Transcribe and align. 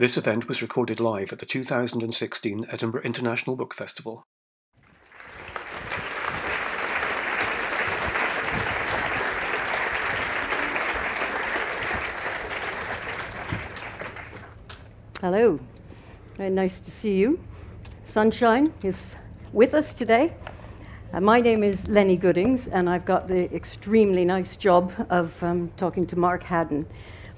This 0.00 0.16
event 0.16 0.48
was 0.48 0.62
recorded 0.62 0.98
live 0.98 1.30
at 1.30 1.40
the 1.40 1.44
2016 1.44 2.66
Edinburgh 2.70 3.02
International 3.02 3.54
Book 3.54 3.74
Festival. 3.74 4.24
Hello. 15.20 15.60
Very 16.36 16.48
nice 16.48 16.80
to 16.80 16.90
see 16.90 17.18
you. 17.18 17.38
Sunshine 18.02 18.72
is 18.82 19.16
with 19.52 19.74
us 19.74 19.92
today. 19.92 20.32
Uh, 21.12 21.20
my 21.20 21.42
name 21.42 21.62
is 21.62 21.88
Lennie 21.88 22.16
Goodings, 22.16 22.68
and 22.68 22.88
I've 22.88 23.04
got 23.04 23.26
the 23.26 23.54
extremely 23.54 24.24
nice 24.24 24.56
job 24.56 24.94
of 25.10 25.42
um, 25.44 25.70
talking 25.76 26.06
to 26.06 26.18
Mark 26.18 26.42
Haddon. 26.44 26.86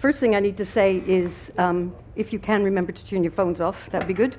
First 0.03 0.19
thing 0.19 0.35
I 0.35 0.41
need 0.41 0.57
to 0.57 0.65
say 0.65 0.97
is 1.07 1.53
um, 1.59 1.95
if 2.17 2.33
you 2.33 2.41
can 2.41 2.65
remember 2.65 2.91
to 2.91 3.07
turn 3.07 3.23
your 3.23 3.31
phones 3.31 3.61
off, 3.61 3.89
that'd 3.91 4.09
be 4.09 4.15
good. 4.15 4.37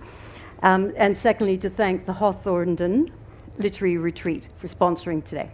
Um, 0.61 0.91
and 0.97 1.17
secondly, 1.17 1.57
to 1.59 1.69
thank 1.69 2.05
the 2.05 2.11
Hawthornden 2.11 3.09
Literary 3.59 3.95
Retreat 3.95 4.49
for 4.57 4.67
sponsoring 4.67 5.23
today. 5.23 5.51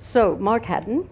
So, 0.00 0.36
Mark 0.36 0.64
Haddon 0.64 1.10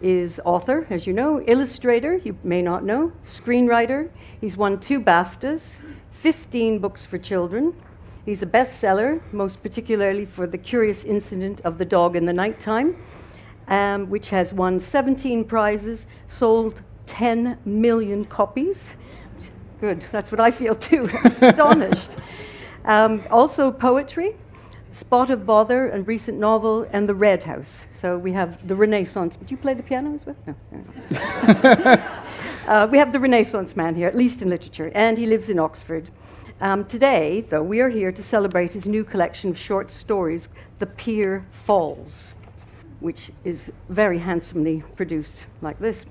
is 0.00 0.40
author, 0.44 0.86
as 0.88 1.08
you 1.08 1.12
know, 1.12 1.40
illustrator, 1.48 2.18
you 2.18 2.38
may 2.44 2.62
not 2.62 2.84
know, 2.84 3.10
screenwriter. 3.24 4.08
He's 4.40 4.56
won 4.56 4.78
two 4.78 5.00
BAFTAs, 5.00 5.82
15 6.12 6.78
books 6.78 7.04
for 7.04 7.18
children. 7.18 7.74
He's 8.24 8.44
a 8.44 8.46
bestseller, 8.46 9.20
most 9.32 9.64
particularly 9.64 10.26
for 10.26 10.46
The 10.46 10.58
Curious 10.58 11.02
Incident 11.02 11.60
of 11.62 11.78
the 11.78 11.84
Dog 11.84 12.14
in 12.14 12.24
the 12.24 12.32
Nighttime, 12.32 12.94
um, 13.66 14.08
which 14.10 14.30
has 14.30 14.54
won 14.54 14.78
17 14.78 15.44
prizes, 15.46 16.06
sold 16.28 16.80
10 17.06 17.58
million 17.64 18.24
copies. 18.24 18.94
Good, 19.80 20.02
that's 20.12 20.32
what 20.32 20.40
I 20.40 20.50
feel 20.50 20.74
too, 20.74 21.08
astonished. 21.24 22.16
Um, 22.84 23.22
also, 23.30 23.70
poetry, 23.70 24.36
Spot 24.92 25.28
of 25.30 25.44
Bother, 25.44 25.88
and 25.88 26.06
recent 26.06 26.38
novel, 26.38 26.86
and 26.92 27.08
The 27.08 27.14
Red 27.14 27.42
House. 27.42 27.80
So 27.90 28.16
we 28.16 28.32
have 28.32 28.66
the 28.66 28.76
Renaissance. 28.76 29.36
Do 29.36 29.46
you 29.48 29.56
play 29.56 29.74
the 29.74 29.82
piano 29.82 30.14
as 30.14 30.24
well? 30.24 30.36
No. 30.70 30.84
uh, 32.68 32.88
we 32.90 32.98
have 32.98 33.12
the 33.12 33.18
Renaissance 33.18 33.76
man 33.76 33.94
here, 33.94 34.06
at 34.06 34.16
least 34.16 34.42
in 34.42 34.50
literature, 34.50 34.92
and 34.94 35.18
he 35.18 35.26
lives 35.26 35.50
in 35.50 35.58
Oxford. 35.58 36.10
Um, 36.60 36.84
today, 36.84 37.40
though, 37.40 37.62
we 37.62 37.80
are 37.80 37.88
here 37.88 38.12
to 38.12 38.22
celebrate 38.22 38.72
his 38.72 38.88
new 38.88 39.02
collection 39.02 39.50
of 39.50 39.58
short 39.58 39.90
stories, 39.90 40.48
The 40.78 40.86
Pier 40.86 41.44
Falls, 41.50 42.32
which 43.00 43.32
is 43.42 43.72
very 43.88 44.18
handsomely 44.18 44.84
produced 44.94 45.46
like 45.60 45.80
this. 45.80 46.06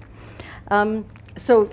Um, 0.70 1.06
so 1.36 1.70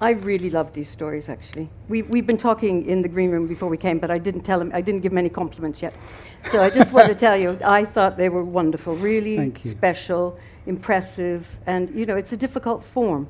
I 0.00 0.10
really 0.10 0.50
love 0.50 0.72
these 0.74 0.88
stories, 0.88 1.28
actually. 1.28 1.68
We, 1.88 2.02
we've 2.02 2.26
been 2.26 2.36
talking 2.36 2.86
in 2.86 3.02
the 3.02 3.08
green 3.08 3.30
room 3.30 3.48
before 3.48 3.68
we 3.68 3.76
came, 3.76 3.98
but 3.98 4.12
I 4.12 4.18
didn't 4.18 4.42
tell 4.42 4.60
him, 4.60 4.70
I 4.72 4.80
didn't 4.80 5.00
give 5.00 5.10
him 5.10 5.18
any 5.18 5.28
compliments 5.28 5.82
yet. 5.82 5.96
So 6.44 6.62
I 6.62 6.70
just 6.70 6.92
want 6.92 7.08
to 7.08 7.16
tell 7.16 7.36
you, 7.36 7.58
I 7.64 7.84
thought 7.84 8.16
they 8.16 8.28
were 8.28 8.44
wonderful, 8.44 8.94
really 8.94 9.52
special, 9.62 10.38
impressive, 10.66 11.56
and, 11.66 11.90
you 11.90 12.06
know, 12.06 12.16
it's 12.16 12.32
a 12.32 12.36
difficult 12.36 12.84
form. 12.84 13.28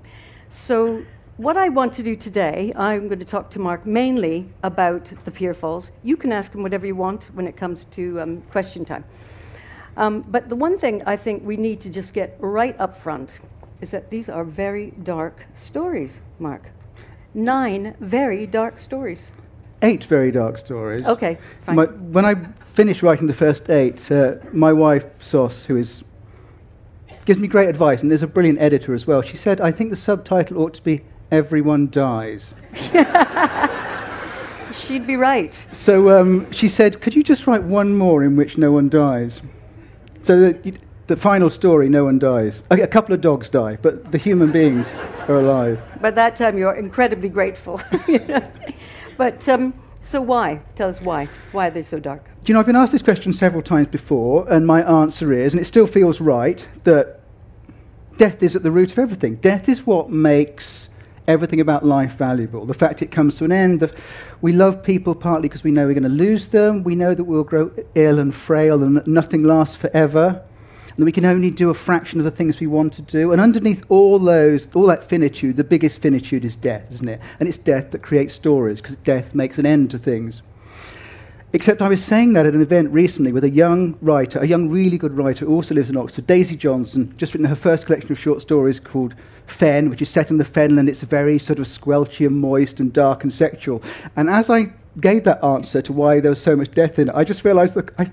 So 0.48 1.04
what 1.38 1.56
I 1.56 1.70
want 1.70 1.94
to 1.94 2.02
do 2.02 2.14
today, 2.14 2.72
I'm 2.76 3.08
going 3.08 3.20
to 3.20 3.24
talk 3.24 3.48
to 3.52 3.60
Mark 3.60 3.86
mainly 3.86 4.50
about 4.62 5.06
the 5.24 5.30
Pier 5.30 5.54
Falls. 5.54 5.91
You 6.02 6.19
can 6.19 6.32
ask 6.32 6.54
him 6.54 6.62
whatever 6.62 6.86
you 6.86 6.96
want 6.96 7.30
when 7.32 7.46
it 7.46 7.56
comes 7.56 7.86
to 7.86 8.20
um, 8.20 8.42
question 8.42 8.84
time. 8.84 9.04
Um, 9.96 10.20
but 10.28 10.50
the 10.50 10.56
one 10.56 10.78
thing 10.78 11.02
I 11.06 11.16
think 11.16 11.44
we 11.44 11.56
need 11.56 11.80
to 11.80 11.91
just 11.91 12.12
get 12.12 12.36
right 12.41 12.78
up 12.78 12.94
front 12.94 13.38
is 13.80 13.90
that 13.92 14.10
these 14.10 14.28
are 14.28 14.44
very 14.44 14.92
dark 15.02 15.46
stories, 15.54 16.22
Mark. 16.38 16.70
Nine 17.34 17.94
very 18.00 18.46
dark 18.46 18.78
stories. 18.78 19.32
Eight 19.82 20.04
very 20.04 20.32
dark 20.32 20.58
stories. 20.58 21.06
Okay, 21.06 21.38
fine. 21.58 21.76
My, 21.76 21.84
when 21.84 22.24
I 22.24 22.34
finished 22.72 23.02
writing 23.02 23.26
the 23.26 23.32
first 23.32 23.70
eight, 23.70 24.10
uh, 24.10 24.36
my 24.52 24.72
wife, 24.72 25.06
Sos, 25.20 25.64
who 25.64 25.76
is 25.76 26.02
gives 27.25 27.38
me 27.38 27.47
great 27.47 27.69
advice, 27.69 28.03
and 28.03 28.10
is 28.10 28.22
a 28.22 28.26
brilliant 28.26 28.58
editor 28.58 28.94
as 28.94 29.06
well. 29.06 29.20
She 29.20 29.36
said, 29.36 29.60
I 29.60 29.70
think 29.70 29.91
the 29.91 29.97
subtitle 29.97 30.62
ought 30.62 30.72
to 30.74 30.82
be 30.82 31.04
Everyone 31.30 31.91
Dies. 31.91 32.54
She'd 34.72 35.06
be 35.06 35.16
right. 35.16 35.66
So 35.72 36.19
um, 36.19 36.50
she 36.53 36.69
said, 36.69 37.03
Could 37.03 37.14
you 37.14 37.22
just 37.22 37.47
write 37.47 37.62
one 37.62 37.94
more 37.94 38.24
in 38.24 38.34
which 38.34 38.56
no 38.56 38.72
one 38.72 38.88
dies? 38.88 39.42
So 40.22 40.41
that 40.41 40.80
the 41.08 41.16
final 41.16 41.50
story, 41.50 41.88
no 41.88 42.04
one 42.04 42.19
dies. 42.19 42.62
A, 42.70 42.80
a 42.82 42.86
couple 42.86 43.14
of 43.14 43.20
dogs 43.20 43.50
die, 43.50 43.76
but 43.82 44.12
the 44.12 44.19
human 44.19 44.52
beings 44.52 45.00
are 45.26 45.36
alive. 45.36 45.82
By 46.00 46.12
that 46.12 46.36
time, 46.36 46.56
you're 46.56 46.74
incredibly 46.74 47.28
grateful. 47.28 47.80
But 49.18 49.47
um, 49.48 49.74
so 50.00 50.22
why? 50.22 50.62
Tell 50.76 50.88
us 50.88 51.02
why. 51.02 51.28
Why 51.50 51.66
are 51.66 51.70
they 51.70 51.82
so 51.82 51.98
dark? 51.98 52.24
Do 52.44 52.52
you 52.52 52.54
know, 52.54 52.60
I've 52.60 52.66
been 52.66 52.76
asked 52.76 52.92
this 52.92 53.02
question 53.02 53.32
several 53.32 53.62
times 53.62 53.88
before, 53.88 54.50
and 54.50 54.64
my 54.64 54.80
answer 54.82 55.32
is, 55.32 55.52
and 55.52 55.60
it 55.60 55.64
still 55.64 55.88
feels 55.88 56.20
right, 56.20 56.66
that 56.84 57.20
death 58.16 58.42
is 58.42 58.54
at 58.54 58.62
the 58.62 58.70
root 58.70 58.92
of 58.92 58.98
everything. 58.98 59.34
Death 59.36 59.68
is 59.68 59.84
what 59.84 60.08
makes 60.08 60.88
everything 61.26 61.60
about 61.60 61.84
life 61.84 62.14
valuable. 62.14 62.64
The 62.64 62.74
fact 62.74 63.02
it 63.02 63.10
comes 63.10 63.34
to 63.36 63.44
an 63.44 63.52
end. 63.52 63.80
The, 63.80 63.94
we 64.41 64.52
love 64.52 64.84
people 64.84 65.16
partly 65.16 65.48
because 65.48 65.64
we 65.64 65.72
know 65.72 65.86
we're 65.86 65.94
going 65.94 66.04
to 66.04 66.08
lose 66.08 66.48
them. 66.48 66.84
We 66.84 66.94
know 66.94 67.12
that 67.12 67.24
we'll 67.24 67.44
grow 67.44 67.70
ill 67.97 68.20
and 68.20 68.34
frail 68.34 68.82
and 68.84 69.04
nothing 69.06 69.42
lasts 69.42 69.76
forever 69.76 70.42
that 70.98 71.04
we 71.04 71.12
can 71.12 71.25
only 71.25 71.50
do 71.50 71.70
a 71.70 71.75
fraction 71.75 72.19
of 72.19 72.25
the 72.25 72.31
things 72.31 72.59
we 72.59 72.66
want 72.66 72.92
to 72.94 73.03
do. 73.03 73.32
And 73.32 73.41
underneath 73.41 73.84
all 73.88 74.19
those, 74.19 74.69
all 74.75 74.86
that 74.86 75.04
finitude, 75.04 75.56
the 75.56 75.64
biggest 75.64 76.03
finitude 76.03 76.44
is 76.44 76.56
death, 76.56 76.91
isn't 76.91 77.09
it? 77.09 77.20
And 77.38 77.48
it's 77.48 77.59
death 77.59 77.92
that 77.92 78.03
creates 78.03 78.34
stories, 78.34 78.81
because 78.81 78.97
death 78.97 79.34
makes 79.34 79.59
an 79.59 79.66
end 79.66 79.92
to 79.92 79.98
things. 79.98 80.42
Except 81.53 81.81
I 81.81 81.88
was 81.88 82.04
saying 82.04 82.34
that 82.34 82.44
at 82.44 82.54
an 82.54 82.60
event 82.60 82.92
recently 82.92 83.32
with 83.32 83.44
a 83.44 83.48
young 83.48 83.97
writer, 84.03 84.41
a 84.41 84.47
young, 84.47 84.69
really 84.69 84.98
good 84.98 85.16
writer 85.16 85.47
who 85.47 85.54
also 85.54 85.75
lives 85.75 85.88
in 85.88 85.97
Oxford, 85.97 86.26
Daisy 86.26 86.56
Johnson, 86.56 87.15
just 87.16 87.32
written 87.32 87.47
her 87.47 87.54
first 87.54 87.86
collection 87.86 88.12
of 88.12 88.19
short 88.19 88.42
stories 88.42 88.78
called 88.78 89.15
Fen, 89.47 89.88
which 89.88 90.03
is 90.03 90.10
set 90.10 90.30
in 90.30 90.36
the 90.36 90.44
Fenland. 90.44 90.88
It's 90.88 91.03
very 91.03 91.38
sort 91.38 91.59
of 91.59 91.65
squelchy 91.65 92.26
and 92.26 92.38
moist 92.38 92.80
and 92.80 92.92
dark 92.92 93.22
and 93.22 93.32
sexual. 93.32 93.82
And 94.16 94.28
as 94.28 94.50
I 94.50 94.72
gave 95.00 95.25
that 95.25 95.42
answer 95.42 95.80
to 95.80 95.92
why 95.92 96.20
there 96.20 96.30
was 96.30 96.42
so 96.42 96.54
much 96.54 96.70
death 96.72 96.98
in 96.98 97.09
it, 97.09 97.15
I 97.15 97.25
just 97.25 97.44
realized 97.44 97.75
that 97.75 97.98
I, 97.98 98.09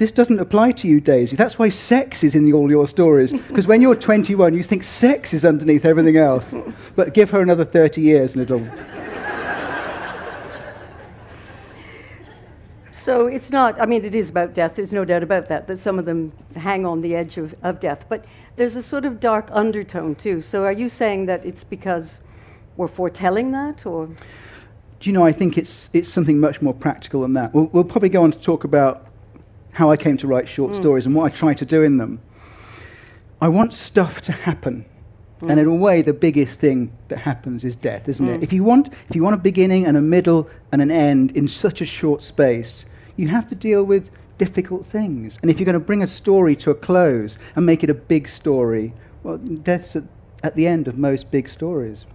this 0.00 0.10
doesn't 0.10 0.40
apply 0.40 0.72
to 0.72 0.88
you, 0.88 0.98
Daisy. 0.98 1.36
That's 1.36 1.58
why 1.58 1.68
sex 1.68 2.24
is 2.24 2.34
in 2.34 2.44
the, 2.44 2.54
all 2.54 2.70
your 2.70 2.86
stories. 2.88 3.32
Because 3.50 3.66
when 3.66 3.82
you're 3.82 3.94
21, 3.94 4.54
you 4.54 4.62
think 4.62 4.82
sex 4.82 5.34
is 5.34 5.44
underneath 5.44 5.84
everything 5.84 6.16
else. 6.16 6.54
But 6.96 7.12
give 7.12 7.30
her 7.30 7.42
another 7.42 7.66
30 7.66 8.00
years 8.00 8.32
and 8.32 8.40
it'll. 8.40 8.66
So 12.90 13.26
it's 13.26 13.52
not, 13.52 13.78
I 13.78 13.84
mean, 13.84 14.04
it 14.04 14.14
is 14.14 14.30
about 14.30 14.54
death, 14.54 14.76
there's 14.76 14.92
no 14.92 15.04
doubt 15.04 15.22
about 15.22 15.46
that, 15.48 15.66
that 15.66 15.76
some 15.76 15.98
of 15.98 16.06
them 16.06 16.32
hang 16.56 16.86
on 16.86 17.02
the 17.02 17.14
edge 17.14 17.36
of, 17.36 17.54
of 17.62 17.78
death. 17.78 18.08
But 18.08 18.24
there's 18.56 18.76
a 18.76 18.82
sort 18.82 19.04
of 19.04 19.20
dark 19.20 19.48
undertone 19.52 20.14
too. 20.14 20.40
So 20.40 20.64
are 20.64 20.72
you 20.72 20.88
saying 20.88 21.26
that 21.26 21.44
it's 21.44 21.64
because 21.64 22.22
we're 22.78 22.88
foretelling 22.88 23.52
that, 23.52 23.84
or? 23.84 24.06
Do 24.06 25.10
you 25.10 25.12
know, 25.12 25.26
I 25.26 25.32
think 25.32 25.58
it's, 25.58 25.90
it's 25.92 26.08
something 26.08 26.40
much 26.40 26.62
more 26.62 26.74
practical 26.74 27.20
than 27.20 27.34
that. 27.34 27.52
We'll, 27.52 27.66
we'll 27.66 27.84
probably 27.84 28.08
go 28.08 28.22
on 28.22 28.32
to 28.32 28.38
talk 28.38 28.64
about 28.64 29.09
how 29.72 29.90
I 29.90 29.96
came 29.96 30.16
to 30.18 30.26
write 30.26 30.48
short 30.48 30.72
mm. 30.72 30.76
stories 30.76 31.06
and 31.06 31.14
what 31.14 31.32
I 31.32 31.34
try 31.34 31.54
to 31.54 31.64
do 31.64 31.82
in 31.82 31.96
them. 31.96 32.20
I 33.40 33.48
want 33.48 33.74
stuff 33.74 34.20
to 34.22 34.32
happen. 34.32 34.84
Mm. 35.40 35.50
And 35.50 35.60
in 35.60 35.66
a 35.66 35.74
way, 35.74 36.02
the 36.02 36.12
biggest 36.12 36.58
thing 36.58 36.92
that 37.08 37.18
happens 37.18 37.64
is 37.64 37.76
death, 37.76 38.08
isn't 38.08 38.26
mm. 38.26 38.34
it? 38.34 38.42
If 38.42 38.52
you, 38.52 38.64
want, 38.64 38.92
if 39.08 39.16
you 39.16 39.22
want 39.22 39.36
a 39.36 39.38
beginning 39.38 39.86
and 39.86 39.96
a 39.96 40.00
middle 40.00 40.48
and 40.72 40.82
an 40.82 40.90
end 40.90 41.36
in 41.36 41.48
such 41.48 41.80
a 41.80 41.86
short 41.86 42.22
space, 42.22 42.84
you 43.16 43.28
have 43.28 43.46
to 43.48 43.54
deal 43.54 43.84
with 43.84 44.10
difficult 44.38 44.84
things. 44.86 45.38
And 45.42 45.50
if 45.50 45.58
you're 45.58 45.66
going 45.66 45.74
to 45.74 45.80
bring 45.80 46.02
a 46.02 46.06
story 46.06 46.56
to 46.56 46.70
a 46.70 46.74
close 46.74 47.38
and 47.56 47.66
make 47.66 47.84
it 47.84 47.90
a 47.90 47.94
big 47.94 48.28
story, 48.28 48.92
well, 49.22 49.36
death's 49.36 49.96
at, 49.96 50.04
at 50.42 50.54
the 50.56 50.66
end 50.66 50.88
of 50.88 50.96
most 50.96 51.30
big 51.30 51.48
stories. 51.48 52.06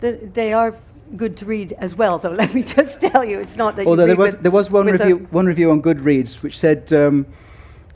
The, 0.00 0.30
they 0.32 0.52
are 0.52 0.74
good 1.16 1.36
to 1.38 1.46
read 1.46 1.72
as 1.74 1.94
well, 1.94 2.18
though. 2.18 2.30
Let 2.42 2.54
me 2.54 2.62
just 2.62 3.00
tell 3.00 3.24
you, 3.24 3.40
it's 3.40 3.56
not 3.56 3.76
that. 3.76 3.86
Although 3.86 4.06
there 4.06 4.16
was 4.16 4.36
there 4.36 4.50
was 4.50 4.70
one 4.70 4.86
review 4.86 5.26
one 5.30 5.46
review 5.46 5.70
on 5.70 5.82
Goodreads 5.82 6.42
which 6.42 6.58
said 6.58 6.92
um, 6.92 7.26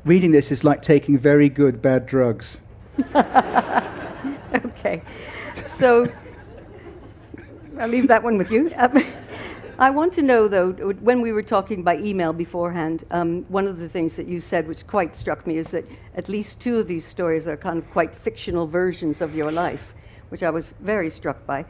reading 0.05 0.33
this 0.33 0.51
is 0.51 0.65
like 0.65 0.83
taking 0.83 1.19
very 1.19 1.49
good 1.49 1.81
bad 1.83 2.07
drugs. 2.07 2.59
okay, 4.55 5.03
so 5.65 6.07
I'll 7.79 7.89
leave 7.89 8.09
that 8.09 8.23
one 8.23 8.37
with 8.39 8.51
you. 8.51 8.71
Um, 8.77 9.03
I 9.79 9.91
want 9.91 10.13
to 10.15 10.23
know, 10.23 10.47
though, 10.49 10.71
when 10.71 11.23
we 11.23 11.33
were 11.33 11.43
talking 11.43 11.83
by 11.83 11.97
email 11.97 12.33
beforehand, 12.33 13.05
um, 13.11 13.45
one 13.49 13.67
of 13.67 13.79
the 13.79 13.89
things 13.89 14.17
that 14.17 14.29
you 14.29 14.39
said, 14.39 14.69
which 14.69 14.87
quite 14.87 15.17
struck 15.17 15.47
me, 15.47 15.57
is 15.57 15.71
that 15.71 15.85
at 16.15 16.29
least 16.29 16.61
two 16.61 16.77
of 16.77 16.87
these 16.87 17.05
stories 17.05 17.49
are 17.49 17.57
kind 17.57 17.79
of 17.79 17.91
quite 17.91 18.15
fictional 18.15 18.67
versions 18.67 19.21
of 19.21 19.35
your 19.35 19.51
life, 19.51 19.95
which 20.29 20.43
I 20.43 20.51
was 20.51 20.73
very 20.73 21.09
struck 21.09 21.45
by. 21.47 21.65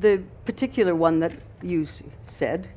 The 0.00 0.22
particular 0.46 0.94
one 0.94 1.18
that 1.18 1.32
you 1.62 1.86
said, 2.26 2.68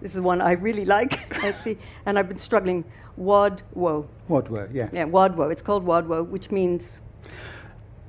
this 0.00 0.10
is 0.10 0.16
the 0.16 0.22
one 0.22 0.40
I 0.40 0.52
really 0.52 0.84
like. 0.84 1.42
Let's 1.42 1.62
see, 1.62 1.78
and 2.04 2.18
I've 2.18 2.28
been 2.28 2.38
struggling. 2.38 2.84
Wodwo. 3.18 4.06
Wodwo, 4.28 4.68
yeah. 4.72 4.88
Yeah, 4.92 5.06
Wodwo. 5.06 5.50
It's 5.50 5.62
called 5.62 5.84
Wodwo, 5.84 6.26
which 6.28 6.50
means. 6.50 7.00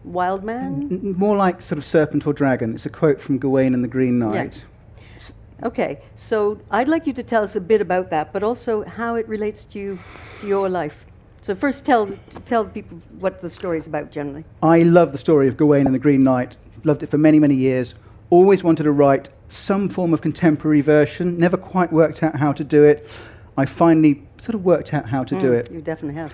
wild 0.03 0.43
man? 0.43 0.87
N- 0.91 1.15
more 1.17 1.35
like 1.35 1.61
sort 1.61 1.77
of 1.77 1.85
serpent 1.85 2.25
or 2.27 2.33
dragon. 2.33 2.73
It's 2.73 2.85
a 2.85 2.89
quote 2.89 3.19
from 3.21 3.37
Gawain 3.37 3.73
and 3.73 3.83
the 3.83 3.87
Green 3.87 4.19
Knight. 4.19 4.65
Okay, 5.61 5.99
so 6.15 6.57
I'd 6.71 6.87
like 6.87 7.05
you 7.05 7.13
to 7.13 7.23
tell 7.23 7.43
us 7.43 7.55
a 7.55 7.61
bit 7.61 7.81
about 7.81 8.09
that, 8.11 8.31
but 8.31 8.43
also 8.43 8.83
how 8.85 9.15
it 9.15 9.27
relates 9.27 9.65
to 9.65 9.79
you, 9.79 9.99
to 10.39 10.47
your 10.47 10.69
life. 10.69 11.05
So 11.41 11.53
first, 11.53 11.85
tell 11.85 12.07
tell 12.45 12.65
people 12.65 12.97
what 13.19 13.39
the 13.41 13.49
story 13.49 13.77
is 13.77 13.85
about 13.87 14.09
generally. 14.11 14.45
I 14.63 14.83
love 14.83 15.11
the 15.11 15.17
story 15.17 15.47
of 15.47 15.57
Gawain 15.57 15.85
and 15.85 15.93
the 15.93 15.99
Green 15.99 16.23
Knight. 16.23 16.57
Loved 16.83 17.03
it 17.03 17.07
for 17.07 17.17
many, 17.17 17.39
many 17.39 17.55
years. 17.55 17.95
Always 18.29 18.63
wanted 18.63 18.83
to 18.83 18.91
write 18.91 19.29
some 19.47 19.89
form 19.89 20.13
of 20.13 20.21
contemporary 20.21 20.81
version. 20.81 21.37
Never 21.37 21.57
quite 21.57 21.91
worked 21.91 22.21
out 22.23 22.35
how 22.35 22.51
to 22.53 22.63
do 22.63 22.83
it. 22.83 23.09
I 23.57 23.65
finally 23.65 24.23
sort 24.37 24.55
of 24.55 24.63
worked 24.63 24.93
out 24.93 25.07
how 25.09 25.23
to 25.23 25.39
do 25.39 25.51
Mm, 25.51 25.59
it. 25.59 25.71
You 25.71 25.81
definitely 25.81 26.15
have. 26.15 26.33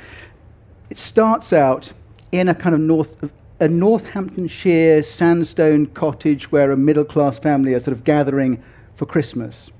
It 0.89 0.97
starts 0.97 1.53
out 1.53 1.91
in 2.31 2.49
a 2.49 2.53
kind 2.55 2.75
of 2.75 2.81
north, 2.81 3.17
a 3.59 3.67
Northamptonshire 3.67 5.01
sandstone 5.03 5.87
cottage 5.87 6.51
where 6.51 6.71
a 6.71 6.77
middle 6.77 7.05
class 7.05 7.39
family 7.39 7.73
are 7.73 7.79
sort 7.79 7.97
of 7.97 8.03
gathering 8.03 8.61
for 8.95 9.05
Christmas. 9.05 9.71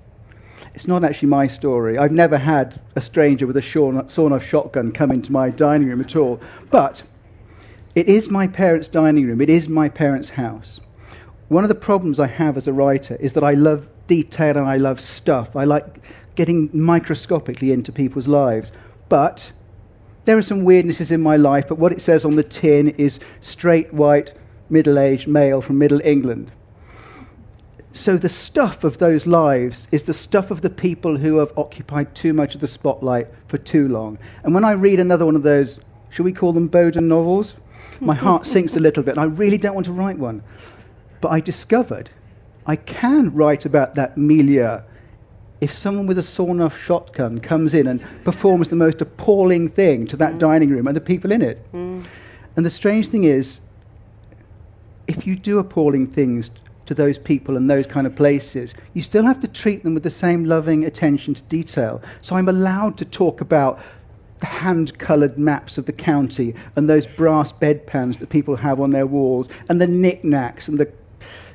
It's 0.73 0.88
not 0.88 1.03
actually 1.03 1.29
my 1.29 1.47
story. 1.47 1.97
I've 1.97 2.12
never 2.12 2.38
had 2.38 2.81
a 2.95 3.01
stranger 3.01 3.45
with 3.45 3.57
a 3.57 3.62
sawn 3.62 4.33
off 4.33 4.44
shotgun 4.44 4.91
come 4.91 5.12
into 5.12 5.31
my 5.31 5.50
dining 5.50 5.88
room 5.89 6.01
at 6.01 6.15
all. 6.15 6.39
But 6.71 7.03
it 7.95 8.07
is 8.07 8.30
my 8.30 8.45
parents' 8.45 8.88
dining 8.88 9.25
room, 9.25 9.42
it 9.42 9.50
is 9.50 9.69
my 9.69 9.89
parents' 9.89 10.30
house. 10.30 10.80
One 11.47 11.63
of 11.63 11.69
the 11.69 11.75
problems 11.75 12.19
I 12.19 12.27
have 12.27 12.57
as 12.57 12.68
a 12.68 12.74
writer 12.74 13.15
is 13.19 13.33
that 13.33 13.44
I 13.44 13.53
love 13.53 13.88
detail 14.07 14.57
and 14.57 14.68
I 14.68 14.77
love 14.77 15.00
stuff. 15.00 15.56
I 15.56 15.63
like 15.63 16.01
getting 16.36 16.69
microscopically 16.74 17.71
into 17.71 17.92
people's 17.92 18.27
lives. 18.27 18.74
But 19.09 19.51
there 20.25 20.38
are 20.38 20.42
some 20.42 20.62
weirdnesses 20.62 21.12
in 21.12 21.21
my 21.21 21.38
life, 21.38 21.68
but 21.68 21.77
what 21.77 21.92
it 21.92 22.01
says 22.01 22.25
on 22.25 22.36
the 22.36 22.44
tin 22.44 22.89
is 22.89 23.19
straight, 23.42 23.94
white, 23.94 24.33
middle 24.69 24.98
aged 24.98 25.27
male 25.27 25.62
from 25.62 25.77
Middle 25.77 26.01
England. 26.01 26.51
So 27.94 28.18
the 28.18 28.27
stuff 28.27 28.83
of 28.83 28.98
those 28.98 29.25
lives 29.25 29.88
is 29.91 30.03
the 30.03 30.13
stuff 30.13 30.51
of 30.51 30.62
the 30.62 30.69
people 30.69 31.15
who 31.15 31.38
have 31.38 31.57
occupied 31.57 32.13
too 32.13 32.33
much 32.33 32.56
of 32.56 32.62
the 32.62 32.68
spotlight 32.68 33.27
for 33.48 33.57
too 33.57 33.88
long. 33.88 34.18
And 34.44 34.53
when 34.53 34.65
I 34.65 34.71
read 34.71 35.00
another 35.00 35.25
one 35.25 35.36
of 35.36 35.44
those, 35.44 35.80
shall 36.09 36.25
we 36.25 36.33
call 36.33 36.51
them 36.51 36.68
Bowden 36.68 37.07
novels? 37.07 37.56
My 38.01 38.15
heart 38.15 38.45
sinks 38.45 38.75
a 38.75 38.80
little 38.80 39.03
bit, 39.03 39.12
and 39.12 39.19
I 39.19 39.25
really 39.25 39.57
don't 39.57 39.74
want 39.74 39.86
to 39.86 39.92
write 39.92 40.18
one. 40.18 40.44
But 41.21 41.30
I 41.30 41.39
discovered 41.39 42.09
I 42.65 42.75
can 42.75 43.33
write 43.33 43.65
about 43.65 43.94
that 43.94 44.18
milieu 44.18 44.81
if 45.62 45.74
someone 45.74 46.07
with 46.07 46.18
a 46.18 46.24
sawn 46.24 46.59
off 46.62 46.80
shotgun 46.80 47.39
comes 47.39 47.74
in 47.74 47.88
and 47.88 48.01
performs 48.24 48.69
the 48.69 48.75
most 48.75 49.01
appalling 49.01 49.68
thing 49.68 50.06
to 50.07 50.18
that 50.18 50.33
mm. 50.33 50.39
dining 50.39 50.69
room 50.69 50.88
and 50.88 50.95
the 50.95 51.01
people 51.01 51.31
in 51.31 51.42
it. 51.42 51.65
Mm. 51.74 52.06
And 52.56 52.65
the 52.65 52.69
strange 52.69 53.07
thing 53.07 53.24
is, 53.24 53.59
if 55.07 55.25
you 55.25 55.36
do 55.36 55.59
appalling 55.59 56.07
things 56.07 56.51
to 56.88 56.94
those 56.94 57.18
people 57.18 57.57
and 57.57 57.69
those 57.69 57.88
kind 57.88 58.06
of 58.06 58.15
places, 58.15 58.74
you 58.94 59.01
still 59.01 59.24
have 59.25 59.39
to 59.39 59.48
treat 59.48 59.83
them 59.83 59.94
with 59.94 60.03
the 60.03 60.12
same 60.12 60.45
loving 60.45 60.86
attention 60.86 61.33
to 61.33 61.41
detail. 61.44 62.01
So 62.21 62.36
I'm 62.36 62.50
allowed 62.50 62.98
to 62.98 63.06
talk 63.06 63.41
about 63.41 63.80
the 64.40 64.46
hand 64.46 64.98
coloured 65.00 65.38
maps 65.38 65.78
of 65.78 65.86
the 65.86 65.94
county 65.94 66.56
and 66.76 66.90
those 66.90 67.06
brass 67.06 67.54
bedpans 67.54 68.20
that 68.20 68.30
people 68.30 68.56
have 68.56 68.82
on 68.82 68.90
their 68.90 69.06
walls 69.06 69.50
and 69.70 69.80
the 69.80 69.88
knickknacks 69.88 70.68
and 70.68 70.78
the, 70.78 70.92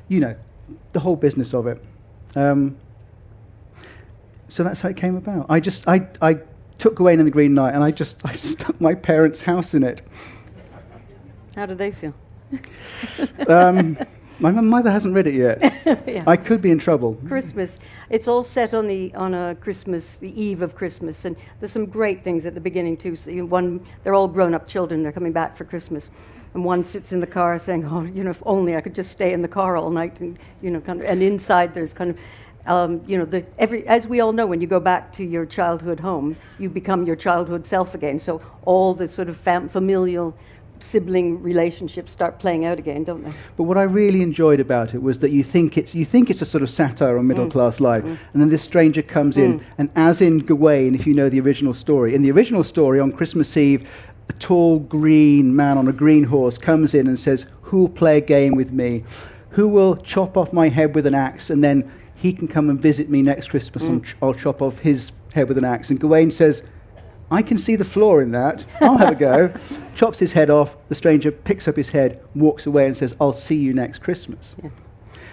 you 0.07 0.19
know, 0.19 0.35
the 0.93 0.99
whole 0.99 1.15
business 1.15 1.53
of 1.53 1.67
it. 1.67 1.83
Um, 2.35 2.77
so 4.49 4.63
that's 4.63 4.81
how 4.81 4.89
it 4.89 4.97
came 4.97 5.15
about. 5.15 5.45
I 5.49 5.59
just, 5.59 5.87
I, 5.87 6.07
I 6.21 6.39
took 6.77 6.95
Gawain 6.95 7.19
and 7.19 7.27
the 7.27 7.31
Green 7.31 7.53
Knight 7.53 7.73
and 7.75 7.83
I 7.83 7.91
just, 7.91 8.25
I 8.25 8.33
stuck 8.33 8.79
my 8.81 8.95
parents' 8.95 9.41
house 9.41 9.73
in 9.73 9.83
it. 9.83 10.01
How 11.55 11.65
did 11.65 11.77
they 11.77 11.91
feel? 11.91 12.13
Um, 13.47 13.97
my 14.41 14.51
mother 14.51 14.91
hasn't 14.91 15.13
read 15.13 15.27
it 15.27 15.35
yet. 15.35 15.61
yeah. 16.07 16.23
I 16.25 16.35
could 16.35 16.61
be 16.61 16.71
in 16.71 16.79
trouble. 16.79 17.15
Christmas. 17.27 17.79
It's 18.09 18.27
all 18.27 18.41
set 18.43 18.73
on 18.73 18.87
the 18.87 19.13
on 19.13 19.33
a 19.33 19.55
Christmas, 19.55 20.17
the 20.17 20.41
eve 20.41 20.61
of 20.61 20.75
Christmas, 20.75 21.25
and 21.25 21.35
there's 21.59 21.71
some 21.71 21.85
great 21.85 22.23
things 22.23 22.45
at 22.45 22.55
the 22.55 22.61
beginning 22.61 22.97
too. 22.97 23.15
So 23.15 23.31
one, 23.45 23.85
they're 24.03 24.15
all 24.15 24.27
grown-up 24.27 24.67
children. 24.67 25.03
They're 25.03 25.11
coming 25.11 25.31
back 25.31 25.55
for 25.55 25.63
Christmas, 25.63 26.09
and 26.53 26.65
one 26.65 26.83
sits 26.83 27.13
in 27.13 27.19
the 27.19 27.27
car 27.27 27.59
saying, 27.59 27.85
"Oh, 27.85 28.03
you 28.03 28.23
know, 28.23 28.31
if 28.31 28.41
only 28.45 28.75
I 28.75 28.81
could 28.81 28.95
just 28.95 29.11
stay 29.11 29.31
in 29.31 29.41
the 29.41 29.47
car 29.47 29.77
all 29.77 29.91
night." 29.91 30.19
And 30.19 30.39
you 30.61 30.71
know, 30.71 30.81
kind 30.81 30.99
of, 31.03 31.09
and 31.09 31.21
inside 31.21 31.73
there's 31.73 31.93
kind 31.93 32.09
of. 32.09 32.19
Um, 32.63 33.01
you 33.07 33.17
know, 33.17 33.25
the, 33.25 33.43
every, 33.57 33.87
as 33.87 34.07
we 34.07 34.19
all 34.19 34.33
know, 34.33 34.45
when 34.45 34.61
you 34.61 34.67
go 34.67 34.79
back 34.79 35.11
to 35.13 35.25
your 35.25 35.47
childhood 35.47 35.99
home, 35.99 36.37
you 36.59 36.69
become 36.69 37.07
your 37.07 37.15
childhood 37.15 37.65
self 37.65 37.95
again. 37.95 38.19
So 38.19 38.39
all 38.65 38.93
the 38.93 39.07
sort 39.07 39.29
of 39.29 39.35
fam- 39.35 39.67
familial 39.67 40.37
sibling 40.83 41.41
relationships 41.41 42.11
start 42.11 42.39
playing 42.39 42.65
out 42.65 42.79
again, 42.79 43.03
don't 43.03 43.23
they? 43.23 43.31
But 43.57 43.63
what 43.63 43.77
I 43.77 43.83
really 43.83 44.21
enjoyed 44.21 44.59
about 44.59 44.93
it 44.93 45.01
was 45.01 45.19
that 45.19 45.31
you 45.31 45.43
think 45.43 45.77
it's 45.77 45.95
you 45.95 46.05
think 46.05 46.29
it's 46.29 46.41
a 46.41 46.45
sort 46.45 46.61
of 46.61 46.69
satire 46.69 47.17
on 47.17 47.27
middle 47.27 47.47
mm. 47.47 47.51
class 47.51 47.79
life, 47.79 48.03
mm. 48.03 48.17
and 48.33 48.41
then 48.41 48.49
this 48.49 48.61
stranger 48.61 49.01
comes 49.01 49.37
in, 49.37 49.59
mm. 49.59 49.63
and 49.77 49.89
as 49.95 50.21
in 50.21 50.39
Gawain, 50.39 50.95
if 50.95 51.05
you 51.07 51.13
know 51.13 51.29
the 51.29 51.39
original 51.39 51.73
story, 51.73 52.15
in 52.15 52.21
the 52.21 52.31
original 52.31 52.63
story 52.63 52.99
on 52.99 53.11
Christmas 53.11 53.55
Eve, 53.57 53.89
a 54.29 54.33
tall 54.33 54.79
green 54.79 55.55
man 55.55 55.77
on 55.77 55.87
a 55.87 55.93
green 55.93 56.23
horse 56.23 56.57
comes 56.57 56.93
in 56.93 57.07
and 57.07 57.19
says, 57.19 57.45
"Who'll 57.63 57.89
play 57.89 58.17
a 58.17 58.21
game 58.21 58.55
with 58.55 58.71
me? 58.71 59.03
Who 59.51 59.67
will 59.67 59.95
chop 59.97 60.37
off 60.37 60.53
my 60.53 60.69
head 60.69 60.95
with 60.95 61.05
an 61.05 61.15
axe, 61.15 61.49
and 61.49 61.63
then 61.63 61.91
he 62.15 62.33
can 62.33 62.47
come 62.47 62.69
and 62.69 62.79
visit 62.79 63.09
me 63.09 63.21
next 63.21 63.49
Christmas, 63.49 63.87
and 63.87 64.05
ch- 64.05 64.15
I'll 64.21 64.33
chop 64.33 64.61
off 64.61 64.79
his 64.79 65.11
head 65.33 65.47
with 65.47 65.57
an 65.57 65.65
axe." 65.65 65.89
And 65.89 65.99
Gawain 65.99 66.31
says. 66.31 66.63
I 67.31 67.41
can 67.41 67.57
see 67.57 67.77
the 67.77 67.85
flaw 67.85 68.19
in 68.19 68.31
that. 68.31 68.65
I'll 68.81 68.97
have 68.97 69.13
a 69.13 69.15
go. 69.15 69.53
Chops 69.95 70.19
his 70.19 70.33
head 70.33 70.49
off. 70.49 70.87
The 70.89 70.95
stranger 70.95 71.31
picks 71.31 71.67
up 71.67 71.77
his 71.77 71.89
head, 71.89 72.21
walks 72.35 72.65
away, 72.65 72.85
and 72.85 72.95
says, 72.95 73.15
I'll 73.21 73.33
see 73.33 73.55
you 73.55 73.73
next 73.73 73.99
Christmas. 73.99 74.53
Yeah. 74.61 74.69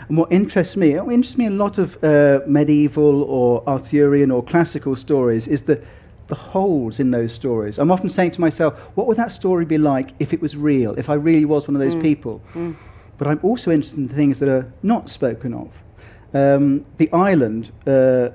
And 0.09 0.17
what 0.17 0.33
interests 0.33 0.77
me, 0.77 0.95
what 0.95 1.13
interests 1.13 1.37
me 1.37 1.47
a 1.47 1.51
lot 1.51 1.77
of 1.77 2.03
uh, 2.03 2.41
medieval 2.47 3.25
or 3.25 3.69
Arthurian 3.69 4.31
or 4.31 4.43
classical 4.43 4.97
stories 4.97 5.47
is 5.49 5.63
the, 5.63 5.85
the 6.29 6.35
holes 6.35 7.01
in 7.01 7.11
those 7.11 7.33
stories. 7.33 7.79
I'm 7.79 7.91
often 7.91 8.09
saying 8.09 8.31
to 8.33 8.41
myself, 8.41 8.79
what 8.95 9.07
would 9.07 9.19
that 9.19 9.33
story 9.33 9.67
be 9.67 9.77
like 9.77 10.13
if 10.19 10.33
it 10.33 10.41
was 10.41 10.57
real, 10.57 10.95
if 10.95 11.11
I 11.11 11.15
really 11.15 11.45
was 11.45 11.69
one 11.69 11.75
of 11.75 11.81
those 11.81 11.97
people? 11.97 12.41
But 13.19 13.27
I'm 13.27 13.41
also 13.43 13.71
interested 13.71 13.99
in 13.99 14.09
things 14.09 14.39
that 14.39 14.49
are 14.49 14.73
not 14.83 15.11
spoken 15.11 15.53
of. 15.53 15.73
Um, 16.33 16.87
the 16.97 17.13
island 17.13 17.73
uh, 17.87 18.31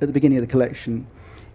the 0.00 0.08
beginning 0.08 0.38
of 0.38 0.42
the 0.42 0.50
collection 0.50 1.06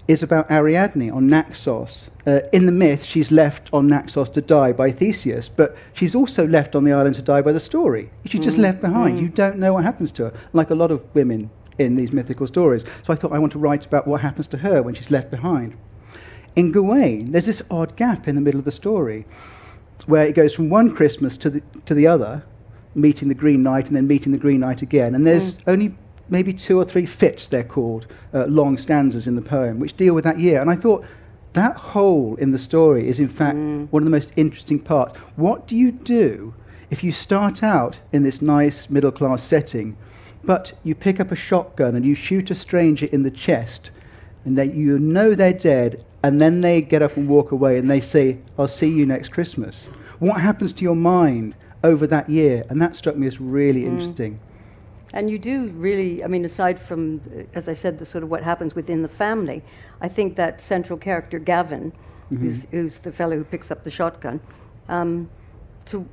is 0.07 0.21
about 0.21 0.51
Ariadne 0.51 1.09
on 1.11 1.27
Naxos. 1.27 2.09
Uh, 2.27 2.41
in 2.51 2.65
the 2.65 2.71
myth, 2.71 3.05
she's 3.05 3.31
left 3.31 3.69
on 3.73 3.87
Naxos 3.87 4.29
to 4.29 4.41
die 4.41 4.73
by 4.73 4.91
Theseus, 4.91 5.47
but 5.47 5.77
she's 5.93 6.13
also 6.13 6.45
left 6.45 6.75
on 6.75 6.83
the 6.83 6.91
island 6.91 7.15
to 7.15 7.21
die 7.21 7.41
by 7.41 7.51
the 7.53 7.59
story. 7.59 8.09
She's 8.25 8.41
just 8.41 8.57
mm, 8.57 8.63
left 8.63 8.81
behind. 8.81 9.17
Mm. 9.17 9.21
You 9.21 9.29
don't 9.29 9.57
know 9.59 9.73
what 9.73 9.83
happens 9.83 10.11
to 10.13 10.25
her, 10.25 10.33
like 10.51 10.71
a 10.71 10.75
lot 10.75 10.91
of 10.91 11.01
women 11.15 11.49
in 11.77 11.95
these 11.95 12.11
mythical 12.11 12.47
stories. 12.47 12.83
So 13.03 13.13
I 13.13 13.15
thought 13.15 13.31
I 13.31 13.39
want 13.39 13.53
to 13.53 13.59
write 13.59 13.85
about 13.85 14.05
what 14.05 14.21
happens 14.21 14.47
to 14.49 14.57
her 14.57 14.81
when 14.81 14.93
she's 14.93 15.11
left 15.11 15.31
behind. 15.31 15.75
In 16.55 16.71
Gawain, 16.71 17.31
there's 17.31 17.45
this 17.45 17.63
odd 17.71 17.95
gap 17.95 18.27
in 18.27 18.35
the 18.35 18.41
middle 18.41 18.59
of 18.59 18.65
the 18.65 18.71
story 18.71 19.25
where 20.05 20.25
it 20.25 20.35
goes 20.35 20.53
from 20.53 20.69
one 20.69 20.93
Christmas 20.93 21.37
to 21.37 21.49
the, 21.49 21.63
to 21.85 21.93
the 21.93 22.07
other, 22.07 22.43
meeting 22.93 23.29
the 23.29 23.35
Green 23.35 23.63
Knight 23.63 23.87
and 23.87 23.95
then 23.95 24.05
meeting 24.05 24.31
the 24.31 24.37
Green 24.37 24.59
Knight 24.59 24.81
again. 24.81 25.15
And 25.15 25.25
there's 25.25 25.55
mm. 25.55 25.71
only 25.71 25.95
maybe 26.33 26.51
two 26.51 26.77
or 26.77 26.83
three 26.83 27.05
fits, 27.05 27.47
they're 27.47 27.63
called, 27.77 28.07
uh, 28.33 28.45
long 28.47 28.75
stanzas 28.77 29.27
in 29.27 29.35
the 29.35 29.41
poem, 29.41 29.79
which 29.79 29.95
deal 29.95 30.13
with 30.13 30.25
that 30.25 30.39
year. 30.39 30.59
And 30.59 30.69
I 30.69 30.75
thought 30.75 31.05
that 31.53 31.75
hole 31.75 32.35
in 32.43 32.49
the 32.51 32.57
story 32.57 33.07
is, 33.07 33.19
in 33.19 33.29
fact, 33.29 33.55
one 33.91 34.01
of 34.01 34.05
the 34.05 34.17
most 34.19 34.33
interesting 34.35 34.79
parts. 34.79 35.17
What 35.35 35.67
do 35.67 35.75
you 35.75 35.91
do 35.91 36.53
if 36.89 37.03
you 37.03 37.11
start 37.11 37.63
out 37.63 37.99
in 38.11 38.23
this 38.23 38.41
nice 38.41 38.89
middle 38.89 39.11
class 39.11 39.43
setting, 39.43 39.95
but 40.43 40.73
you 40.83 40.95
pick 40.95 41.19
up 41.19 41.31
a 41.31 41.35
shotgun 41.35 41.95
and 41.95 42.03
you 42.03 42.15
shoot 42.15 42.51
a 42.51 42.55
stranger 42.55 43.07
in 43.11 43.23
the 43.23 43.31
chest, 43.31 43.91
and 44.45 44.57
that 44.57 44.73
you 44.73 44.99
know 44.99 45.35
they're 45.35 45.53
dead, 45.53 46.03
and 46.23 46.41
then 46.41 46.61
they 46.61 46.81
get 46.81 47.01
up 47.01 47.15
and 47.15 47.29
walk 47.29 47.51
away 47.51 47.77
and 47.77 47.87
they 47.87 47.99
say, 47.99 48.39
I'll 48.57 48.67
see 48.67 48.89
you 48.89 49.05
next 49.05 49.29
Christmas? 49.29 49.85
What 50.19 50.41
happens 50.41 50.73
to 50.73 50.83
your 50.83 50.95
mind 50.95 51.55
over 51.83 52.07
that 52.07 52.29
year? 52.29 52.63
And 52.69 52.81
that 52.81 52.95
struck 52.95 53.15
me 53.15 53.27
as 53.27 53.39
really 53.39 53.85
interesting. 53.85 54.39
And 55.13 55.29
you 55.29 55.37
do 55.37 55.67
really, 55.67 56.23
I 56.23 56.27
mean, 56.27 56.43
aside 56.43 56.79
from, 56.79 57.21
uh, 57.27 57.43
as 57.53 57.69
I 57.69 57.73
said, 57.73 57.99
the 57.99 58.05
sort 58.05 58.23
of 58.23 58.31
what 58.31 58.41
happens 58.41 58.73
within 58.73 59.03
the 59.03 59.09
family, 59.09 59.61
I 60.01 60.07
think 60.07 60.35
that 60.37 60.59
central 60.59 60.97
character, 60.97 61.37
Gavin, 61.37 61.93
who's, 62.31 62.65
who's 62.71 62.97
the 62.97 63.11
fellow 63.11 63.37
who 63.37 63.43
picks 63.43 63.69
up 63.69 63.83
the 63.83 63.91
shotgun, 63.91 64.41
um, 64.89 65.29
to, 65.85 66.07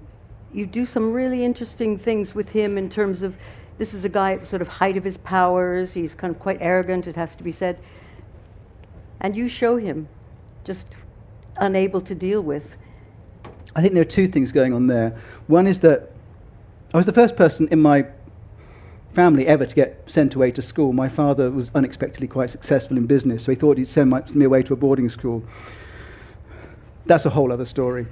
you 0.52 0.66
do 0.66 0.84
some 0.84 1.12
really 1.12 1.44
interesting 1.44 1.96
things 1.96 2.34
with 2.34 2.52
him 2.52 2.76
in 2.76 2.90
terms 2.90 3.22
of 3.22 3.38
this 3.78 3.94
is 3.94 4.04
a 4.04 4.10
guy 4.10 4.34
at 4.34 4.40
the 4.40 4.46
sort 4.46 4.60
of 4.60 4.68
height 4.68 4.98
of 4.98 5.04
his 5.04 5.16
powers, 5.16 5.94
he's 5.94 6.14
kind 6.14 6.34
of 6.34 6.38
quite 6.38 6.58
arrogant, 6.60 7.06
it 7.06 7.16
has 7.16 7.34
to 7.36 7.42
be 7.42 7.52
said. 7.52 7.78
And 9.18 9.34
you 9.34 9.48
show 9.48 9.78
him 9.78 10.08
just 10.64 10.94
unable 11.56 12.02
to 12.02 12.14
deal 12.14 12.42
with. 12.42 12.76
I 13.74 13.80
think 13.80 13.94
there 13.94 14.02
are 14.02 14.04
two 14.04 14.28
things 14.28 14.52
going 14.52 14.74
on 14.74 14.88
there. 14.88 15.16
One 15.46 15.66
is 15.66 15.80
that 15.80 16.10
I 16.92 16.98
was 16.98 17.06
the 17.06 17.12
first 17.12 17.36
person 17.36 17.68
in 17.68 17.80
my 17.80 18.06
family 19.14 19.46
ever 19.46 19.66
to 19.66 19.74
get 19.74 20.02
sent 20.06 20.34
away 20.34 20.50
to 20.52 20.62
school. 20.62 20.92
My 20.92 21.08
father 21.08 21.50
was 21.50 21.70
unexpectedly 21.74 22.28
quite 22.28 22.50
successful 22.50 22.96
in 22.96 23.06
business, 23.06 23.44
so 23.44 23.52
he 23.52 23.56
thought 23.56 23.78
he'd 23.78 23.88
send 23.88 24.10
my, 24.10 24.22
me 24.34 24.44
away 24.44 24.62
to 24.64 24.72
a 24.72 24.76
boarding 24.76 25.08
school. 25.08 25.42
That's 27.06 27.26
a 27.26 27.30
whole 27.30 27.52
other 27.52 27.64
story. 27.64 28.06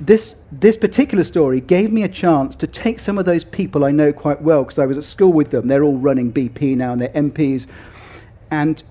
this, 0.00 0.36
this 0.52 0.76
particular 0.76 1.24
story 1.24 1.60
gave 1.60 1.90
me 1.92 2.04
a 2.04 2.08
chance 2.08 2.54
to 2.56 2.66
take 2.66 3.00
some 3.00 3.18
of 3.18 3.24
those 3.24 3.42
people 3.42 3.84
I 3.84 3.90
know 3.90 4.12
quite 4.12 4.40
well 4.42 4.62
because 4.62 4.78
I 4.78 4.86
was 4.86 4.96
at 4.96 5.04
school 5.04 5.32
with 5.32 5.50
them. 5.50 5.66
They're 5.66 5.82
all 5.82 5.98
running 5.98 6.32
BP 6.32 6.76
now 6.76 6.92
and 6.92 7.00
they're 7.00 7.08
MPs, 7.08 7.66
and 8.50 8.82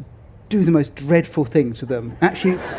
do 0.50 0.64
the 0.64 0.72
most 0.72 0.96
dreadful 0.96 1.46
thing 1.46 1.74
to 1.74 1.86
them. 1.86 2.16
Actually, 2.22 2.60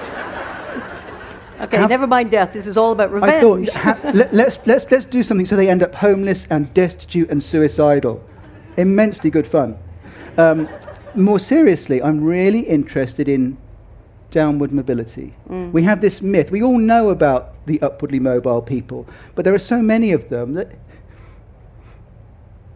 Okay, 1.60 1.76
Have- 1.76 1.90
never 1.90 2.06
mind 2.06 2.30
death. 2.30 2.52
This 2.52 2.68
is 2.68 2.76
all 2.76 2.92
about 2.92 3.10
revenge. 3.10 3.68
I 3.70 3.72
thought, 3.72 4.02
ha- 4.04 4.10
let, 4.14 4.32
let's, 4.32 4.60
let's, 4.64 4.88
let's 4.92 5.04
do 5.04 5.24
something 5.24 5.44
so 5.44 5.56
they 5.56 5.68
end 5.68 5.82
up 5.82 5.92
homeless 5.92 6.46
and 6.50 6.72
destitute 6.72 7.30
and 7.30 7.42
suicidal. 7.42 8.22
Immensely 8.78 9.30
good 9.30 9.46
fun. 9.46 9.76
Um, 10.38 10.68
more 11.14 11.40
seriously, 11.40 12.00
I'm 12.00 12.22
really 12.22 12.60
interested 12.60 13.28
in 13.28 13.58
downward 14.30 14.72
mobility. 14.72 15.34
We 15.48 15.82
have 15.82 16.00
this 16.00 16.22
myth. 16.22 16.50
We 16.52 16.62
all 16.62 16.78
know 16.78 17.10
about 17.10 17.54
the 17.66 17.82
upwardly 17.82 18.20
mobile 18.20 18.62
people, 18.62 19.06
but 19.34 19.44
there 19.44 19.52
are 19.54 19.58
so 19.58 19.82
many 19.82 20.12
of 20.12 20.28
them 20.28 20.54
that 20.54 20.72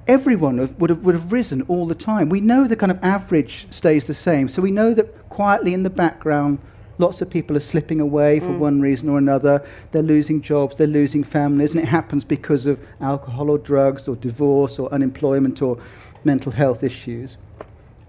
everyone 0.08 0.58
have- 0.58 0.74
would 0.80 0.90
have, 0.90 1.04
would 1.04 1.14
have 1.14 1.30
risen 1.32 1.62
all 1.68 1.86
the 1.86 1.94
time. 1.94 2.28
We 2.28 2.40
know 2.40 2.66
the 2.66 2.74
kind 2.74 2.90
of 2.90 2.98
average 3.02 3.68
stays 3.70 4.06
the 4.06 4.14
same, 4.14 4.48
so 4.48 4.60
we 4.60 4.72
know 4.72 4.92
that 4.94 5.28
quietly 5.28 5.72
in 5.72 5.84
the 5.84 5.90
background, 5.90 6.58
lots 7.02 7.20
of 7.20 7.28
people 7.28 7.56
are 7.56 7.60
slipping 7.60 8.00
away 8.00 8.40
for 8.40 8.48
mm. 8.48 8.58
one 8.58 8.80
reason 8.80 9.08
or 9.08 9.18
another. 9.18 9.62
They're 9.90 10.02
losing 10.02 10.40
jobs, 10.40 10.76
they're 10.76 10.86
losing 10.86 11.24
families, 11.24 11.74
and 11.74 11.82
it 11.82 11.88
happens 11.88 12.24
because 12.24 12.66
of 12.66 12.78
alcohol 13.00 13.50
or 13.50 13.58
drugs 13.58 14.08
or 14.08 14.16
divorce 14.16 14.78
or 14.78 14.90
unemployment 14.94 15.60
or 15.60 15.78
mental 16.24 16.52
health 16.52 16.82
issues. 16.82 17.36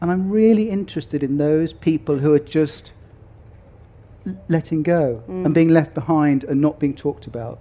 And 0.02 0.12
I'm 0.12 0.30
really 0.30 0.70
interested 0.70 1.24
in 1.24 1.38
those 1.38 1.74
people 1.74 2.18
who 2.18 2.34
are 2.34 2.46
just 2.60 2.94
letting 4.48 4.84
go 4.84 5.24
and 5.28 5.48
mm. 5.48 5.54
being 5.54 5.70
left 5.70 5.94
behind 5.94 6.44
and 6.46 6.62
not 6.62 6.80
being 6.80 6.96
talked 6.96 7.28
about. 7.28 7.60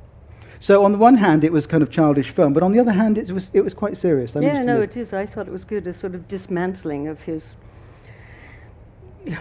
So 0.60 0.84
on 0.84 0.92
the 0.92 0.98
one 0.98 1.16
hand, 1.16 1.42
it 1.42 1.52
was 1.52 1.66
kind 1.66 1.82
of 1.82 1.90
childish 1.90 2.30
fun, 2.30 2.52
but 2.52 2.62
on 2.62 2.70
the 2.70 2.78
other 2.78 2.92
hand, 2.92 3.18
it 3.18 3.32
was 3.32 3.50
it 3.52 3.62
was 3.62 3.74
quite 3.74 3.96
serious. 3.96 4.36
I'm 4.36 4.44
yeah, 4.44 4.62
no, 4.62 4.80
it 4.80 4.96
is. 4.96 5.12
I 5.12 5.26
thought 5.26 5.48
it 5.48 5.50
was 5.50 5.64
good, 5.64 5.88
a 5.88 5.92
sort 5.92 6.14
of 6.14 6.28
dismantling 6.28 7.08
of 7.08 7.24
his 7.24 7.56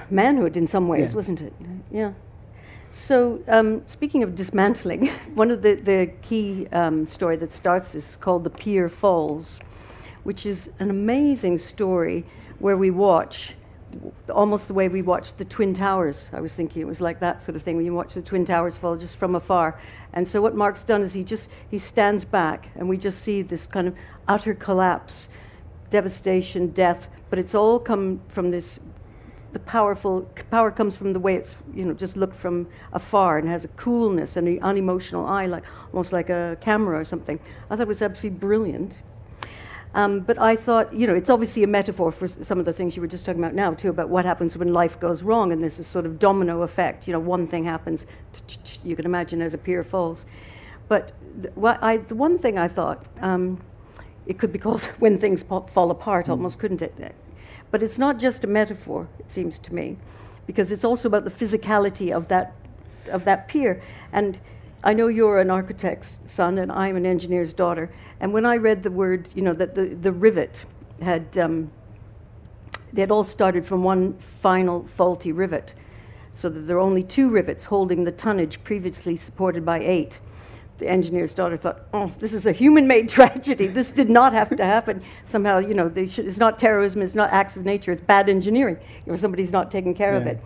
manhood 0.10 0.58
in 0.58 0.68
some 0.68 0.88
ways, 0.88 1.12
Yeah. 1.12 1.16
wasn't 1.16 1.42
it? 1.42 1.54
Yeah. 1.92 2.14
So, 2.90 3.42
um, 3.48 3.84
speaking 3.88 4.22
of 4.24 4.36
dismantling, 4.36 5.08
one 5.36 5.50
of 5.50 5.62
the, 5.62 5.76
the 5.76 6.12
key 6.22 6.68
um, 6.74 7.08
story 7.08 7.38
that 7.38 7.54
starts 7.54 7.96
is 7.96 8.18
called 8.18 8.44
The 8.44 8.50
Pier 8.50 8.90
Falls, 8.90 9.60
which 10.24 10.46
is 10.46 10.72
an 10.80 10.90
amazing 10.90 11.58
story 11.58 12.26
where 12.60 12.78
we 12.78 12.92
watch 12.92 13.56
almost 14.30 14.68
the 14.68 14.74
way 14.74 14.88
we 14.88 15.02
watched 15.02 15.38
the 15.38 15.46
Twin 15.46 15.74
Towers. 15.74 16.30
I 16.34 16.40
was 16.42 16.56
thinking 16.56 16.82
it 16.82 16.86
was 16.86 17.02
like 17.02 17.20
that 17.20 17.42
sort 17.42 17.56
of 17.56 17.62
thing 17.62 17.76
when 17.76 17.86
you 17.86 17.94
watch 17.94 18.14
the 18.14 18.22
Twin 18.22 18.46
Towers 18.46 18.78
fall 18.78 18.96
just 18.96 19.18
from 19.18 19.36
afar. 19.36 19.80
And 20.14 20.28
so 20.28 20.42
what 20.42 20.56
Mark's 20.56 20.84
done 20.84 21.02
is 21.02 21.14
he 21.14 21.24
just 21.24 21.52
he 21.70 21.78
stands 21.78 22.24
back 22.26 22.70
and 22.76 22.88
we 22.88 22.98
just 22.98 23.22
see 23.22 23.42
this 23.42 23.68
kind 23.68 23.88
of 23.88 23.96
utter 24.28 24.54
collapse, 24.54 25.30
devastation, 25.90 26.68
death, 26.72 27.10
but 27.30 27.40
it's 27.40 27.56
all 27.56 27.80
come 27.80 28.22
from 28.28 28.50
this 28.50 28.80
the 29.54 29.60
powerful 29.60 30.22
power 30.50 30.72
comes 30.72 30.96
from 30.96 31.14
the 31.14 31.20
way 31.20 31.36
it's 31.36 31.56
you 31.74 31.86
know 31.86 31.94
just 31.94 32.16
looked 32.16 32.36
from 32.36 32.68
afar 32.94 33.38
and 33.38 33.48
has 33.48 33.66
a 33.66 33.68
coolness 33.70 34.38
and 34.38 34.48
an 34.48 34.60
unemotional 34.62 35.26
eye 35.26 35.46
like 35.46 35.64
almost 35.92 36.14
like 36.14 36.30
a 36.30 36.58
camera 36.62 37.00
or 37.00 37.04
something 37.04 37.40
i 37.70 37.76
thought 37.76 37.82
it 37.82 37.88
was 37.88 38.02
absolutely 38.02 38.40
brilliant 38.40 39.02
um, 39.94 40.22
but 40.22 40.40
I 40.40 40.56
thought, 40.56 40.94
you 40.94 41.06
know, 41.06 41.14
it's 41.14 41.30
obviously 41.30 41.64
a 41.64 41.68
metaphor 41.68 42.12
for 42.12 42.28
some 42.28 42.60
of 42.60 42.66
the 42.66 42.72
things 42.72 42.96
you 42.96 43.02
were 43.02 43.08
just 43.08 43.26
talking 43.26 43.44
about 43.44 43.54
now, 43.54 43.74
too, 43.74 43.90
about 43.90 44.08
what 44.08 44.24
happens 44.24 44.56
when 44.56 44.70
life 44.70 45.00
goes 45.00 45.22
wrong. 45.22 45.52
And 45.52 45.62
there's 45.62 45.78
this 45.78 45.88
sort 45.88 46.06
of 46.06 46.18
domino 46.18 46.62
effect. 46.62 47.08
You 47.08 47.14
know, 47.14 47.20
one 47.20 47.46
thing 47.46 47.66
happens, 47.66 48.06
you 48.86 48.96
can 48.96 49.06
imagine 49.06 49.42
as 49.42 49.54
a 49.54 49.58
pier 49.58 49.84
falls. 49.84 50.26
But 50.88 51.12
I, 51.64 51.98
the 51.98 52.16
one 52.16 52.38
thing 52.38 52.58
I 52.58 52.68
thought, 52.68 53.06
um, 53.20 53.62
it 54.26 54.38
could 54.38 54.54
be 54.54 54.60
called 54.60 54.84
when 55.00 55.18
things 55.18 55.44
fall 55.44 55.92
apart, 55.92 56.30
almost, 56.30 56.60
couldn't 56.60 56.82
it? 56.82 57.16
But 57.72 57.82
it's 57.82 57.98
not 57.98 58.20
just 58.20 58.44
a 58.44 58.48
metaphor, 58.48 59.08
it 59.18 59.32
seems 59.32 59.58
to 59.60 59.74
me, 59.74 59.98
because 60.46 60.72
it's 60.72 60.84
also 60.84 61.08
about 61.08 61.24
the 61.24 61.32
physicality 61.32 62.12
of 62.12 62.28
that, 62.28 62.54
of 63.10 63.26
that 63.26 63.48
pier. 63.48 63.82
And 64.12 64.40
I 64.84 64.94
know 64.94 65.08
you're 65.08 65.40
an 65.40 65.50
architect's 65.50 66.20
son, 66.26 66.58
and 66.58 66.72
I'm 66.72 66.98
an 66.98 67.06
engineer's 67.06 67.54
daughter. 67.54 67.90
And 68.20 68.34
when 68.34 68.46
I 68.46 68.58
read 68.58 68.84
the 68.84 68.92
word, 68.92 69.30
you 69.36 69.42
know, 69.42 69.54
that 69.54 69.76
the, 69.76 69.86
the 69.86 70.12
rivet 70.12 70.66
had, 71.02 71.38
um, 71.38 71.72
they 72.92 73.02
had 73.02 73.12
all 73.12 73.24
started 73.24 73.66
from 73.66 73.84
one 73.84 74.14
final 74.18 74.86
faulty 74.86 75.32
rivet, 75.32 75.74
so 76.34 76.50
that 76.50 76.62
there 76.62 76.78
are 76.78 76.82
only 76.82 77.04
two 77.04 77.30
rivets 77.30 77.66
holding 77.66 78.04
the 78.04 78.12
tonnage 78.12 78.64
previously 78.64 79.16
supported 79.16 79.66
by 79.66 79.80
eight. 79.80 80.20
The 80.82 80.90
engineer's 80.90 81.36
daughter 81.36 81.56
thought, 81.58 81.82
oh, 81.94 82.08
this 82.18 82.34
is 82.34 82.48
a 82.48 82.52
human 82.52 82.88
made 82.88 83.08
tragedy. 83.18 83.68
This 83.68 83.92
did 83.92 84.10
not 84.10 84.34
have 84.34 84.50
to 84.56 84.66
happen. 84.66 85.04
Somehow, 85.26 85.60
you 85.60 85.76
know, 85.76 85.88
they 85.88 86.08
should, 86.08 86.26
it's 86.26 86.40
not 86.40 86.58
terrorism, 86.58 87.04
it's 87.04 87.14
not 87.14 87.30
acts 87.32 87.56
of 87.56 87.66
nature, 87.66 87.92
it's 87.92 88.02
bad 88.02 88.28
engineering. 88.28 88.80
You 89.06 89.12
know, 89.12 89.16
somebody's 89.16 89.54
not 89.54 89.70
taking 89.70 89.94
care 89.94 90.16
of 90.16 90.26
it. 90.26 90.42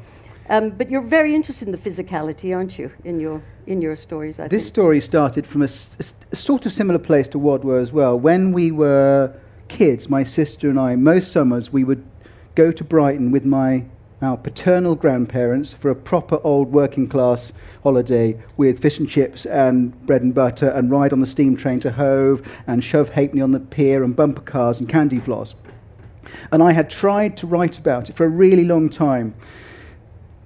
Um, 0.50 0.72
but 0.72 0.90
you're 0.90 1.02
very 1.02 1.34
interested 1.34 1.70
in 1.70 1.72
the 1.72 1.78
physicality, 1.78 2.54
aren't 2.54 2.78
you, 2.78 2.92
in 3.06 3.18
your, 3.18 3.42
in 3.66 3.82
your 3.82 3.96
stories, 3.96 4.38
I 4.42 4.50
This 4.50 4.64
think. 4.64 4.74
story 4.74 5.00
started 5.00 5.48
from 5.48 5.62
a, 5.62 5.70
a 6.32 6.36
sort 6.36 6.66
of 6.66 6.74
similar 6.74 7.00
place 7.00 7.30
to 7.30 7.40
Wodwo 7.40 7.82
as 7.82 7.94
well. 7.94 8.20
When 8.20 8.52
we 8.52 8.72
were 8.74 9.34
kids, 9.70 10.10
my 10.10 10.24
sister 10.26 10.70
and 10.70 10.78
I, 10.78 10.98
most 10.98 11.32
summers 11.32 11.72
we 11.72 11.86
would 11.86 12.04
go 12.56 12.74
to 12.74 12.84
Brighton 12.84 13.32
with 13.32 13.46
my 13.46 13.86
our 14.22 14.38
paternal 14.38 14.96
grandparents 14.96 15.74
for 15.74 15.90
a 15.90 15.96
proper 15.96 16.40
old 16.44 16.72
working 16.72 17.08
class 17.08 17.52
holiday 17.84 18.42
with 18.58 18.82
fish 18.82 19.00
and 19.00 19.10
chips 19.10 19.46
and 19.46 19.94
bread 20.06 20.22
and 20.22 20.34
butter 20.34 20.70
and 20.70 20.90
ride 20.90 21.12
on 21.12 21.20
the 21.20 21.26
steam 21.26 21.58
train 21.58 21.80
to 21.82 21.92
Hove 21.92 22.42
and 22.68 22.84
shove 22.84 23.10
halfpenny 23.10 23.42
on 23.42 23.52
the 23.52 23.60
pier 23.60 24.04
and 24.04 24.16
bumper 24.16 24.42
cars 24.42 24.80
and 24.80 24.88
candy 24.88 25.20
floss. 25.20 25.54
And 26.52 26.64
I 26.64 26.72
had 26.72 26.90
tried 26.90 27.38
to 27.38 27.48
write 27.48 27.78
about 27.78 28.10
it 28.10 28.16
for 28.16 28.26
a 28.26 28.30
really 28.30 28.64
long 28.64 28.90
time. 28.90 29.36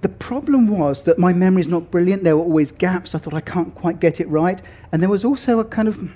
The 0.02 0.10
problem 0.10 0.68
was 0.68 1.04
that 1.04 1.20
my 1.20 1.34
memory 1.34 1.62
is 1.62 1.68
not 1.68 1.92
brilliant. 1.92 2.24
There 2.24 2.38
were 2.38 2.44
always 2.44 2.72
gaps. 2.72 3.16
I 3.16 3.18
thought 3.18 3.34
I 3.34 3.42
can't 3.42 3.74
quite 3.76 4.00
get 4.00 4.20
it 4.20 4.30
right. 4.30 4.62
And 4.92 5.02
there 5.02 5.10
was 5.10 5.26
also 5.26 5.60
a 5.60 5.66
kind 5.66 5.88
of, 5.88 6.12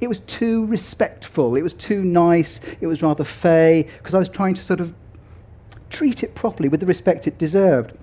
it 0.00 0.08
was 0.08 0.20
too 0.20 0.66
respectful. 0.66 1.54
It 1.56 1.62
was 1.62 1.74
too 1.74 2.02
nice. 2.02 2.60
It 2.80 2.86
was 2.86 3.02
rather 3.02 3.24
fey 3.24 3.88
because 3.98 4.14
I 4.14 4.18
was 4.18 4.28
trying 4.28 4.54
to 4.54 4.64
sort 4.64 4.80
of 4.80 4.94
treat 5.90 6.22
it 6.22 6.34
properly 6.34 6.68
with 6.68 6.80
the 6.80 6.86
respect 6.86 7.26
it 7.26 7.36
deserved. 7.36 7.96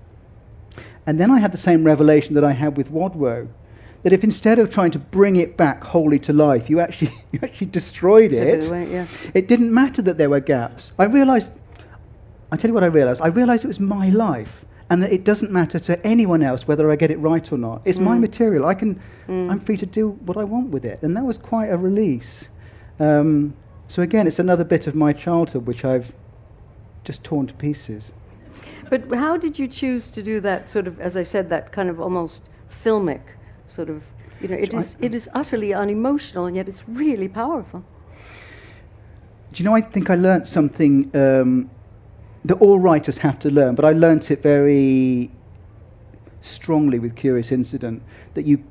And 1.06 1.20
then 1.20 1.32
I 1.32 1.39
had 1.39 1.51
the 1.53 1.58
same 1.58 1.86
revelation 1.86 2.36
that 2.36 2.44
I 2.44 2.51
had 2.51 2.77
with 2.77 2.91
Wodwo. 2.91 3.48
That 4.03 4.13
if 4.13 4.24
instead 4.24 4.60
of 4.60 4.70
trying 4.70 4.91
to 4.91 5.00
bring 5.00 5.38
it 5.38 5.58
back 5.58 5.84
wholly 5.84 6.20
to 6.20 6.34
life, 6.34 6.70
you 6.70 6.79
actually, 6.79 7.12
you 7.32 7.39
actually 7.41 7.67
destroyed 7.67 8.32
it, 8.34 8.63
it 8.63 8.67
away, 8.67 8.91
yeah. 8.91 9.08
it 9.34 9.48
didn't 9.48 9.74
matter 9.74 10.01
that 10.03 10.17
there 10.17 10.29
were 10.29 10.39
gaps. 10.39 10.91
I 11.00 11.06
realized, 11.06 11.51
I 12.51 12.58
tell 12.58 12.70
you 12.70 12.74
what 12.74 12.84
I 12.84 12.88
realized. 12.88 13.22
I 13.22 13.27
realized 13.27 13.63
it 13.63 13.70
was 13.70 13.79
my 13.79 14.10
life 14.10 14.65
and 14.89 15.03
that 15.03 15.12
it 15.12 15.24
doesn't 15.24 15.51
matter 15.51 15.79
to 15.79 16.06
anyone 16.06 16.41
else 16.41 16.67
whether 16.67 16.89
I 16.91 16.96
get 16.96 17.12
it 17.12 17.17
right 17.17 17.51
or 17.51 17.58
not. 17.58 17.82
It's 17.84 18.00
my 18.00 18.17
material. 18.17 18.65
I 18.65 18.74
can, 18.74 19.01
I'm 19.27 19.60
free 19.60 19.75
to 19.77 19.86
do 19.86 20.12
what 20.12 20.38
I 20.38 20.46
want 20.46 20.70
with 20.70 20.86
it. 20.86 21.01
And 21.01 21.15
that 21.17 21.24
was 21.24 21.38
quite 21.38 21.67
a 21.67 21.77
release. 21.77 22.48
Um, 23.00 23.53
so 23.89 24.01
again, 24.01 24.27
it's 24.27 24.39
another 24.39 24.63
bit 24.63 24.88
of 24.88 24.96
my 24.96 25.12
childhood 25.12 25.65
which 25.65 25.84
I've 25.84 26.13
just 27.07 27.23
torn 27.23 27.47
to 27.47 27.53
pieces. 27.53 28.11
But 28.89 29.09
how 29.13 29.37
did 29.37 29.57
you 29.57 29.67
choose 29.67 30.09
to 30.09 30.21
do 30.21 30.41
that 30.41 30.69
sort 30.69 30.87
of, 30.87 30.99
as 30.99 31.15
I 31.15 31.23
said, 31.23 31.49
that 31.49 31.71
kind 31.71 31.89
of 31.89 32.01
almost 32.01 32.49
filmic 32.69 33.21
sort 33.65 33.89
of, 33.89 34.03
you 34.41 34.49
know, 34.49 34.55
it 34.55 34.73
is, 34.73 34.97
it 34.99 35.15
is 35.15 35.29
utterly 35.33 35.73
unemotional 35.73 36.47
and 36.47 36.55
yet 36.55 36.67
it's 36.67 36.87
really 36.87 37.29
powerful. 37.29 37.83
Do 39.53 39.63
you 39.63 39.69
know, 39.69 39.73
I 39.73 39.81
think 39.81 40.09
I 40.09 40.15
learnt 40.15 40.49
something 40.49 41.09
um, 41.15 41.69
that 42.43 42.55
all 42.55 42.77
writers 42.77 43.17
have 43.19 43.39
to 43.39 43.49
learn, 43.49 43.73
but 43.75 43.85
I 43.85 43.93
learnt 43.93 44.29
it 44.29 44.41
very 44.43 45.31
strongly 46.41 46.99
with 46.99 47.15
Curious 47.15 47.53
Incident 47.53 48.03
that 48.33 48.45
you, 48.45 48.61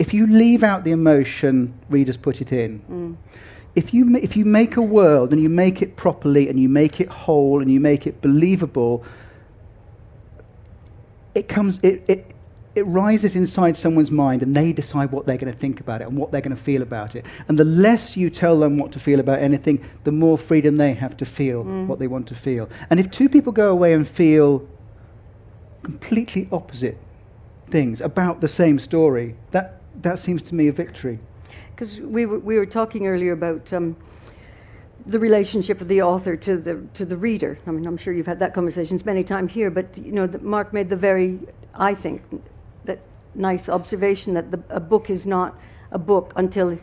if 0.00 0.12
you 0.12 0.26
leave 0.26 0.64
out 0.64 0.82
the 0.82 0.90
emotion, 0.90 1.72
readers 1.88 2.16
put 2.16 2.40
it 2.40 2.52
in. 2.52 2.82
If 3.78 3.94
you, 3.94 4.16
if 4.16 4.36
you 4.36 4.44
make 4.44 4.76
a 4.76 4.82
world 4.82 5.32
and 5.32 5.40
you 5.40 5.48
make 5.48 5.82
it 5.82 5.94
properly 5.94 6.48
and 6.48 6.58
you 6.58 6.68
make 6.68 7.00
it 7.00 7.08
whole 7.08 7.62
and 7.62 7.70
you 7.70 7.78
make 7.78 8.08
it 8.08 8.20
believable, 8.20 9.04
it 11.32 11.46
comes, 11.46 11.78
it, 11.84 12.02
it, 12.08 12.34
it 12.74 12.82
rises 12.82 13.36
inside 13.36 13.76
someone's 13.76 14.10
mind 14.10 14.42
and 14.42 14.52
they 14.56 14.72
decide 14.72 15.12
what 15.12 15.26
they're 15.26 15.36
going 15.36 15.52
to 15.52 15.56
think 15.56 15.78
about 15.78 16.00
it 16.00 16.08
and 16.08 16.16
what 16.16 16.32
they're 16.32 16.40
going 16.40 16.56
to 16.56 16.60
feel 16.60 16.82
about 16.82 17.14
it. 17.14 17.24
And 17.46 17.56
the 17.56 17.64
less 17.64 18.16
you 18.16 18.30
tell 18.30 18.58
them 18.58 18.78
what 18.78 18.90
to 18.92 18.98
feel 18.98 19.20
about 19.20 19.38
anything, 19.38 19.84
the 20.02 20.10
more 20.10 20.36
freedom 20.36 20.74
they 20.74 20.94
have 20.94 21.16
to 21.18 21.24
feel 21.24 21.62
mm. 21.62 21.86
what 21.86 22.00
they 22.00 22.08
want 22.08 22.26
to 22.28 22.34
feel. 22.34 22.68
And 22.90 22.98
if 22.98 23.08
two 23.12 23.28
people 23.28 23.52
go 23.52 23.70
away 23.70 23.92
and 23.92 24.08
feel 24.08 24.68
completely 25.84 26.48
opposite 26.50 26.98
things 27.68 28.00
about 28.00 28.40
the 28.40 28.48
same 28.48 28.80
story, 28.80 29.36
that, 29.52 29.80
that 30.02 30.18
seems 30.18 30.42
to 30.42 30.56
me 30.56 30.66
a 30.66 30.72
victory. 30.72 31.20
Because 31.78 32.00
we 32.00 32.26
were, 32.26 32.40
we 32.40 32.56
were 32.56 32.66
talking 32.66 33.06
earlier 33.06 33.30
about 33.30 33.72
um, 33.72 33.96
the 35.06 35.20
relationship 35.20 35.80
of 35.80 35.86
the 35.86 36.02
author 36.02 36.34
to 36.34 36.56
the, 36.56 36.84
to 36.94 37.04
the 37.04 37.16
reader. 37.16 37.56
I 37.68 37.70
mean, 37.70 37.86
I'm 37.86 37.96
sure 37.96 38.12
you've 38.12 38.26
had 38.26 38.40
that 38.40 38.52
conversations 38.52 39.06
many 39.06 39.22
times 39.22 39.52
here, 39.52 39.70
but, 39.70 39.96
you 39.96 40.10
know, 40.10 40.26
that 40.26 40.42
Mark 40.42 40.72
made 40.72 40.88
the 40.88 40.96
very, 40.96 41.38
I 41.76 41.94
think, 41.94 42.22
that 42.84 42.98
nice 43.36 43.68
observation 43.68 44.34
that 44.34 44.50
the, 44.50 44.60
a 44.70 44.80
book 44.80 45.08
is 45.08 45.24
not 45.24 45.56
a 45.92 46.00
book 46.00 46.32
until 46.34 46.76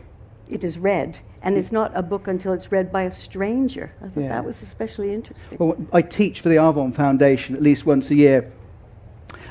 it 0.48 0.64
is 0.64 0.78
read, 0.78 1.18
and 1.42 1.58
it's 1.58 1.72
not 1.72 1.92
a 1.94 2.02
book 2.02 2.26
until 2.26 2.54
it's 2.54 2.72
read 2.72 2.90
by 2.90 3.02
a 3.02 3.10
stranger. 3.10 3.92
I 4.02 4.08
thought 4.08 4.22
Yeah. 4.22 4.28
that 4.28 4.46
was 4.46 4.62
especially 4.62 5.12
interesting. 5.12 5.58
Well, 5.60 5.76
I 5.92 6.00
teach 6.00 6.40
for 6.40 6.48
the 6.48 6.56
Arvon 6.56 6.94
Foundation 6.94 7.54
at 7.54 7.60
least 7.60 7.84
once 7.84 8.10
a 8.10 8.14
year. 8.14 8.50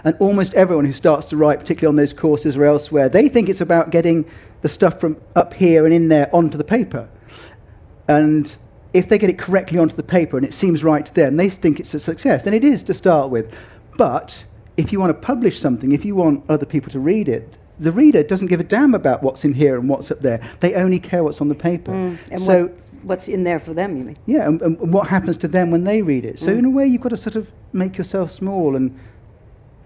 And 0.06 0.16
almost 0.20 0.54
everyone 0.54 0.86
who 0.86 0.94
starts 0.94 1.26
to 1.28 1.38
write, 1.38 1.60
particularly 1.60 1.92
on 1.92 1.96
those 1.96 2.14
courses 2.14 2.56
or 2.56 2.64
elsewhere, 2.64 3.10
they 3.10 3.28
think 3.28 3.50
it's 3.50 3.60
about 3.60 3.90
getting 3.90 4.24
the 4.62 4.70
stuff 4.70 5.00
from 5.00 5.20
up 5.36 5.54
here 5.54 5.84
and 5.84 5.94
in 5.94 6.10
there 6.10 6.34
onto 6.34 6.58
the 6.58 6.64
paper. 6.64 7.10
And 8.08 8.56
if 8.94 9.10
they 9.10 9.18
get 9.18 9.32
it 9.32 9.40
correctly 9.40 9.80
onto 9.80 9.96
the 9.96 10.04
paper 10.04 10.38
and 10.38 10.46
it 10.46 10.54
seems 10.54 10.84
right 10.84 11.04
to 11.06 11.14
them, 11.14 11.38
they 11.38 11.50
think 11.50 11.80
it's 11.80 11.94
a 11.96 12.00
success. 12.00 12.46
And 12.46 12.56
it 12.56 12.64
is 12.64 12.84
to 12.84 12.94
start 12.94 13.32
with. 13.32 13.52
But 13.98 14.46
if 14.78 14.94
you 14.94 15.00
want 15.00 15.10
to 15.10 15.26
publish 15.26 15.60
something, 15.60 15.92
if 15.92 16.06
you 16.06 16.16
want 16.16 16.44
other 16.50 16.68
people 16.68 16.92
to 16.92 17.00
read 17.00 17.28
it, 17.28 17.58
the 17.80 17.92
reader 17.92 18.24
doesn't 18.24 18.48
give 18.48 18.60
a 18.60 18.64
damn 18.64 18.94
about 18.94 19.24
what's 19.24 19.44
in 19.44 19.54
here 19.54 19.78
and 19.78 19.90
what's 19.90 20.12
up 20.12 20.22
there. 20.22 20.40
They 20.60 20.76
only 20.76 21.00
care 21.00 21.24
what's 21.24 21.42
on 21.42 21.50
the 21.50 21.56
paper. 21.56 21.92
Mm, 21.92 22.18
and 22.32 22.42
so 22.42 22.68
what, 22.68 22.80
what's 23.04 23.28
in 23.28 23.44
there 23.44 23.60
for 23.60 23.74
them, 23.74 23.98
you 23.98 24.04
mean? 24.04 24.18
yeah, 24.28 24.48
and, 24.48 24.62
and 24.62 24.94
what 24.94 25.08
happens 25.08 25.36
to 25.38 25.48
them 25.48 25.72
when 25.72 25.84
they 25.84 26.02
read 26.02 26.24
it. 26.24 26.40
So, 26.40 26.54
in 26.54 26.64
a 26.64 26.70
way, 26.70 26.88
you've 26.88 27.02
got 27.02 27.10
to 27.10 27.18
sort 27.18 27.36
of 27.36 27.52
make 27.74 27.98
yourself 27.98 28.32
small 28.32 28.78
and 28.78 28.98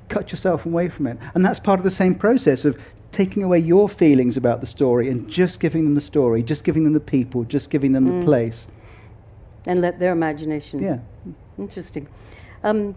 cut 0.10 0.32
yourself 0.32 0.66
away 0.66 0.90
from 0.90 1.08
it. 1.08 1.18
And 1.36 1.46
that's 1.46 1.60
part 1.60 1.80
of 1.80 1.84
the 1.84 1.92
same 1.92 2.16
process 2.16 2.66
of 2.66 2.82
taking 3.12 3.44
away 3.44 3.60
your 3.60 3.88
feelings 3.90 4.38
about 4.38 4.62
the 4.62 4.68
story 4.68 5.10
and 5.10 5.28
just 5.30 5.60
giving 5.60 5.84
them 5.86 5.96
the 5.96 6.02
story, 6.02 6.44
just 6.44 6.64
giving 6.64 6.84
them 6.84 6.94
the 6.94 7.00
people, 7.00 7.44
just 7.44 7.70
giving 7.70 7.92
them 7.92 8.20
the 8.20 8.26
place. 8.26 8.68
And 9.66 9.82
let 9.82 10.00
their 10.00 10.12
imagination. 10.12 10.82
Yeah. 10.82 11.00
Interesting. 11.58 12.08
Um, 12.64 12.96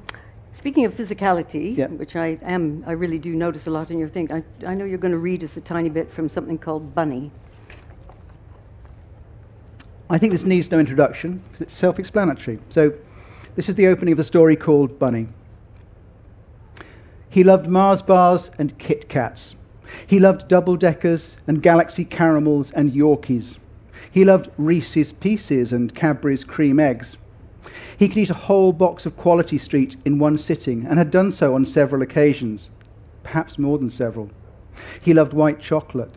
speaking 0.52 0.84
of 0.84 0.92
physicality, 0.94 1.88
which 1.98 2.14
I 2.16 2.38
am, 2.42 2.84
I 2.86 2.92
really 2.92 3.18
do 3.18 3.34
notice 3.34 3.66
a 3.66 3.70
lot 3.70 3.90
in 3.90 3.98
your 3.98 4.08
thing. 4.08 4.32
I, 4.32 4.42
I 4.66 4.74
know 4.74 4.84
you're 4.84 4.98
going 4.98 5.12
to 5.12 5.18
read 5.18 5.42
us 5.44 5.56
a 5.56 5.60
tiny 5.60 5.88
bit 5.88 6.10
from 6.10 6.28
something 6.28 6.58
called 6.58 6.94
Bunny. 6.94 7.30
I 10.10 10.18
think 10.18 10.32
this 10.32 10.44
needs 10.44 10.70
no 10.70 10.78
introduction, 10.78 11.38
'cause 11.52 11.60
it's 11.62 11.74
self 11.74 11.98
explanatory. 11.98 12.58
So, 12.68 12.92
this 13.54 13.68
is 13.68 13.74
the 13.76 13.86
opening 13.86 14.12
of 14.12 14.18
the 14.18 14.24
story 14.24 14.56
called 14.56 14.98
Bunny. 14.98 15.28
He 17.32 17.42
loved 17.42 17.66
Mars 17.66 18.02
bars 18.02 18.50
and 18.58 18.78
Kit 18.78 19.08
Kats. 19.08 19.54
He 20.06 20.20
loved 20.20 20.48
double 20.48 20.76
deckers 20.76 21.34
and 21.46 21.62
Galaxy 21.62 22.04
caramels 22.04 22.70
and 22.72 22.92
Yorkies. 22.92 23.56
He 24.12 24.22
loved 24.22 24.50
Reese's 24.58 25.12
Pieces 25.12 25.72
and 25.72 25.94
Cadbury's 25.94 26.44
cream 26.44 26.78
eggs. 26.78 27.16
He 27.96 28.06
could 28.08 28.18
eat 28.18 28.28
a 28.28 28.34
whole 28.34 28.74
box 28.74 29.06
of 29.06 29.16
Quality 29.16 29.56
Street 29.56 29.96
in 30.04 30.18
one 30.18 30.36
sitting 30.36 30.84
and 30.84 30.98
had 30.98 31.10
done 31.10 31.32
so 31.32 31.54
on 31.54 31.64
several 31.64 32.02
occasions, 32.02 32.68
perhaps 33.22 33.58
more 33.58 33.78
than 33.78 33.88
several. 33.88 34.30
He 35.00 35.14
loved 35.14 35.32
white 35.32 35.58
chocolate. 35.58 36.12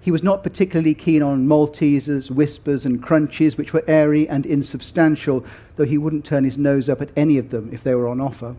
He 0.00 0.10
was 0.10 0.22
not 0.22 0.42
particularly 0.42 0.94
keen 0.94 1.20
on 1.20 1.46
Maltesers, 1.46 2.30
Whispers, 2.30 2.86
and 2.86 3.02
Crunches, 3.02 3.58
which 3.58 3.74
were 3.74 3.84
airy 3.86 4.26
and 4.26 4.46
insubstantial, 4.46 5.44
though 5.76 5.84
he 5.84 5.98
wouldn't 5.98 6.24
turn 6.24 6.44
his 6.44 6.56
nose 6.56 6.88
up 6.88 7.02
at 7.02 7.10
any 7.14 7.36
of 7.36 7.50
them 7.50 7.68
if 7.70 7.84
they 7.84 7.94
were 7.94 8.08
on 8.08 8.18
offer. 8.18 8.56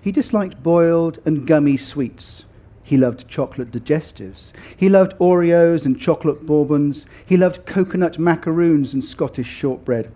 He 0.00 0.12
disliked 0.12 0.62
boiled 0.62 1.18
and 1.24 1.46
gummy 1.46 1.76
sweets. 1.76 2.44
He 2.84 2.96
loved 2.96 3.28
chocolate 3.28 3.70
digestives. 3.70 4.52
He 4.76 4.88
loved 4.88 5.16
Oreos 5.18 5.86
and 5.86 5.98
chocolate 5.98 6.44
bourbons. 6.44 7.06
He 7.24 7.36
loved 7.36 7.64
coconut 7.64 8.18
macaroons 8.18 8.92
and 8.92 9.02
Scottish 9.02 9.46
shortbread. 9.46 10.10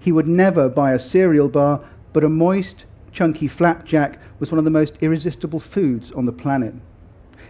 He 0.00 0.12
would 0.12 0.26
never 0.26 0.68
buy 0.68 0.92
a 0.92 0.98
cereal 0.98 1.48
bar, 1.48 1.80
but 2.12 2.24
a 2.24 2.28
moist, 2.28 2.86
chunky 3.12 3.48
flapjack 3.48 4.18
was 4.38 4.50
one 4.50 4.58
of 4.58 4.64
the 4.64 4.70
most 4.70 4.96
irresistible 5.00 5.60
foods 5.60 6.10
on 6.12 6.26
the 6.26 6.32
planet. 6.32 6.74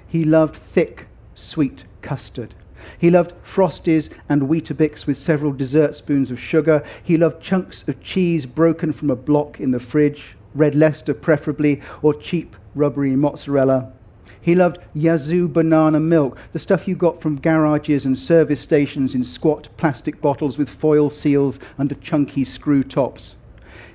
He 0.06 0.24
loved 0.24 0.56
thick, 0.56 1.06
sweet 1.34 1.84
custard. 2.02 2.54
He 2.98 3.10
loved 3.10 3.34
Frosties 3.42 4.10
and 4.28 4.42
Weetabix 4.42 5.06
with 5.06 5.16
several 5.16 5.52
dessert 5.52 5.94
spoons 5.94 6.30
of 6.30 6.40
sugar. 6.40 6.82
He 7.02 7.16
loved 7.16 7.42
chunks 7.42 7.86
of 7.88 8.00
cheese 8.02 8.46
broken 8.46 8.92
from 8.92 9.10
a 9.10 9.16
block 9.16 9.60
in 9.60 9.70
the 9.70 9.80
fridge, 9.80 10.36
red 10.54 10.74
Leicester 10.74 11.14
preferably, 11.14 11.80
or 12.02 12.14
cheap 12.14 12.56
rubbery 12.74 13.16
mozzarella. 13.16 13.92
He 14.42 14.54
loved 14.54 14.78
Yazoo 14.94 15.48
banana 15.48 16.00
milk, 16.00 16.38
the 16.52 16.58
stuff 16.58 16.88
you 16.88 16.94
got 16.94 17.20
from 17.20 17.36
garages 17.36 18.06
and 18.06 18.18
service 18.18 18.60
stations 18.60 19.14
in 19.14 19.22
squat 19.22 19.68
plastic 19.76 20.20
bottles 20.20 20.56
with 20.56 20.70
foil 20.70 21.10
seals 21.10 21.60
under 21.78 21.94
chunky 21.96 22.44
screw 22.44 22.82
tops. 22.82 23.36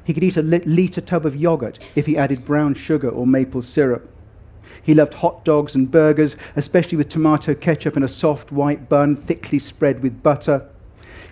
He 0.04 0.14
could 0.14 0.24
eat 0.24 0.38
a 0.38 0.44
lit- 0.44 0.68
litre 0.68 1.02
tub 1.02 1.26
of 1.26 1.36
yogurt 1.36 1.80
if 1.96 2.06
he 2.06 2.16
added 2.16 2.46
brown 2.46 2.76
sugar 2.76 3.10
or 3.10 3.26
maple 3.26 3.64
syrup. 3.64 4.08
He 4.84 4.94
loved 4.94 5.16
hot 5.16 5.44
dogs 5.44 5.74
and 5.74 5.90
burgers, 5.90 6.36
especially 6.56 6.98
with 6.98 7.10
tomato 7.10 7.56
ketchup 7.56 7.96
and 7.96 8.06
a 8.06 8.08
soft 8.08 8.52
white 8.52 8.88
bun 8.88 9.16
thickly 9.16 9.58
spread 9.58 10.04
with 10.04 10.22
butter. 10.22 10.70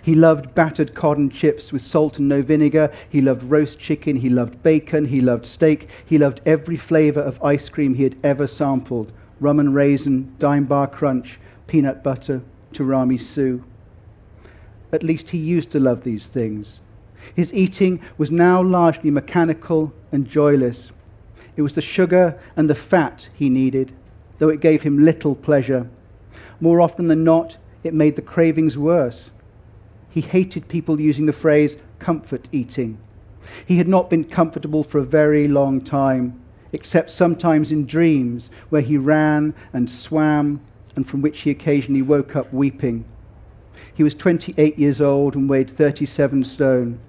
He 0.04 0.14
loved 0.14 0.54
battered 0.54 0.94
cotton 0.94 1.30
chips 1.30 1.72
with 1.72 1.80
salt 1.80 2.18
and 2.18 2.28
no 2.28 2.42
vinegar. 2.42 2.92
He 3.08 3.22
loved 3.22 3.42
roast 3.44 3.78
chicken. 3.78 4.16
He 4.16 4.28
loved 4.28 4.62
bacon. 4.62 5.06
He 5.06 5.22
loved 5.22 5.46
steak. 5.46 5.88
He 6.04 6.18
loved 6.18 6.42
every 6.44 6.76
flavor 6.76 7.22
of 7.22 7.42
ice 7.42 7.70
cream 7.70 7.94
he 7.94 8.02
had 8.02 8.16
ever 8.22 8.46
sampled 8.46 9.12
rum 9.40 9.58
and 9.58 9.74
raisin, 9.74 10.30
dime 10.38 10.66
bar 10.66 10.86
crunch, 10.86 11.38
peanut 11.66 12.04
butter, 12.04 12.42
tiramisu. 12.74 13.62
At 14.92 15.02
least 15.02 15.30
he 15.30 15.38
used 15.38 15.70
to 15.70 15.80
love 15.80 16.04
these 16.04 16.28
things. 16.28 16.80
His 17.34 17.54
eating 17.54 18.02
was 18.18 18.30
now 18.30 18.62
largely 18.62 19.10
mechanical 19.10 19.94
and 20.12 20.28
joyless. 20.28 20.90
It 21.56 21.62
was 21.62 21.74
the 21.74 21.80
sugar 21.80 22.38
and 22.56 22.68
the 22.68 22.74
fat 22.74 23.30
he 23.32 23.48
needed, 23.48 23.92
though 24.36 24.50
it 24.50 24.60
gave 24.60 24.82
him 24.82 25.02
little 25.02 25.34
pleasure. 25.34 25.88
More 26.60 26.82
often 26.82 27.08
than 27.08 27.24
not, 27.24 27.56
it 27.82 27.94
made 27.94 28.16
the 28.16 28.22
cravings 28.22 28.76
worse. 28.76 29.30
He 30.14 30.20
hated 30.20 30.68
people 30.68 31.00
using 31.00 31.26
the 31.26 31.32
phrase 31.32 31.76
comfort 31.98 32.48
eating. 32.52 32.98
He 33.66 33.78
had 33.78 33.88
not 33.88 34.08
been 34.08 34.22
comfortable 34.22 34.84
for 34.84 34.98
a 34.98 35.04
very 35.04 35.48
long 35.48 35.80
time, 35.80 36.40
except 36.72 37.10
sometimes 37.10 37.72
in 37.72 37.84
dreams 37.84 38.48
where 38.68 38.80
he 38.80 38.96
ran 38.96 39.54
and 39.72 39.90
swam 39.90 40.60
and 40.94 41.04
from 41.04 41.20
which 41.20 41.40
he 41.40 41.50
occasionally 41.50 42.00
woke 42.00 42.36
up 42.36 42.52
weeping. 42.52 43.04
He 43.92 44.04
was 44.04 44.14
28 44.14 44.78
years 44.78 45.00
old 45.00 45.34
and 45.34 45.50
weighed 45.50 45.68
37 45.68 46.44
stone. 46.44 47.00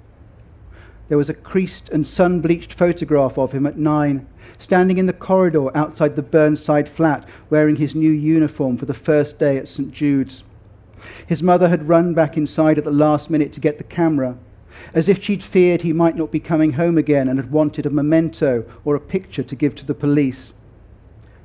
There 1.07 1.19
was 1.19 1.29
a 1.29 1.35
creased 1.35 1.89
and 1.89 2.07
sun 2.07 2.41
bleached 2.41 2.73
photograph 2.73 3.37
of 3.37 3.51
him 3.51 3.67
at 3.67 3.77
nine, 3.77 4.25
standing 4.57 4.97
in 4.97 5.05
the 5.05 5.13
corridor 5.13 5.69
outside 5.77 6.15
the 6.15 6.23
Burnside 6.23 6.89
flat, 6.89 7.29
wearing 7.51 7.75
his 7.75 7.93
new 7.93 8.11
uniform 8.11 8.77
for 8.77 8.87
the 8.87 8.95
first 8.95 9.37
day 9.37 9.57
at 9.57 9.67
St. 9.67 9.91
Jude's. 9.91 10.43
His 11.27 11.43
mother 11.43 11.69
had 11.69 11.87
run 11.87 12.13
back 12.13 12.37
inside 12.37 12.77
at 12.77 12.83
the 12.83 12.91
last 12.91 13.29
minute 13.29 13.51
to 13.53 13.59
get 13.59 13.77
the 13.77 13.83
camera, 13.83 14.37
as 14.93 15.09
if 15.09 15.23
she'd 15.23 15.43
feared 15.43 15.81
he 15.81 15.93
might 15.93 16.15
not 16.15 16.31
be 16.31 16.39
coming 16.39 16.73
home 16.73 16.97
again 16.97 17.27
and 17.27 17.39
had 17.39 17.51
wanted 17.51 17.85
a 17.85 17.89
memento 17.89 18.65
or 18.83 18.95
a 18.95 18.99
picture 18.99 19.43
to 19.43 19.55
give 19.55 19.75
to 19.75 19.85
the 19.85 19.93
police. 19.93 20.53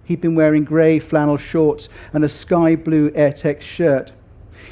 He'd 0.05 0.21
been 0.21 0.35
wearing 0.35 0.65
grey 0.65 0.99
flannel 0.99 1.37
shorts 1.37 1.89
and 2.13 2.25
a 2.25 2.29
sky 2.29 2.75
blue 2.75 3.11
Airtex 3.11 3.61
shirt. 3.61 4.13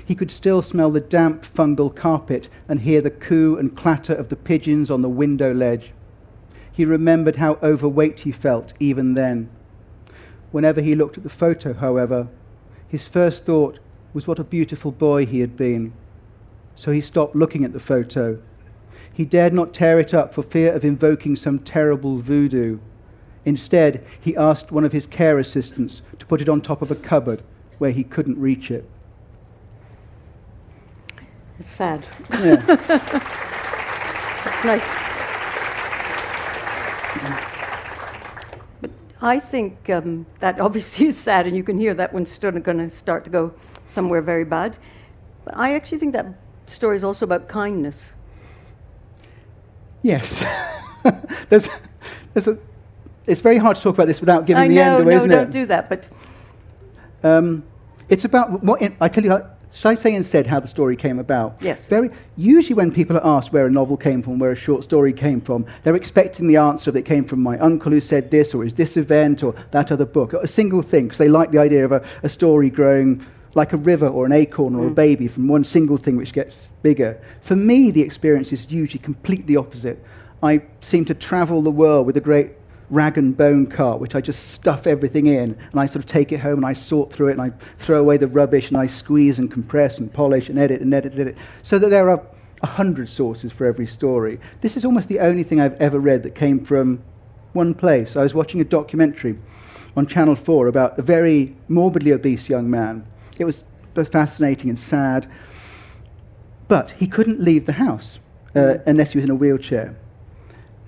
He 0.05 0.15
could 0.15 0.31
still 0.31 0.63
smell 0.63 0.91
the 0.91 1.01
damp 1.01 1.43
fungal 1.43 1.95
carpet 1.95 2.49
and 2.69 2.81
hear 2.81 3.01
the 3.01 3.11
coo 3.11 3.57
and 3.57 3.77
clatter 3.77 4.15
of 4.15 4.29
the 4.29 4.37
pigeons 4.37 4.91
on 4.91 5.03
the 5.03 5.09
window 5.09 5.55
ledge. 5.55 5.93
He 6.73 6.85
remembered 6.85 7.37
how 7.37 7.59
overweight 7.63 8.21
he 8.21 8.33
felt 8.33 8.73
even 8.81 9.15
then. 9.15 9.49
Whenever 10.51 10.81
he 10.81 10.95
looked 10.95 11.17
at 11.17 11.23
the 11.23 11.29
photo, 11.29 11.75
however, 11.75 12.29
his 12.89 13.07
first 13.07 13.45
thought 13.45 13.79
was 14.13 14.27
what 14.27 14.39
a 14.39 14.45
beautiful 14.45 14.91
boy 14.91 15.27
he 15.27 15.41
had 15.41 15.57
been. 15.57 15.93
So 16.75 16.93
he 16.93 17.01
stopped 17.01 17.37
looking 17.37 17.65
at 17.65 17.73
the 17.73 17.81
photo. 17.81 18.41
He 19.13 19.25
dared 19.25 19.53
not 19.53 19.75
tear 19.75 19.99
it 19.99 20.15
up 20.15 20.33
for 20.33 20.43
fear 20.43 20.73
of 20.73 20.85
invoking 20.85 21.37
some 21.37 21.59
terrible 21.59 22.19
voodoo. 22.19 22.79
Instead, 23.45 24.05
he 24.21 24.37
asked 24.37 24.73
one 24.73 24.85
of 24.85 24.93
his 24.93 25.07
care 25.07 25.39
assistants 25.39 26.03
to 26.19 26.27
put 26.27 26.41
it 26.41 26.49
on 26.49 26.61
top 26.61 26.83
of 26.83 26.91
a 26.91 26.97
cupboard 26.97 27.43
where 27.79 27.91
he 27.91 28.05
couldn't 28.05 28.39
reach 28.39 28.71
it. 28.71 28.89
It's 31.59 31.69
sad. 31.69 32.07
Yeah. 32.31 33.35
It's 34.59 34.65
nice. 34.65 35.08
I 39.21 39.39
think 39.39 39.91
um, 39.91 40.27
that 40.39 40.61
obviously 40.67 41.07
is 41.07 41.19
sad, 41.19 41.47
and 41.47 41.57
you 41.57 41.63
can 41.63 41.79
hear 41.79 41.95
that 41.95 42.13
one's 42.13 42.39
going 42.39 42.63
to 42.63 42.91
start 42.91 43.25
to 43.25 43.31
go 43.31 43.55
somewhere 43.87 44.23
very 44.23 44.45
bad. 44.45 44.79
But 45.45 45.57
I 45.57 45.75
actually 45.75 45.99
think 45.99 46.13
that 46.13 46.27
story 46.67 46.97
is 46.97 47.05
also 47.05 47.25
about 47.25 47.49
kindness. 47.49 48.15
Yes. 50.03 50.45
there's, 51.49 51.69
there's 52.33 52.49
a, 52.49 52.59
it's 53.27 53.41
very 53.41 53.59
hard 53.59 53.77
to 53.77 53.83
talk 53.83 53.95
about 53.95 54.07
this 54.07 54.21
without 54.21 54.47
giving 54.47 54.63
I 54.63 54.69
the 54.69 54.75
know, 54.75 54.83
end 54.83 55.03
away, 55.03 55.11
no, 55.13 55.17
isn't 55.17 55.31
don't 55.31 55.51
do 55.51 55.67
that. 55.67 55.89
But 55.89 56.09
Um, 57.23 57.65
it's 58.09 58.25
about 58.25 58.63
what 58.63 58.81
in, 58.81 58.97
I 59.01 59.09
tell 59.09 59.25
you. 59.25 59.43
Shall 59.71 59.91
I 59.91 59.95
say 59.95 60.15
instead 60.15 60.47
how 60.47 60.61
the 60.61 60.67
story 60.67 60.97
came 60.97 61.19
about? 61.19 61.59
Yes. 61.61 61.87
Very 61.87 62.11
usually 62.37 62.75
when 62.75 62.91
people 62.91 63.17
are 63.17 63.27
asked 63.27 63.53
where 63.53 63.67
a 63.67 63.71
novel 63.71 63.97
came 63.97 64.23
from, 64.23 64.39
where 64.39 64.51
a 64.51 64.57
short 64.57 64.83
story 64.83 65.13
came 65.13 65.41
from, 65.41 65.67
they're 65.83 65.97
expecting 65.97 66.47
the 66.47 66.57
answer 66.57 66.91
that 66.91 67.01
it 67.01 67.05
came 67.05 67.25
from 67.25 67.43
my 67.43 67.59
uncle 67.59 67.93
who 67.93 68.01
said 68.01 68.31
this, 68.31 68.55
or 68.55 68.65
is 68.65 68.75
this 68.75 68.97
event, 68.97 69.43
or 69.43 69.55
that 69.71 69.93
other 69.93 70.07
book. 70.07 70.33
A 70.33 70.49
single 70.49 70.83
thing, 70.83 71.05
because 71.05 71.19
they 71.19 71.29
like 71.29 71.51
the 71.51 71.59
idea 71.59 71.85
of 71.85 71.93
a, 71.93 72.05
a, 72.23 72.29
story 72.29 72.71
growing 72.71 73.25
like 73.55 73.73
a 73.73 73.77
river 73.77 74.09
or 74.09 74.25
an 74.27 74.33
acorn 74.33 74.75
or 74.75 74.85
mm. 74.85 74.91
a 74.91 74.95
baby 74.95 75.29
from 75.29 75.49
one 75.49 75.65
single 75.65 75.97
thing 75.97 76.17
which 76.17 76.33
gets 76.33 76.71
bigger. 76.83 77.21
For 77.41 77.57
me, 77.57 77.91
the 77.91 78.03
experience 78.03 78.53
is 78.53 78.71
usually 78.71 79.03
completely 79.03 79.57
opposite. 79.57 80.03
I 80.43 80.63
seem 80.81 81.05
to 81.07 81.15
travel 81.15 81.63
the 81.63 81.71
world 81.71 82.07
with 82.07 82.17
a 82.17 82.21
great 82.21 82.53
rag 82.91 83.19
and 83.19 83.37
bone 83.37 83.67
cart, 83.67 84.01
which 84.01 84.15
I 84.15 84.21
just 84.21 84.51
stuff 84.51 84.87
everything 84.87 85.27
in, 85.27 85.57
and 85.71 85.81
I 85.81 85.87
sort 85.87 86.05
of 86.05 86.07
take 86.07 86.33
it 86.33 86.41
home 86.41 86.59
and 86.59 86.67
I 86.67 86.73
sort 86.73 87.13
through 87.13 87.29
it 87.29 87.33
and 87.33 87.43
I 87.43 87.51
throw 87.77 88.01
away 88.01 88.17
the 88.17 88.27
rubbish 88.27 88.69
and 88.69 88.77
I 88.77 88.87
squeeze 88.87 89.39
and 89.39 89.51
compress 89.51 89.99
and 89.99 90.13
polish 90.13 90.49
and 90.49 90.59
edit 90.59 90.81
and 90.81 90.93
edit 90.95 91.13
and 91.13 91.21
edit, 91.21 91.37
so 91.63 91.79
that 91.79 91.89
there 91.89 92.09
are 92.09 92.23
a 92.63 92.67
hundred 92.67 93.09
sources 93.09 93.53
for 93.53 93.67
every 93.67 93.87
story. 93.87 94.41
This 94.61 94.77
is 94.77 94.85
almost 94.85 95.09
the 95.09 95.21
only 95.21 95.43
thing 95.43 95.61
I've 95.61 95.81
ever 95.81 95.99
read 95.99 96.23
that 96.25 96.35
came 96.35 96.65
from 96.65 97.03
one 97.53 97.75
place. 97.75 98.17
I 98.17 98.23
was 98.23 98.35
watching 98.35 98.61
a 98.61 98.65
documentary 98.65 99.39
on 99.97 100.07
Channel 100.07 100.37
4 100.37 100.69
about 100.69 100.99
a 100.99 101.03
very 101.03 101.57
morbidly 101.69 102.13
obese 102.13 102.49
young 102.49 102.71
man. 102.71 103.07
It 103.39 103.45
was 103.45 103.65
both 103.95 104.13
fascinating 104.13 104.71
and 104.71 104.79
sad, 104.79 105.31
but 106.69 106.93
he 106.93 107.07
couldn't 107.07 107.41
leave 107.41 107.67
the 107.67 107.73
house 107.73 108.19
uh, 108.55 108.79
unless 108.87 109.13
he 109.13 109.19
was 109.19 109.25
in 109.25 109.31
a 109.31 109.35
wheelchair. 109.35 109.97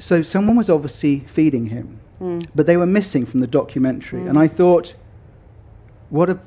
So 0.00 0.22
someone 0.22 0.56
was 0.56 0.70
obviously 0.70 1.20
feeding 1.20 1.66
him, 1.66 2.00
mm. 2.20 2.46
but 2.54 2.66
they 2.66 2.76
were 2.76 2.86
missing 2.86 3.26
from 3.26 3.40
the 3.40 3.46
documentary. 3.46 4.22
Mm. 4.22 4.30
And 4.30 4.38
I 4.38 4.48
thought, 4.48 4.94
what 6.08 6.30
a 6.30 6.40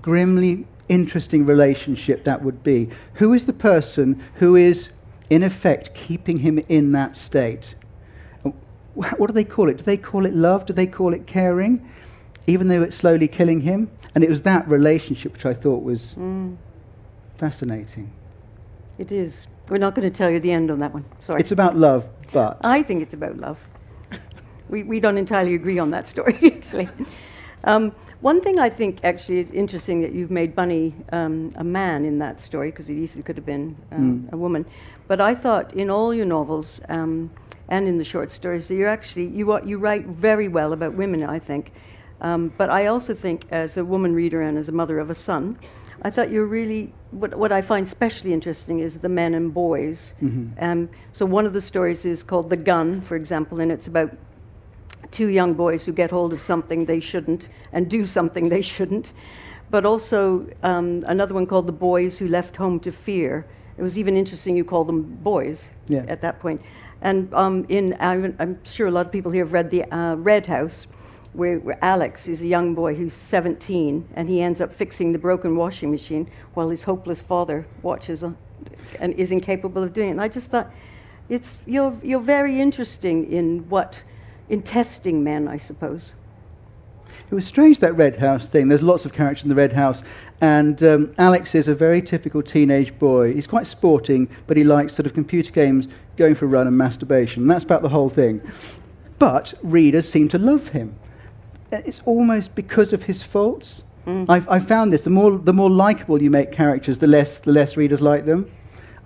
grimly 0.00 0.66
interesting 0.88 1.44
relationship 1.44 2.24
that 2.24 2.42
would 2.42 2.62
be. 2.62 2.88
Who 3.14 3.34
is 3.34 3.44
the 3.44 3.52
person 3.52 4.22
who 4.36 4.54
is, 4.54 4.90
in 5.30 5.42
effect, 5.42 5.94
keeping 5.94 6.38
him 6.38 6.60
in 6.68 6.92
that 6.92 7.16
state? 7.16 7.74
What 8.94 9.26
do 9.26 9.32
they 9.32 9.44
call 9.44 9.68
it? 9.68 9.78
Do 9.78 9.84
they 9.84 9.96
call 9.96 10.24
it 10.24 10.34
love? 10.34 10.66
Do 10.66 10.72
they 10.72 10.86
call 10.86 11.12
it 11.12 11.26
caring? 11.26 11.88
Even 12.46 12.68
though 12.68 12.82
it's 12.82 12.96
slowly 12.96 13.28
killing 13.28 13.60
him? 13.60 13.90
And 14.14 14.24
it 14.24 14.30
was 14.30 14.42
that 14.42 14.68
relationship 14.68 15.32
which 15.32 15.46
I 15.46 15.54
thought 15.54 15.82
was 15.82 16.14
mm. 16.16 16.56
fascinating. 17.36 18.12
It 18.98 19.12
is. 19.12 19.46
We're 19.68 19.78
not 19.78 19.94
going 19.94 20.10
to 20.10 20.16
tell 20.16 20.28
you 20.28 20.40
the 20.40 20.50
end 20.50 20.70
on 20.70 20.80
that 20.80 20.92
one. 20.92 21.04
Sorry. 21.20 21.40
It's 21.40 21.52
about 21.52 21.76
love, 21.76 22.08
but. 22.32 22.58
I 22.62 22.82
think 22.82 23.02
it's 23.02 23.14
about 23.14 23.36
love. 23.38 23.66
we, 24.68 24.82
we 24.82 25.00
don't 25.00 25.18
entirely 25.18 25.54
agree 25.54 25.78
on 25.78 25.90
that 25.90 26.06
story, 26.08 26.38
actually. 26.42 26.88
Um, 27.64 27.92
one 28.20 28.40
thing 28.40 28.58
I 28.58 28.70
think 28.70 29.04
actually 29.04 29.40
it's 29.40 29.50
interesting 29.50 30.00
that 30.00 30.12
you've 30.12 30.30
made 30.30 30.54
Bunny 30.54 30.94
um, 31.12 31.50
a 31.56 31.64
man 31.64 32.04
in 32.04 32.18
that 32.20 32.40
story, 32.40 32.70
because 32.70 32.88
it 32.88 32.94
easily 32.94 33.22
could 33.22 33.36
have 33.36 33.46
been 33.46 33.76
um, 33.92 34.28
mm. 34.28 34.32
a 34.32 34.36
woman. 34.36 34.64
But 35.08 35.20
I 35.20 35.34
thought 35.34 35.74
in 35.74 35.90
all 35.90 36.14
your 36.14 36.24
novels 36.24 36.80
um, 36.88 37.30
and 37.68 37.86
in 37.86 37.98
the 37.98 38.04
short 38.04 38.30
stories, 38.30 38.68
that 38.68 38.74
you're 38.74 38.88
actually, 38.88 39.26
you, 39.26 39.60
you 39.64 39.78
write 39.78 40.06
very 40.06 40.48
well 40.48 40.72
about 40.72 40.94
women, 40.94 41.22
I 41.22 41.38
think. 41.38 41.72
Um, 42.20 42.52
but 42.56 42.70
I 42.70 42.86
also 42.86 43.14
think, 43.14 43.46
as 43.50 43.76
a 43.76 43.84
woman 43.84 44.14
reader 44.14 44.42
and 44.42 44.58
as 44.58 44.68
a 44.68 44.72
mother 44.72 44.98
of 44.98 45.10
a 45.10 45.14
son, 45.14 45.58
I 46.02 46.10
thought 46.10 46.30
you 46.30 46.40
were 46.40 46.46
really 46.46 46.92
what, 47.10 47.34
what 47.34 47.52
I 47.52 47.62
find 47.62 47.84
especially 47.84 48.32
interesting 48.32 48.80
is 48.80 48.98
the 48.98 49.08
men 49.08 49.34
and 49.34 49.52
boys. 49.52 50.14
Mm-hmm. 50.22 50.62
Um, 50.62 50.88
so 51.12 51.26
one 51.26 51.46
of 51.46 51.52
the 51.52 51.60
stories 51.60 52.04
is 52.04 52.22
called 52.22 52.50
The 52.50 52.56
Gun, 52.56 53.00
for 53.00 53.16
example, 53.16 53.60
and 53.60 53.72
it's 53.72 53.86
about 53.86 54.16
two 55.10 55.28
young 55.28 55.54
boys 55.54 55.84
who 55.86 55.92
get 55.92 56.10
hold 56.10 56.32
of 56.32 56.40
something 56.40 56.84
they 56.84 57.00
shouldn't 57.00 57.48
and 57.72 57.90
do 57.90 58.06
something 58.06 58.48
they 58.48 58.62
shouldn't. 58.62 59.12
But 59.70 59.84
also 59.84 60.48
um, 60.62 61.04
another 61.06 61.34
one 61.34 61.46
called 61.46 61.66
The 61.66 61.72
Boys 61.72 62.18
Who 62.18 62.28
Left 62.28 62.56
Home 62.56 62.80
to 62.80 62.92
Fear. 62.92 63.46
It 63.76 63.82
was 63.82 63.98
even 63.98 64.16
interesting 64.16 64.56
you 64.56 64.64
called 64.64 64.88
them 64.88 65.02
boys 65.02 65.68
yeah. 65.88 66.04
at 66.08 66.20
that 66.22 66.38
point. 66.38 66.60
And 67.02 67.32
um, 67.34 67.64
in, 67.68 67.96
I'm, 67.98 68.36
I'm, 68.38 68.62
sure 68.64 68.88
a 68.88 68.90
lot 68.90 69.06
of 69.06 69.12
people 69.12 69.32
here 69.32 69.44
have 69.44 69.52
read 69.52 69.70
The 69.70 69.84
uh, 69.94 70.16
Red 70.16 70.46
House 70.46 70.86
where, 71.32 71.58
where, 71.58 71.78
Alex 71.82 72.28
is 72.28 72.42
a 72.42 72.46
young 72.46 72.74
boy 72.74 72.94
who's 72.94 73.14
17 73.14 74.08
and 74.14 74.28
he 74.28 74.42
ends 74.42 74.60
up 74.60 74.72
fixing 74.72 75.12
the 75.12 75.18
broken 75.18 75.56
washing 75.56 75.90
machine 75.90 76.28
while 76.54 76.68
his 76.68 76.84
hopeless 76.84 77.20
father 77.20 77.66
watches 77.82 78.24
uh, 78.24 78.32
and 78.98 79.12
is 79.14 79.30
incapable 79.30 79.82
of 79.82 79.92
doing 79.92 80.08
it. 80.08 80.12
And 80.12 80.20
I 80.20 80.28
just 80.28 80.50
thought, 80.50 80.70
it's, 81.28 81.58
you're, 81.66 81.96
you're 82.02 82.20
very 82.20 82.60
interesting 82.60 83.32
in 83.32 83.68
what, 83.68 84.02
in 84.48 84.62
testing 84.62 85.22
men, 85.22 85.46
I 85.46 85.58
suppose. 85.58 86.12
It 87.30 87.34
was 87.34 87.46
strange 87.46 87.78
that 87.78 87.92
Red 87.92 88.16
House 88.16 88.48
thing. 88.48 88.66
There's 88.66 88.82
lots 88.82 89.04
of 89.04 89.12
characters 89.12 89.44
in 89.44 89.50
the 89.50 89.54
Red 89.54 89.72
House, 89.72 90.02
and 90.40 90.82
um, 90.82 91.12
Alex 91.16 91.54
is 91.54 91.68
a 91.68 91.74
very 91.74 92.02
typical 92.02 92.42
teenage 92.42 92.98
boy. 92.98 93.32
He's 93.32 93.46
quite 93.46 93.68
sporting, 93.68 94.28
but 94.48 94.56
he 94.56 94.64
likes 94.64 94.94
sort 94.94 95.06
of 95.06 95.14
computer 95.14 95.52
games, 95.52 95.86
going 96.16 96.34
for 96.34 96.46
a 96.46 96.48
run, 96.48 96.66
and 96.66 96.76
masturbation. 96.76 97.46
That's 97.46 97.62
about 97.62 97.82
the 97.82 97.88
whole 97.88 98.08
thing. 98.08 98.40
But 99.20 99.54
readers 99.62 100.08
seem 100.10 100.28
to 100.30 100.38
love 100.38 100.68
him 100.68 100.96
it's 101.72 102.00
almost 102.04 102.54
because 102.54 102.92
of 102.92 103.02
his 103.02 103.22
faults. 103.22 103.84
Mm. 104.06 104.28
I've, 104.28 104.48
I've, 104.48 104.66
found 104.66 104.92
this. 104.92 105.02
The 105.02 105.10
more, 105.10 105.38
the 105.38 105.52
more 105.52 105.70
likable 105.70 106.22
you 106.22 106.30
make 106.30 106.52
characters, 106.52 106.98
the 106.98 107.06
less, 107.06 107.38
the 107.38 107.52
less 107.52 107.76
readers 107.76 108.00
like 108.00 108.24
them. 108.24 108.50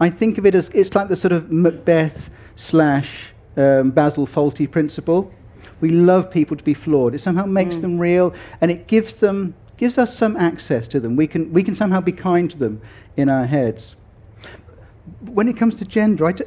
I 0.00 0.10
think 0.10 0.38
of 0.38 0.46
it 0.46 0.54
as 0.54 0.68
it's 0.70 0.94
like 0.94 1.08
the 1.08 1.16
sort 1.16 1.32
of 1.32 1.52
Macbeth 1.52 2.30
slash 2.56 3.32
um, 3.56 3.90
Basil 3.90 4.26
Fawlty 4.26 4.70
principle. 4.70 5.32
We 5.80 5.90
love 5.90 6.30
people 6.30 6.56
to 6.56 6.64
be 6.64 6.74
flawed. 6.74 7.14
It 7.14 7.20
somehow 7.20 7.46
makes 7.46 7.76
mm. 7.76 7.82
them 7.82 7.98
real, 7.98 8.34
and 8.60 8.70
it 8.70 8.86
gives 8.86 9.16
them 9.16 9.54
gives 9.76 9.98
us 9.98 10.16
some 10.16 10.36
access 10.36 10.86
to 10.88 11.00
them. 11.00 11.16
We 11.16 11.26
can 11.26 11.52
we 11.52 11.62
can 11.62 11.74
somehow 11.74 12.00
be 12.00 12.12
kind 12.12 12.50
to 12.50 12.58
them 12.58 12.80
in 13.16 13.28
our 13.28 13.46
heads. 13.46 13.96
When 15.20 15.48
it 15.48 15.56
comes 15.56 15.74
to 15.76 15.84
gender, 15.84 16.26
I, 16.26 16.32
d- 16.32 16.44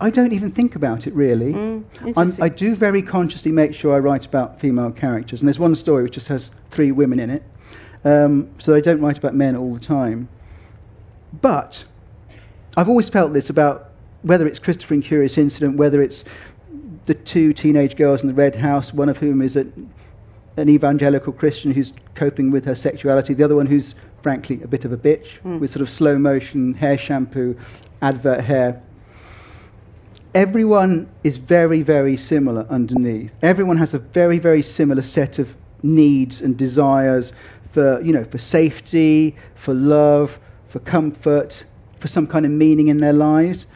I 0.00 0.10
don't 0.10 0.32
even 0.32 0.50
think 0.50 0.74
about 0.74 1.06
it 1.06 1.14
really. 1.14 1.52
Mm, 1.52 2.40
i 2.42 2.48
do 2.48 2.74
very 2.74 3.02
consciously 3.02 3.52
make 3.52 3.74
sure 3.74 3.94
I 3.94 3.98
write 3.98 4.26
about 4.26 4.60
female 4.60 4.90
characters, 4.90 5.40
and 5.40 5.48
there's 5.48 5.58
one 5.58 5.74
story 5.74 6.02
which 6.02 6.14
just 6.14 6.28
has 6.28 6.50
three 6.68 6.92
women 6.92 7.20
in 7.20 7.30
it, 7.30 7.42
um, 8.04 8.50
so 8.58 8.74
I 8.74 8.80
don't 8.80 9.00
write 9.00 9.18
about 9.18 9.34
men 9.34 9.56
all 9.56 9.72
the 9.72 9.80
time. 9.80 10.28
But 11.40 11.84
I've 12.76 12.88
always 12.88 13.08
felt 13.08 13.32
this 13.32 13.50
about 13.50 13.90
whether 14.22 14.46
it's 14.46 14.58
Christopher 14.58 14.94
and 14.94 15.04
Curious 15.04 15.38
Incident, 15.38 15.76
whether 15.76 16.02
it's 16.02 16.24
the 17.04 17.14
two 17.14 17.52
teenage 17.52 17.96
girls 17.96 18.22
in 18.22 18.28
the 18.28 18.34
Red 18.34 18.56
House, 18.56 18.92
one 18.92 19.08
of 19.08 19.18
whom 19.18 19.42
is 19.42 19.56
a, 19.56 19.66
an 20.56 20.68
evangelical 20.68 21.32
Christian 21.32 21.72
who's 21.72 21.92
coping 22.14 22.50
with 22.50 22.64
her 22.64 22.74
sexuality, 22.74 23.34
the 23.34 23.44
other 23.44 23.56
one 23.56 23.66
who's 23.66 23.94
frankly 24.22 24.60
a 24.62 24.68
bit 24.68 24.84
of 24.84 24.92
a 24.92 24.96
bitch 24.96 25.40
mm. 25.42 25.60
with 25.60 25.70
sort 25.70 25.82
of 25.82 25.90
slow 25.90 26.18
motion 26.18 26.74
hair 26.74 26.96
shampoo, 26.96 27.56
advert 28.00 28.40
hair 28.40 28.82
everyone 30.34 31.08
is 31.22 31.36
very, 31.36 31.82
very 31.82 32.16
similar 32.16 32.66
underneath. 32.68 33.34
Everyone 33.42 33.76
has 33.76 33.94
a 33.94 33.98
very, 33.98 34.38
very 34.38 34.62
similar 34.62 35.02
set 35.02 35.38
of 35.38 35.54
needs 35.82 36.42
and 36.42 36.56
desires 36.56 37.32
for, 37.70 38.00
you 38.00 38.12
know, 38.12 38.24
for 38.24 38.38
safety, 38.38 39.36
for 39.54 39.74
love, 39.74 40.38
for 40.66 40.80
comfort, 40.80 41.64
for 41.98 42.08
some 42.08 42.26
kind 42.26 42.44
of 42.44 42.50
meaning 42.50 42.88
in 42.88 42.98
their 42.98 43.12
lives. 43.12 43.66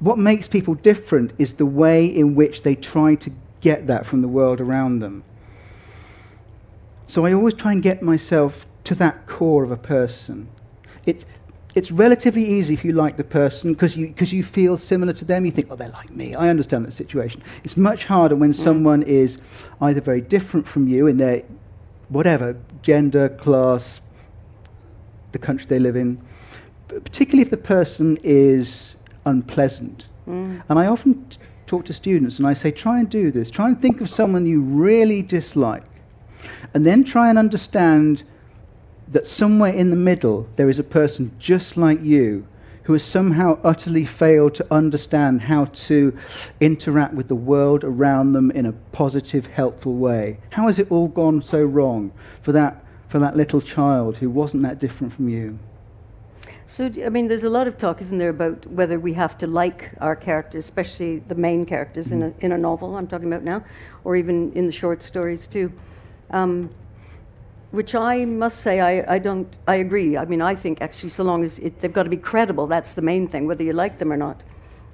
What 0.00 0.18
makes 0.18 0.48
people 0.48 0.74
different 0.74 1.34
is 1.38 1.54
the 1.54 1.66
way 1.66 2.06
in 2.06 2.34
which 2.34 2.62
they 2.62 2.74
try 2.74 3.14
to 3.16 3.30
get 3.60 3.86
that 3.86 4.06
from 4.06 4.22
the 4.22 4.28
world 4.28 4.60
around 4.60 4.98
them. 4.98 5.22
So 7.06 7.26
I 7.26 7.32
always 7.32 7.54
try 7.54 7.72
and 7.72 7.82
get 7.82 8.02
myself 8.02 8.66
to 8.84 8.94
that 8.96 9.26
core 9.26 9.62
of 9.62 9.70
a 9.70 9.76
person. 9.76 10.48
It, 11.04 11.24
it's 11.74 11.90
relatively 11.90 12.44
easy 12.44 12.74
if 12.74 12.84
you 12.84 12.92
like 12.92 13.16
the 13.16 13.24
person 13.24 13.72
because 13.72 13.96
you, 13.96 14.12
cause 14.12 14.32
you 14.32 14.42
feel 14.42 14.76
similar 14.76 15.12
to 15.14 15.24
them. 15.24 15.44
You 15.44 15.50
think, 15.50 15.68
oh, 15.70 15.76
they're 15.76 15.88
like 15.88 16.10
me. 16.10 16.34
I 16.34 16.48
understand 16.48 16.84
that 16.86 16.92
situation. 16.92 17.42
It's 17.64 17.76
much 17.76 18.04
harder 18.04 18.36
when 18.36 18.50
mm. 18.50 18.54
someone 18.54 19.02
is 19.02 19.38
either 19.80 20.00
very 20.00 20.20
different 20.20 20.68
from 20.68 20.86
you 20.88 21.06
in 21.06 21.16
their 21.16 21.42
whatever, 22.08 22.56
gender, 22.82 23.30
class, 23.30 24.00
the 25.32 25.38
country 25.38 25.66
they 25.66 25.78
live 25.78 25.96
in, 25.96 26.20
particularly 26.88 27.42
if 27.42 27.50
the 27.50 27.56
person 27.56 28.18
is 28.22 28.94
unpleasant. 29.24 30.08
Mm. 30.28 30.62
And 30.68 30.78
I 30.78 30.86
often 30.86 31.26
t- 31.28 31.38
talk 31.66 31.86
to 31.86 31.92
students 31.94 32.38
and 32.38 32.46
I 32.46 32.52
say, 32.52 32.70
try 32.70 32.98
and 32.98 33.08
do 33.08 33.30
this. 33.30 33.50
Try 33.50 33.68
and 33.68 33.80
think 33.80 34.02
of 34.02 34.10
someone 34.10 34.44
you 34.44 34.60
really 34.60 35.22
dislike. 35.22 35.84
And 36.74 36.84
then 36.84 37.02
try 37.02 37.30
and 37.30 37.38
understand 37.38 38.24
that 39.12 39.28
somewhere 39.28 39.72
in 39.72 39.90
the 39.90 39.96
middle 39.96 40.48
there 40.56 40.68
is 40.68 40.78
a 40.78 40.84
person 40.84 41.30
just 41.38 41.76
like 41.76 42.02
you 42.02 42.46
who 42.84 42.92
has 42.92 43.04
somehow 43.04 43.58
utterly 43.62 44.04
failed 44.04 44.54
to 44.54 44.66
understand 44.70 45.40
how 45.40 45.66
to 45.66 46.16
interact 46.60 47.14
with 47.14 47.28
the 47.28 47.34
world 47.34 47.84
around 47.84 48.32
them 48.32 48.50
in 48.50 48.66
a 48.66 48.72
positive, 48.90 49.46
helpful 49.46 49.94
way. 49.94 50.38
How 50.50 50.66
has 50.66 50.78
it 50.78 50.90
all 50.90 51.08
gone 51.08 51.40
so 51.40 51.64
wrong 51.64 52.12
for 52.40 52.52
that, 52.52 52.84
for 53.08 53.20
that 53.20 53.36
little 53.36 53.60
child 53.60 54.16
who 54.16 54.28
wasn't 54.28 54.64
that 54.64 54.80
different 54.80 55.12
from 55.12 55.28
you? 55.28 55.58
So, 56.66 56.90
I 57.04 57.08
mean, 57.08 57.28
there's 57.28 57.44
a 57.44 57.50
lot 57.50 57.68
of 57.68 57.76
talk, 57.76 58.00
isn't 58.00 58.18
there, 58.18 58.30
about 58.30 58.66
whether 58.66 58.98
we 58.98 59.12
have 59.12 59.38
to 59.38 59.46
like 59.46 59.92
our 60.00 60.16
characters, 60.16 60.64
especially 60.64 61.18
the 61.18 61.34
main 61.34 61.66
characters 61.66 62.08
mm. 62.08 62.12
in, 62.12 62.22
a, 62.22 62.34
in 62.40 62.52
a 62.52 62.58
novel, 62.58 62.96
I'm 62.96 63.06
talking 63.06 63.28
about 63.28 63.44
now, 63.44 63.62
or 64.04 64.16
even 64.16 64.52
in 64.54 64.66
the 64.66 64.72
short 64.72 65.02
stories 65.02 65.46
too. 65.46 65.72
Um, 66.30 66.70
which 67.72 67.94
I 67.94 68.24
must 68.24 68.60
say 68.60 68.80
I, 68.80 69.14
I 69.14 69.18
don't 69.18 69.48
I 69.66 69.76
agree. 69.76 70.16
I 70.16 70.24
mean 70.26 70.40
I 70.40 70.54
think 70.54 70.80
actually 70.80 71.08
so 71.08 71.24
long 71.24 71.42
as 71.42 71.58
it, 71.58 71.80
they've 71.80 71.92
got 71.92 72.04
to 72.04 72.10
be 72.10 72.16
credible. 72.16 72.66
That's 72.66 72.94
the 72.94 73.02
main 73.02 73.26
thing. 73.26 73.46
Whether 73.46 73.64
you 73.64 73.72
like 73.72 73.98
them 73.98 74.12
or 74.12 74.16
not, 74.16 74.42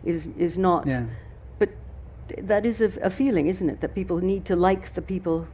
is 0.04 0.28
is 0.38 0.56
not. 0.56 0.86
Yeah. 0.86 1.06
But 1.58 1.70
that 2.38 2.64
is 2.64 2.80
a, 2.80 2.86
a 3.00 3.10
feeling, 3.10 3.46
isn't 3.46 3.68
it? 3.68 3.80
That 3.80 3.94
people 3.94 4.18
need 4.18 4.44
to 4.46 4.56
like 4.56 4.94
the 4.94 5.02
people. 5.02 5.46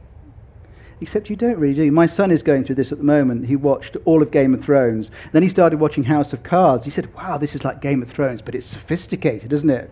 Except 1.01 1.29
you 1.29 1.35
don't 1.35 1.57
really 1.57 1.73
do. 1.73 1.91
My 1.91 2.05
son 2.05 2.31
is 2.31 2.41
going 2.41 2.63
through 2.63 2.75
this 2.75 2.91
at 2.93 2.97
the 2.97 3.03
moment. 3.03 3.45
He 3.47 3.57
watched 3.57 3.97
all 4.05 4.21
of 4.21 4.31
Game 4.31 4.53
of 4.53 4.63
Thrones. 4.63 5.11
Then 5.33 5.43
he 5.43 5.49
started 5.49 5.79
watching 5.79 6.05
House 6.05 6.31
of 6.31 6.43
Cards. 6.43 6.85
He 6.85 6.91
said, 6.91 7.13
Wow, 7.15 7.37
this 7.37 7.53
is 7.53 7.65
like 7.65 7.81
Game 7.81 8.01
of 8.01 8.09
Thrones, 8.09 8.41
but 8.41 8.55
it's 8.55 8.65
sophisticated, 8.65 9.51
isn't 9.51 9.69
it? 9.69 9.91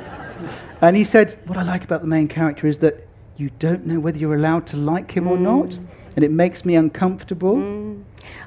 and 0.80 0.96
he 0.96 1.02
said, 1.02 1.38
What 1.46 1.58
I 1.58 1.64
like 1.64 1.82
about 1.82 2.02
the 2.02 2.06
main 2.06 2.28
character 2.28 2.68
is 2.68 2.78
that 2.78 3.08
you 3.36 3.50
don't 3.58 3.84
know 3.84 3.98
whether 3.98 4.18
you're 4.18 4.36
allowed 4.36 4.66
to 4.68 4.76
like 4.76 5.10
him 5.10 5.26
or 5.26 5.36
mm. 5.36 5.40
not. 5.40 5.78
And 6.16 6.24
it 6.24 6.30
makes 6.30 6.64
me 6.64 6.74
uncomfortable. 6.74 7.56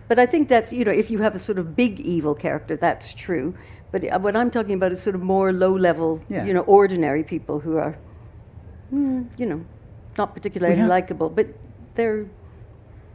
But 0.07 0.19
I 0.19 0.25
think 0.25 0.49
that's 0.49 0.71
you 0.71 0.85
know 0.85 0.91
if 0.91 1.09
you 1.11 1.19
have 1.19 1.35
a 1.35 1.39
sort 1.39 1.57
of 1.57 1.75
big 1.75 1.99
evil 1.99 2.35
character, 2.35 2.75
that's 2.75 3.13
true. 3.13 3.55
But 3.91 4.03
uh, 4.03 4.19
what 4.19 4.35
I'm 4.35 4.51
talking 4.51 4.73
about 4.75 4.91
is 4.91 5.01
sort 5.01 5.15
of 5.15 5.21
more 5.21 5.53
low 5.53 5.73
level, 5.77 6.19
Yeah. 6.29 6.45
you 6.45 6.53
know, 6.53 6.61
ordinary 6.61 7.23
people 7.23 7.59
who 7.59 7.77
are, 7.77 7.95
mm, 8.93 9.25
you 9.37 9.45
know, 9.45 9.61
not 10.17 10.33
particularly 10.33 10.75
have- 10.75 10.89
likable, 10.89 11.29
but 11.29 11.47
they're 11.95 12.25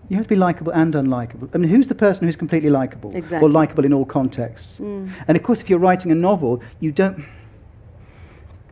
You 0.08 0.16
have 0.16 0.24
to 0.26 0.28
be 0.28 0.36
likable 0.36 0.72
and 0.72 0.94
unlikable. 0.94 1.48
I 1.54 1.58
mean, 1.58 1.70
who's 1.70 1.86
the 1.86 1.94
person 1.94 2.26
who's 2.26 2.36
completely 2.36 2.70
likable? 2.70 3.14
Exactly. 3.14 3.46
Or 3.46 3.50
likable 3.50 3.84
in 3.84 3.92
all 3.92 4.04
contexts? 4.04 4.80
And 4.80 5.36
of 5.36 5.42
course, 5.42 5.60
if 5.60 5.70
you're 5.70 5.78
writing 5.78 6.10
a 6.10 6.16
novel, 6.16 6.60
you 6.80 6.90
don't. 6.92 7.24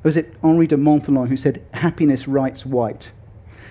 Was 0.02 0.16
it 0.16 0.34
Henri 0.42 0.66
de 0.66 0.76
Montherlant 0.76 1.28
who 1.28 1.36
said, 1.36 1.60
happiness 1.74 2.26
writes 2.26 2.64
white? 2.66 3.12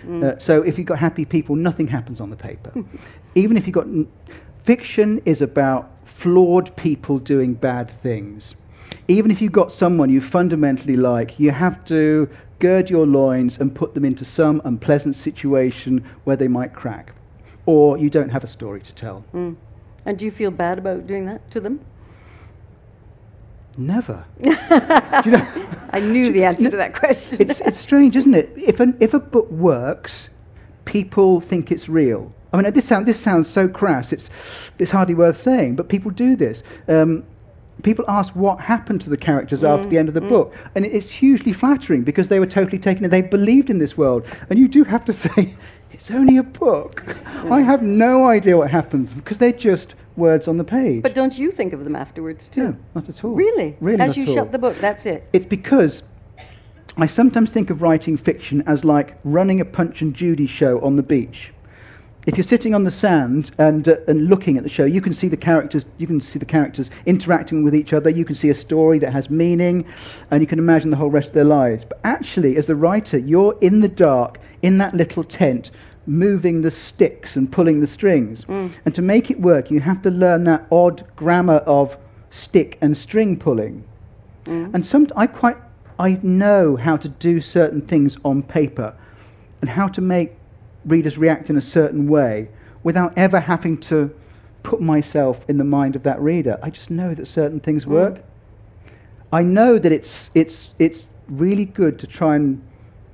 Uh, 0.06 0.38
so 0.38 0.62
if 0.62 0.78
you've 0.78 0.88
got 0.88 1.00
happy 1.00 1.26
people, 1.26 1.56
nothing 1.56 1.88
happens 1.88 2.22
on 2.22 2.30
the 2.30 2.36
paper. 2.36 2.72
Even 3.36 3.58
if 3.58 3.68
you've 3.68 3.74
got. 3.74 3.86
N- 3.86 4.08
fiction 4.64 5.22
is 5.24 5.42
about 5.42 5.90
flawed 6.06 6.76
people 6.76 7.20
doing 7.20 7.54
bad 7.54 7.90
things. 7.90 8.54
Even 9.08 9.32
if 9.32 9.42
you've 9.42 9.54
got 9.54 9.72
someone 9.72 10.10
you 10.10 10.20
fundamentally 10.20 10.98
like, 10.98 11.40
you 11.40 11.52
have 11.52 11.84
to 11.86 12.30
gird 12.60 12.90
your 12.90 13.06
loins 13.06 13.60
and 13.60 13.74
put 13.74 13.94
them 13.94 14.04
into 14.04 14.26
some 14.26 14.62
unpleasant 14.66 15.16
situation 15.16 16.04
where 16.26 16.36
they 16.36 16.50
might 16.50 16.74
crack. 16.74 17.14
Or 17.66 17.98
you 17.98 18.10
don't 18.10 18.30
have 18.30 18.44
a 18.44 18.48
story 18.48 18.82
to 18.82 18.94
tell. 18.94 19.24
And 20.06 20.18
do 20.18 20.26
you 20.26 20.32
feel 20.32 20.52
bad 20.52 20.78
about 20.78 21.08
doing 21.08 21.26
that 21.26 21.50
to 21.52 21.62
them? 21.62 21.80
Never. 23.78 24.26
Do 24.42 24.50
you 25.26 25.32
know, 25.32 25.48
I 25.92 26.00
knew 26.00 26.34
the 26.34 26.44
answer 26.46 26.70
to 26.70 26.78
that 26.78 26.96
question. 26.96 27.38
it's, 27.40 27.62
it's 27.62 27.78
strange, 27.78 28.16
isn't 28.16 28.34
it? 28.34 28.52
If, 28.58 28.80
an, 28.80 28.98
if 29.00 29.14
a 29.14 29.20
book 29.20 29.50
works, 29.52 30.30
people 30.86 31.40
think 31.40 31.72
it's 31.72 31.88
real. 31.88 32.34
I 32.52 32.62
mean, 32.62 32.74
this, 32.74 32.86
sound, 32.86 33.06
this 33.06 33.20
sounds 33.20 33.48
so 33.48 33.68
crass, 33.68 34.12
it's, 34.12 34.72
it's 34.80 34.92
hardly 34.92 35.14
worth 35.14 35.38
saying, 35.38 35.76
but 35.76 35.90
people 35.90 36.12
do 36.12 36.36
this. 36.36 36.64
Um, 36.88 37.24
people 37.84 38.06
ask 38.08 38.36
what 38.36 38.60
happened 38.60 39.02
to 39.02 39.10
the 39.10 39.18
characters 39.18 39.64
after 39.64 39.88
the 39.88 39.98
end 39.98 40.08
of 40.08 40.14
the 40.16 40.22
book, 40.22 40.56
and 40.74 40.86
it's 40.86 41.12
hugely 41.12 41.54
flattering 41.54 42.04
because 42.04 42.30
they 42.30 42.40
were 42.40 42.48
totally 42.48 42.80
taken 42.80 43.06
in. 43.06 43.12
They 43.12 43.22
believed 43.22 43.70
in 43.70 43.78
this 43.78 43.98
world. 43.98 44.26
And 44.50 44.58
you 44.58 44.68
do 44.68 44.84
have 44.86 45.06
to 45.06 45.14
say, 45.26 45.56
it's 45.92 46.10
only 46.10 46.38
a 46.38 46.44
book. 46.44 47.04
I 47.52 47.62
have 47.62 47.84
no 47.84 48.26
idea 48.26 48.58
what 48.58 48.72
happens 48.72 49.14
because 49.14 49.38
they're 49.38 49.52
just 49.52 49.96
words 50.18 50.48
on 50.48 50.58
the 50.58 50.64
page. 50.64 51.04
but 51.04 51.14
don't 51.14 51.38
you 51.38 51.52
think 51.52 51.74
of 51.74 51.84
them 51.84 51.96
afterwards 51.96 52.48
too? 52.48 52.64
no, 52.64 52.78
not 52.96 53.10
at 53.10 53.24
all. 53.24 53.32
Really? 53.32 53.76
Really 53.80 54.02
As 54.02 54.18
you 54.18 54.26
shut 54.26 54.52
the 54.52 54.60
book, 54.60 54.78
that's 54.80 55.06
it. 55.06 55.30
It's 55.34 55.46
because 55.46 56.04
I 56.98 57.06
sometimes 57.06 57.52
think 57.52 57.70
of 57.70 57.82
writing 57.82 58.18
fiction 58.18 58.64
as 58.66 58.84
like 58.84 59.20
running 59.24 59.62
a 59.62 59.66
Punch 59.66 60.02
and 60.02 60.16
Judy 60.16 60.48
show 60.48 60.82
on 60.82 60.96
the 60.96 61.04
beach. 61.04 61.54
If 62.26 62.36
you're 62.36 62.44
sitting 62.44 62.76
on 62.76 62.84
the 62.84 62.92
sand 62.92 63.52
and, 63.58 63.88
uh, 63.88 63.98
and 64.08 64.28
looking 64.28 64.58
at 64.58 64.64
the 64.64 64.70
show, 64.70 64.84
you 64.84 65.00
can 65.00 65.14
see 65.14 65.30
the 65.30 65.38
characters. 65.38 65.86
You 65.98 66.08
can 66.08 66.20
see 66.20 66.40
the 66.40 66.46
characters 66.46 66.92
interacting 67.06 67.64
with 67.64 67.74
each 67.74 67.94
other. 67.94 68.10
You 68.10 68.26
can 68.26 68.36
see 68.36 68.50
a 68.50 68.54
story 68.54 69.00
that 69.00 69.14
has 69.14 69.30
meaning, 69.30 69.86
and 70.30 70.42
you 70.42 70.48
can 70.48 70.60
imagine 70.60 70.90
the 70.90 70.98
whole 70.98 71.10
rest 71.10 71.30
of 71.30 71.34
their 71.36 71.46
lives. 71.46 71.86
But 71.86 72.00
actually, 72.04 72.58
as 72.58 72.66
the 72.66 72.76
writer, 72.76 73.18
you're 73.18 73.58
in 73.62 73.80
the 73.80 73.88
dark 73.88 74.40
in 74.62 74.78
that 74.80 74.94
little 74.94 75.24
tent, 75.24 75.72
moving 76.08 76.62
the 76.62 76.72
sticks 76.72 77.36
and 77.36 77.52
pulling 77.52 77.82
the 77.82 77.88
strings. 77.88 78.46
Mm. 78.46 78.72
And 78.86 78.96
to 78.96 79.02
make 79.02 79.30
it 79.30 79.40
work, 79.40 79.70
you 79.70 79.82
have 79.82 80.02
to 80.04 80.10
learn 80.10 80.46
that 80.46 80.66
odd 80.72 81.04
grammar 81.16 81.58
of 81.58 81.98
stick 82.30 82.78
and 82.82 82.96
string 82.96 83.38
pulling. 83.38 83.84
Mm. 84.46 84.74
And 84.74 84.86
some, 84.86 85.08
I 85.16 85.28
quite, 85.28 85.58
I 86.00 86.18
know 86.24 86.78
how 86.78 86.98
to 86.98 87.10
do 87.10 87.42
certain 87.42 87.82
things 87.82 88.18
on 88.24 88.44
paper, 88.44 88.96
and 89.62 89.70
how 89.70 89.88
to 89.88 90.02
make 90.02 90.34
readers 90.86 91.18
react 91.18 91.50
in 91.50 91.58
a 91.58 91.62
certain 91.62 92.08
way 92.08 92.50
without 92.84 93.12
ever 93.18 93.40
having 93.40 93.78
to 93.78 94.16
put 94.64 94.82
myself 94.82 95.46
in 95.50 95.58
the 95.58 95.64
mind 95.64 95.96
of 95.96 96.04
that 96.04 96.20
reader. 96.22 96.60
I 96.62 96.70
just 96.70 96.90
know 96.90 97.14
that 97.14 97.26
certain 97.26 97.60
things 97.60 97.86
mm. 97.86 97.90
work. 97.90 98.24
I 99.32 99.42
know 99.42 99.78
that 99.78 99.92
it's 99.92 100.32
it's 100.34 100.70
it's 100.80 101.10
really 101.28 101.66
good 101.66 102.00
to 102.00 102.08
try 102.08 102.36
and 102.36 102.62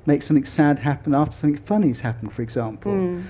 make 0.05 0.21
something 0.21 0.45
sad 0.45 0.79
happen 0.79 1.13
after 1.15 1.35
something 1.35 1.63
funny's 1.63 2.01
happened, 2.01 2.33
for 2.33 2.41
example. 2.41 3.21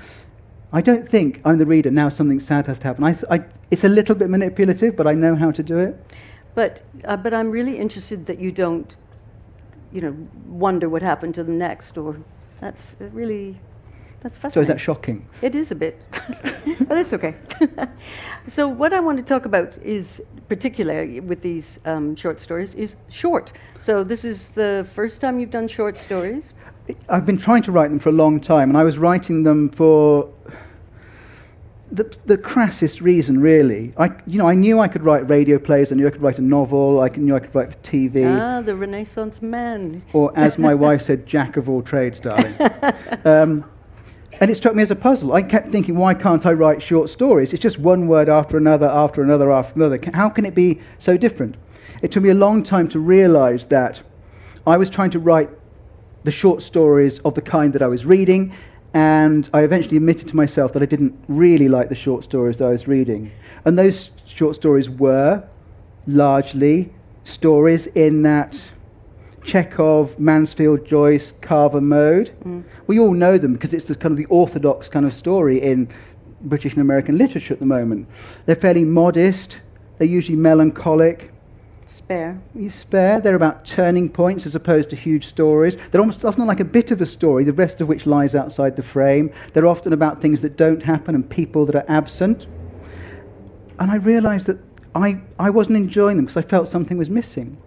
I 0.72 0.82
don't 0.82 1.08
think 1.08 1.40
I'm 1.46 1.60
the 1.60 1.66
reader 1.68 1.92
now. 1.92 2.10
Something 2.10 2.40
sad 2.40 2.66
has 2.68 2.80
to 2.80 2.88
happen. 2.88 3.04
I, 3.04 3.14
th- 3.14 3.26
I, 3.30 3.46
it's 3.70 3.84
a 3.84 3.90
little 3.90 4.16
bit 4.16 4.30
manipulative, 4.30 4.96
but 4.96 5.06
I 5.06 5.14
know 5.14 5.36
how 5.36 5.52
to 5.52 5.62
do 5.62 5.78
it. 5.78 6.04
But 6.56 6.82
uh, 7.06 7.18
but 7.18 7.34
I'm 7.34 7.52
really 7.52 7.78
interested 7.78 8.26
that 8.26 8.40
you 8.40 8.52
don't, 8.52 8.96
you 9.92 10.02
know, 10.02 10.16
wonder 10.48 10.90
what 10.90 11.02
happened 11.02 11.36
to 11.36 11.44
them 11.44 11.58
next, 11.58 11.98
or 11.98 12.18
that's 12.60 12.96
really 13.00 13.60
that's 14.24 14.54
So 14.54 14.62
is 14.62 14.68
that 14.68 14.80
shocking? 14.80 15.28
It 15.42 15.54
is 15.56 15.72
a 15.72 15.76
bit, 15.76 16.00
but 16.80 16.90
that's 16.90 17.14
okay. 17.14 17.36
so 18.48 18.68
what 18.68 18.94
I 18.94 19.00
want 19.00 19.20
to 19.20 19.24
talk 19.24 19.46
about 19.46 19.78
is 19.80 20.24
particularly 20.48 21.20
with 21.20 21.42
these 21.42 21.80
um, 21.86 22.16
short 22.16 22.40
stories 22.40 22.74
is 22.76 22.96
short. 23.10 23.52
So 23.78 24.04
this 24.04 24.24
is 24.26 24.50
the 24.50 24.88
first 24.94 25.22
time 25.22 25.40
you've 25.40 25.52
done 25.52 25.68
short 25.68 25.98
stories. 25.98 26.54
I've 27.10 27.26
been 27.26 27.38
trying 27.38 27.64
to 27.64 27.72
write 27.72 27.90
them 27.90 28.00
for 28.00 28.10
a 28.10 28.14
long 28.14 28.40
time, 28.42 28.70
and 28.70 28.78
I 28.78 28.84
was 28.84 28.98
writing 28.98 29.44
them 29.44 29.70
for 29.70 30.30
the, 31.92 32.18
the 32.26 32.38
crassest 32.38 33.02
reason, 33.02 33.40
really. 33.40 33.94
I, 33.98 34.10
you 34.26 34.40
know, 34.40 34.48
I 34.48 34.56
knew 34.56 34.80
I 34.80 34.88
could 34.88 35.04
write 35.04 35.30
radio 35.30 35.60
plays, 35.60 35.92
I 35.92 35.96
knew 35.96 36.08
I 36.08 36.10
could 36.10 36.22
write 36.22 36.40
a 36.40 36.42
novel, 36.42 37.00
I 37.02 37.10
knew 37.10 37.36
I 37.36 37.40
could 37.40 37.54
write 37.54 37.72
for 37.72 37.78
TV, 37.78 38.26
Ah, 38.26 38.62
the 38.62 38.76
Renaissance 38.76 39.42
man. 39.42 40.02
or 40.12 40.38
as 40.38 40.58
my 40.58 40.74
wife 40.74 41.02
said, 41.02 41.26
jack 41.28 41.56
of 41.56 41.70
all 41.70 41.82
trades, 41.82 42.20
darling. 42.20 42.56
Um, 43.26 43.64
and 44.44 44.52
it 44.52 44.56
struck 44.56 44.76
me 44.76 44.84
as 44.84 44.92
a 44.92 44.96
puzzle. 44.98 45.32
I 45.32 45.42
kept 45.42 45.70
thinking, 45.70 45.96
why 45.96 46.14
can't 46.14 46.46
I 46.46 46.52
write 46.52 46.82
short 46.82 47.10
stories? 47.10 47.54
It's 47.54 47.62
just 47.62 47.80
one 47.80 48.10
word 48.10 48.28
after 48.28 48.58
another, 48.58 48.90
after 48.90 49.24
another, 49.24 49.50
after 49.50 49.76
another. 49.76 49.98
How 50.14 50.28
can 50.28 50.46
it 50.46 50.54
be 50.54 50.82
so 51.00 51.16
different? 51.16 51.56
It 52.02 52.12
took 52.12 52.24
me 52.24 52.30
a 52.30 52.34
long 52.34 52.62
time 52.62 52.90
to 52.90 53.00
realize 53.00 53.68
that 53.68 54.02
I 54.68 54.76
was 54.76 54.90
trying 54.90 55.12
to 55.12 55.20
write 55.20 55.50
the 56.26 56.32
short 56.32 56.62
stories 56.62 57.20
of 57.20 57.36
the 57.36 57.42
kind 57.42 57.72
that 57.72 57.82
I 57.82 57.88
was 57.88 58.06
reading, 58.06 58.52
and 58.94 59.50
I 59.54 59.62
eventually 59.62 59.96
admitted 59.96 60.28
to 60.28 60.36
myself 60.36 60.74
that 60.74 60.84
I 60.84 60.88
didn't 60.88 61.18
really 61.30 61.70
like 61.70 61.88
the 61.88 61.96
short 61.96 62.26
stories 62.26 62.58
that 62.58 62.68
I 62.68 62.72
was 62.72 62.86
reading. 62.86 63.32
And 63.64 63.80
those 63.80 64.10
short 64.26 64.56
stories 64.56 64.90
were 64.90 65.48
largely 66.06 66.94
stories 67.24 67.88
in 67.88 68.24
that 68.24 68.73
Chekhov, 69.44 70.18
Mansfield, 70.20 70.86
Joyce, 70.86 71.34
Carver 71.42 71.82
mode. 71.82 72.32
Mm. 72.44 72.64
We 72.88 73.00
all 73.00 73.14
know 73.14 73.38
them 73.38 73.54
because 73.54 73.74
it's 73.74 73.86
the 73.86 73.96
kind 73.96 74.12
of 74.12 74.18
the 74.18 74.26
orthodox 74.26 74.90
kind 74.90 75.06
of 75.06 75.14
story 75.14 75.62
in 75.62 75.90
British 76.42 76.74
and 76.74 76.82
American 76.82 77.18
literature 77.18 77.54
at 77.54 77.60
the 77.60 77.66
moment. 77.66 78.08
They're 78.46 78.56
fairly 78.56 78.84
modest. 78.84 79.62
They're 79.98 80.08
usually 80.08 80.38
melancholic. 80.38 81.32
Spare. 81.86 82.42
You 82.56 82.70
spare. 82.70 83.20
They're 83.20 83.36
about 83.36 83.66
turning 83.66 84.10
points 84.10 84.46
as 84.46 84.56
opposed 84.56 84.90
to 84.92 84.96
huge 84.96 85.26
stories. 85.26 85.78
They're 85.92 86.02
almost 86.02 86.24
often 86.24 86.46
like 86.46 86.62
a 86.62 86.66
bit 86.66 86.92
of 86.92 87.02
a 87.02 87.06
story, 87.06 87.44
the 87.44 87.54
rest 87.54 87.82
of 87.82 87.90
which 87.90 88.06
lies 88.06 88.36
outside 88.36 88.76
the 88.76 88.84
frame. 88.84 89.32
They're 89.52 89.68
often 89.68 89.94
about 89.94 90.22
things 90.22 90.42
that 90.42 90.56
don't 90.56 90.82
happen 90.82 91.16
and 91.16 91.30
people 91.30 91.66
that 91.66 91.76
are 91.76 91.86
absent. 91.90 92.48
And 93.80 93.92
I 93.92 93.96
realized 93.98 94.48
that 94.48 94.60
I, 94.96 95.22
I 95.40 95.50
wasn't 95.50 95.78
enjoying 95.78 96.16
them 96.16 96.26
because 96.26 96.38
I 96.38 96.48
felt 96.48 96.68
something 96.68 96.98
was 96.98 97.10
missing. 97.10 97.58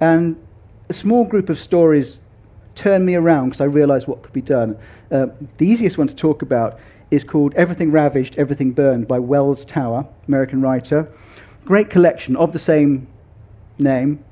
And 0.00 0.36
a 0.90 0.92
small 0.92 1.24
group 1.24 1.48
of 1.48 1.56
stories 1.56 2.18
turned 2.74 3.06
me 3.06 3.14
around 3.14 3.50
because 3.50 3.60
I 3.60 3.66
realized 3.66 4.08
what 4.08 4.22
could 4.22 4.32
be 4.32 4.42
done. 4.42 4.76
Uh, 5.12 5.28
the 5.58 5.66
easiest 5.66 5.96
one 5.96 6.08
to 6.08 6.14
talk 6.14 6.42
about 6.42 6.80
is 7.12 7.22
called 7.22 7.54
Everything 7.54 7.92
Ravaged, 7.92 8.38
Everything 8.38 8.72
Burned 8.72 9.06
by 9.06 9.20
Wells 9.20 9.64
Tower, 9.64 10.04
American 10.26 10.60
writer. 10.60 11.08
Great 11.64 11.90
collection 11.90 12.34
of 12.34 12.52
the 12.52 12.58
same 12.58 13.06
name. 13.78 14.24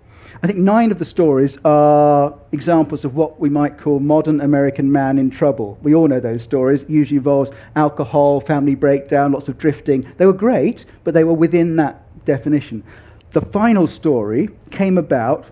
I 0.43 0.49
think 0.49 0.59
nine 0.59 0.91
of 0.91 0.99
the 0.99 1.05
stories 1.05 1.59
are 1.65 2.35
examples 2.51 3.05
of 3.05 3.15
what 3.15 3.39
we 3.39 3.49
might 3.49 3.79
call 3.79 4.01
modern 4.01 4.41
American 4.41 4.91
man 4.91 5.21
in 5.21 5.31
trouble. 5.31 5.79
We 5.83 5.95
all 5.95 6.09
know 6.09 6.21
those 6.21 6.43
stories. 6.43 6.83
It 6.83 6.91
usually 6.91 7.19
involves 7.19 7.53
alcohol, 7.77 8.41
family 8.41 8.75
breakdown, 8.75 9.31
lots 9.31 9.49
of 9.49 9.59
drifting. 9.59 10.05
They 10.17 10.27
were 10.27 10.33
great, 10.33 10.87
but 11.05 11.15
they 11.15 11.23
were 11.23 11.35
within 11.35 11.77
that 11.77 12.25
definition. 12.25 12.83
The 13.31 13.43
final 13.43 13.87
story 13.87 14.49
came 14.71 14.99
about, 14.99 15.47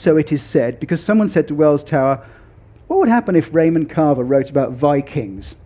so 0.00 0.16
it 0.16 0.32
is 0.32 0.42
said, 0.42 0.80
because 0.80 1.04
someone 1.04 1.28
said 1.28 1.46
to 1.48 1.54
Wells 1.54 1.84
Tower, 1.84 2.26
What 2.86 3.00
would 3.00 3.10
happen 3.10 3.36
if 3.36 3.54
Raymond 3.54 3.90
Carver 3.90 4.24
wrote 4.24 4.48
about 4.48 4.72
Vikings? 4.72 5.56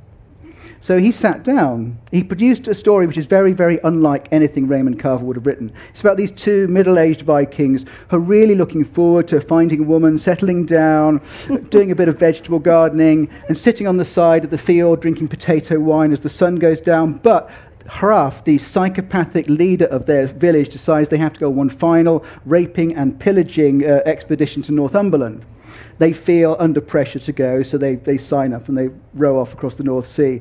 So 0.80 0.98
he 0.98 1.12
sat 1.12 1.44
down. 1.44 1.98
He 2.10 2.24
produced 2.24 2.66
a 2.66 2.74
story 2.74 3.06
which 3.06 3.16
is 3.16 3.26
very, 3.26 3.52
very 3.52 3.78
unlike 3.84 4.26
anything 4.32 4.66
Raymond 4.66 4.98
Carver 4.98 5.24
would 5.24 5.36
have 5.36 5.46
written. 5.46 5.72
It's 5.90 6.00
about 6.00 6.16
these 6.16 6.32
two 6.32 6.66
middle 6.66 6.98
aged 6.98 7.22
Vikings 7.22 7.86
who 8.08 8.16
are 8.16 8.18
really 8.18 8.56
looking 8.56 8.82
forward 8.82 9.28
to 9.28 9.40
finding 9.40 9.80
a 9.80 9.84
woman, 9.84 10.18
settling 10.18 10.66
down, 10.66 11.22
doing 11.70 11.92
a 11.92 11.94
bit 11.94 12.08
of 12.08 12.18
vegetable 12.18 12.58
gardening, 12.58 13.30
and 13.46 13.56
sitting 13.56 13.86
on 13.86 13.98
the 13.98 14.04
side 14.04 14.42
of 14.42 14.50
the 14.50 14.58
field 14.58 15.00
drinking 15.00 15.28
potato 15.28 15.78
wine 15.78 16.12
as 16.12 16.20
the 16.20 16.28
sun 16.28 16.56
goes 16.56 16.80
down. 16.80 17.14
But 17.14 17.50
Djarf, 17.86 18.44
the 18.44 18.58
psychopathic 18.58 19.48
leader 19.48 19.86
of 19.86 20.06
their 20.06 20.26
village, 20.26 20.68
decides 20.70 21.08
they 21.08 21.18
have 21.18 21.34
to 21.34 21.40
go 21.40 21.48
on 21.48 21.56
one 21.56 21.68
final 21.68 22.24
raping 22.44 22.94
and 22.94 23.18
pillaging 23.18 23.84
uh, 23.84 24.00
expedition 24.06 24.62
to 24.62 24.72
Northumberland 24.72 25.44
they 25.98 26.12
feel 26.12 26.56
under 26.58 26.80
pressure 26.80 27.18
to 27.20 27.32
go, 27.32 27.62
so 27.62 27.78
they, 27.78 27.96
they 27.96 28.18
sign 28.18 28.52
up 28.52 28.68
and 28.68 28.76
they 28.76 28.90
row 29.14 29.38
off 29.38 29.52
across 29.52 29.74
the 29.76 29.84
North 29.84 30.06
Sea. 30.06 30.40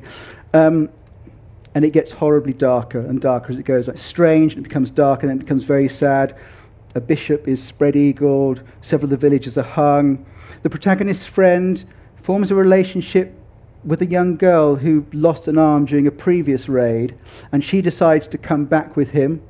Um, 0.52 0.90
and 1.74 1.84
it 1.84 1.92
gets 1.92 2.12
horribly 2.12 2.52
darker 2.52 3.00
and 3.00 3.20
darker 3.20 3.52
as 3.52 3.58
it 3.58 3.64
goes. 3.64 3.88
It's 3.88 4.00
strange, 4.00 4.54
and 4.54 4.64
it 4.64 4.68
becomes 4.68 4.90
dark, 4.90 5.22
and 5.22 5.30
then 5.30 5.38
it 5.38 5.40
becomes 5.40 5.64
very 5.64 5.88
sad. 5.88 6.36
A 6.94 7.00
bishop 7.00 7.48
is 7.48 7.62
spread 7.62 7.96
eagled, 7.96 8.62
several 8.80 9.06
of 9.06 9.10
the 9.10 9.16
villagers 9.16 9.58
are 9.58 9.64
hung. 9.64 10.24
The 10.62 10.70
protagonist's 10.70 11.26
friend 11.26 11.84
forms 12.22 12.50
a 12.52 12.54
relationship 12.54 13.34
with 13.84 14.00
a 14.00 14.06
young 14.06 14.36
girl 14.36 14.76
who 14.76 15.04
lost 15.12 15.48
an 15.48 15.58
arm 15.58 15.84
during 15.84 16.06
a 16.06 16.10
previous 16.10 16.68
raid, 16.68 17.14
and 17.52 17.62
she 17.62 17.82
decides 17.82 18.26
to 18.28 18.38
come 18.38 18.64
back 18.64 18.96
with 18.96 19.10
him 19.10 19.42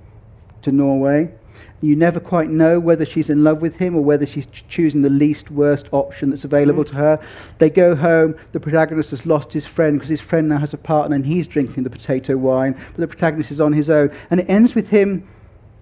to 0.62 0.72
Norway. 0.72 1.32
You 1.80 1.96
never 1.96 2.18
quite 2.18 2.48
know 2.48 2.80
whether 2.80 3.04
she's 3.04 3.28
in 3.28 3.44
love 3.44 3.60
with 3.60 3.76
him 3.76 3.94
or 3.94 4.02
whether 4.02 4.24
she's 4.24 4.46
ch- 4.46 4.64
choosing 4.68 5.02
the 5.02 5.10
least 5.10 5.50
worst 5.50 5.88
option 5.92 6.30
that's 6.30 6.44
available 6.44 6.82
mm. 6.82 6.88
to 6.88 6.94
her. 6.96 7.20
They 7.58 7.68
go 7.68 7.94
home. 7.94 8.36
The 8.52 8.60
protagonist 8.60 9.10
has 9.10 9.26
lost 9.26 9.52
his 9.52 9.66
friend 9.66 9.96
because 9.96 10.08
his 10.08 10.20
friend 10.20 10.48
now 10.48 10.58
has 10.58 10.72
a 10.72 10.78
partner 10.78 11.14
and 11.14 11.26
he's 11.26 11.46
drinking 11.46 11.84
the 11.84 11.90
potato 11.90 12.38
wine, 12.38 12.72
but 12.72 12.96
the 12.96 13.06
protagonist 13.06 13.50
is 13.50 13.60
on 13.60 13.74
his 13.74 13.90
own. 13.90 14.10
And 14.30 14.40
it 14.40 14.48
ends 14.48 14.74
with 14.74 14.90
him 14.90 15.28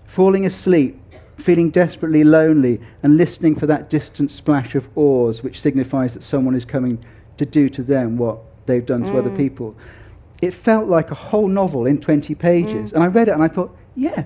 falling 0.06 0.44
asleep, 0.44 1.00
feeling 1.36 1.70
desperately 1.70 2.24
lonely, 2.24 2.80
and 3.04 3.16
listening 3.16 3.54
for 3.54 3.66
that 3.66 3.88
distant 3.88 4.32
splash 4.32 4.74
of 4.74 4.88
oars, 4.96 5.44
which 5.44 5.60
signifies 5.60 6.14
that 6.14 6.24
someone 6.24 6.56
is 6.56 6.64
coming 6.64 7.02
to 7.36 7.46
do 7.46 7.68
to 7.70 7.82
them 7.82 8.16
what 8.16 8.38
they've 8.66 8.84
done 8.84 9.04
mm. 9.04 9.10
to 9.10 9.18
other 9.18 9.30
mm. 9.30 9.36
people. 9.36 9.76
It 10.40 10.52
felt 10.52 10.86
like 10.88 11.10
a 11.10 11.14
whole 11.14 11.48
novel 11.48 11.86
in 11.86 12.00
20 12.00 12.34
pages. 12.34 12.90
Mm. 12.90 12.94
And 12.94 13.04
I 13.04 13.06
read 13.06 13.28
it 13.28 13.32
and 13.32 13.42
I 13.42 13.48
thought, 13.48 13.76
yeah, 13.94 14.24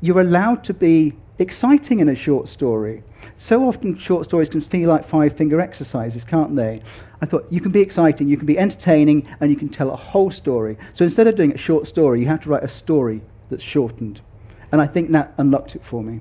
you're 0.00 0.20
allowed 0.20 0.62
to 0.64 0.74
be 0.74 1.14
exciting 1.38 2.00
in 2.00 2.08
a 2.08 2.14
short 2.14 2.48
story. 2.48 3.02
So 3.36 3.66
often, 3.66 3.96
short 3.96 4.24
stories 4.24 4.48
can 4.48 4.60
feel 4.60 4.88
like 4.88 5.04
five 5.04 5.36
finger 5.36 5.60
exercises, 5.60 6.24
can't 6.24 6.54
they? 6.54 6.80
I 7.20 7.26
thought 7.26 7.46
you 7.50 7.60
can 7.60 7.72
be 7.72 7.80
exciting, 7.80 8.28
you 8.28 8.36
can 8.36 8.46
be 8.46 8.58
entertaining, 8.58 9.26
and 9.40 9.50
you 9.50 9.56
can 9.56 9.68
tell 9.68 9.90
a 9.90 9.96
whole 9.96 10.30
story. 10.30 10.76
So 10.92 11.04
instead 11.04 11.26
of 11.26 11.36
doing 11.36 11.52
a 11.52 11.58
short 11.58 11.86
story, 11.86 12.20
you 12.20 12.26
have 12.26 12.42
to 12.42 12.50
write 12.50 12.62
a 12.62 12.68
story 12.68 13.22
that's 13.48 13.62
shortened. 13.62 14.20
And 14.70 14.80
I 14.80 14.86
think 14.86 15.10
that 15.10 15.34
unlocked 15.38 15.74
it 15.74 15.84
for 15.84 16.02
me. 16.02 16.20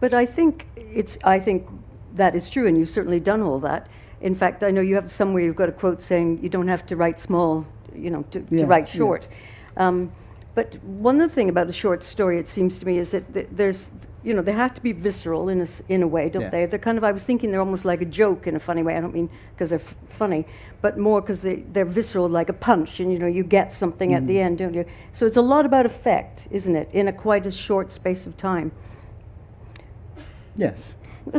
But 0.00 0.14
I 0.14 0.26
think, 0.26 0.66
it's, 0.76 1.18
I 1.24 1.38
think 1.38 1.66
that 2.14 2.34
is 2.34 2.50
true, 2.50 2.66
and 2.66 2.76
you've 2.76 2.90
certainly 2.90 3.20
done 3.20 3.42
all 3.42 3.58
that. 3.60 3.88
In 4.24 4.34
fact, 4.34 4.64
I 4.64 4.70
know 4.70 4.80
you 4.80 4.94
have 4.94 5.10
somewhere 5.10 5.42
you've 5.42 5.54
got 5.54 5.68
a 5.68 5.72
quote 5.72 6.00
saying 6.00 6.42
you 6.42 6.48
don't 6.48 6.68
have 6.68 6.86
to 6.86 6.96
write 6.96 7.20
small, 7.20 7.66
you 7.94 8.10
know, 8.10 8.22
to, 8.30 8.38
yeah, 8.48 8.58
to 8.60 8.66
write 8.66 8.88
short. 8.88 9.28
Yeah. 9.76 9.88
Um, 9.88 10.12
but 10.54 10.82
one 10.82 11.20
other 11.20 11.28
thing 11.28 11.50
about 11.50 11.68
a 11.68 11.72
short 11.72 12.02
story, 12.02 12.38
it 12.38 12.48
seems 12.48 12.78
to 12.78 12.86
me, 12.86 12.96
is 12.96 13.10
that 13.10 13.34
th- 13.34 13.48
there's, 13.52 13.92
you 14.22 14.32
know, 14.32 14.40
they 14.40 14.52
have 14.52 14.72
to 14.74 14.82
be 14.82 14.92
visceral 14.92 15.50
in 15.50 15.60
a, 15.60 15.66
in 15.88 16.02
a 16.02 16.06
way, 16.06 16.30
don't 16.30 16.42
yeah. 16.42 16.48
they? 16.48 16.66
They're 16.66 16.78
kind 16.78 16.96
of, 16.96 17.04
I 17.04 17.12
was 17.12 17.24
thinking 17.24 17.50
they're 17.50 17.60
almost 17.60 17.84
like 17.84 18.00
a 18.00 18.06
joke 18.06 18.46
in 18.46 18.56
a 18.56 18.60
funny 18.60 18.82
way. 18.82 18.96
I 18.96 19.00
don't 19.00 19.12
mean 19.12 19.28
because 19.52 19.70
they're 19.70 19.78
f- 19.78 19.96
funny, 20.08 20.46
but 20.80 20.96
more 20.96 21.20
because 21.20 21.42
they, 21.42 21.56
they're 21.56 21.84
visceral, 21.84 22.26
like 22.28 22.48
a 22.48 22.54
punch, 22.54 23.00
and, 23.00 23.12
you 23.12 23.18
know, 23.18 23.26
you 23.26 23.44
get 23.44 23.72
something 23.74 24.10
mm. 24.12 24.16
at 24.16 24.26
the 24.26 24.36
mm. 24.36 24.44
end, 24.44 24.58
don't 24.58 24.74
you? 24.74 24.86
So 25.12 25.26
it's 25.26 25.36
a 25.36 25.42
lot 25.42 25.66
about 25.66 25.84
effect, 25.84 26.48
isn't 26.50 26.74
it, 26.74 26.88
in 26.92 27.08
a 27.08 27.12
quite 27.12 27.46
a 27.46 27.50
short 27.50 27.92
space 27.92 28.26
of 28.26 28.36
time. 28.36 28.72
Yes. 30.56 30.94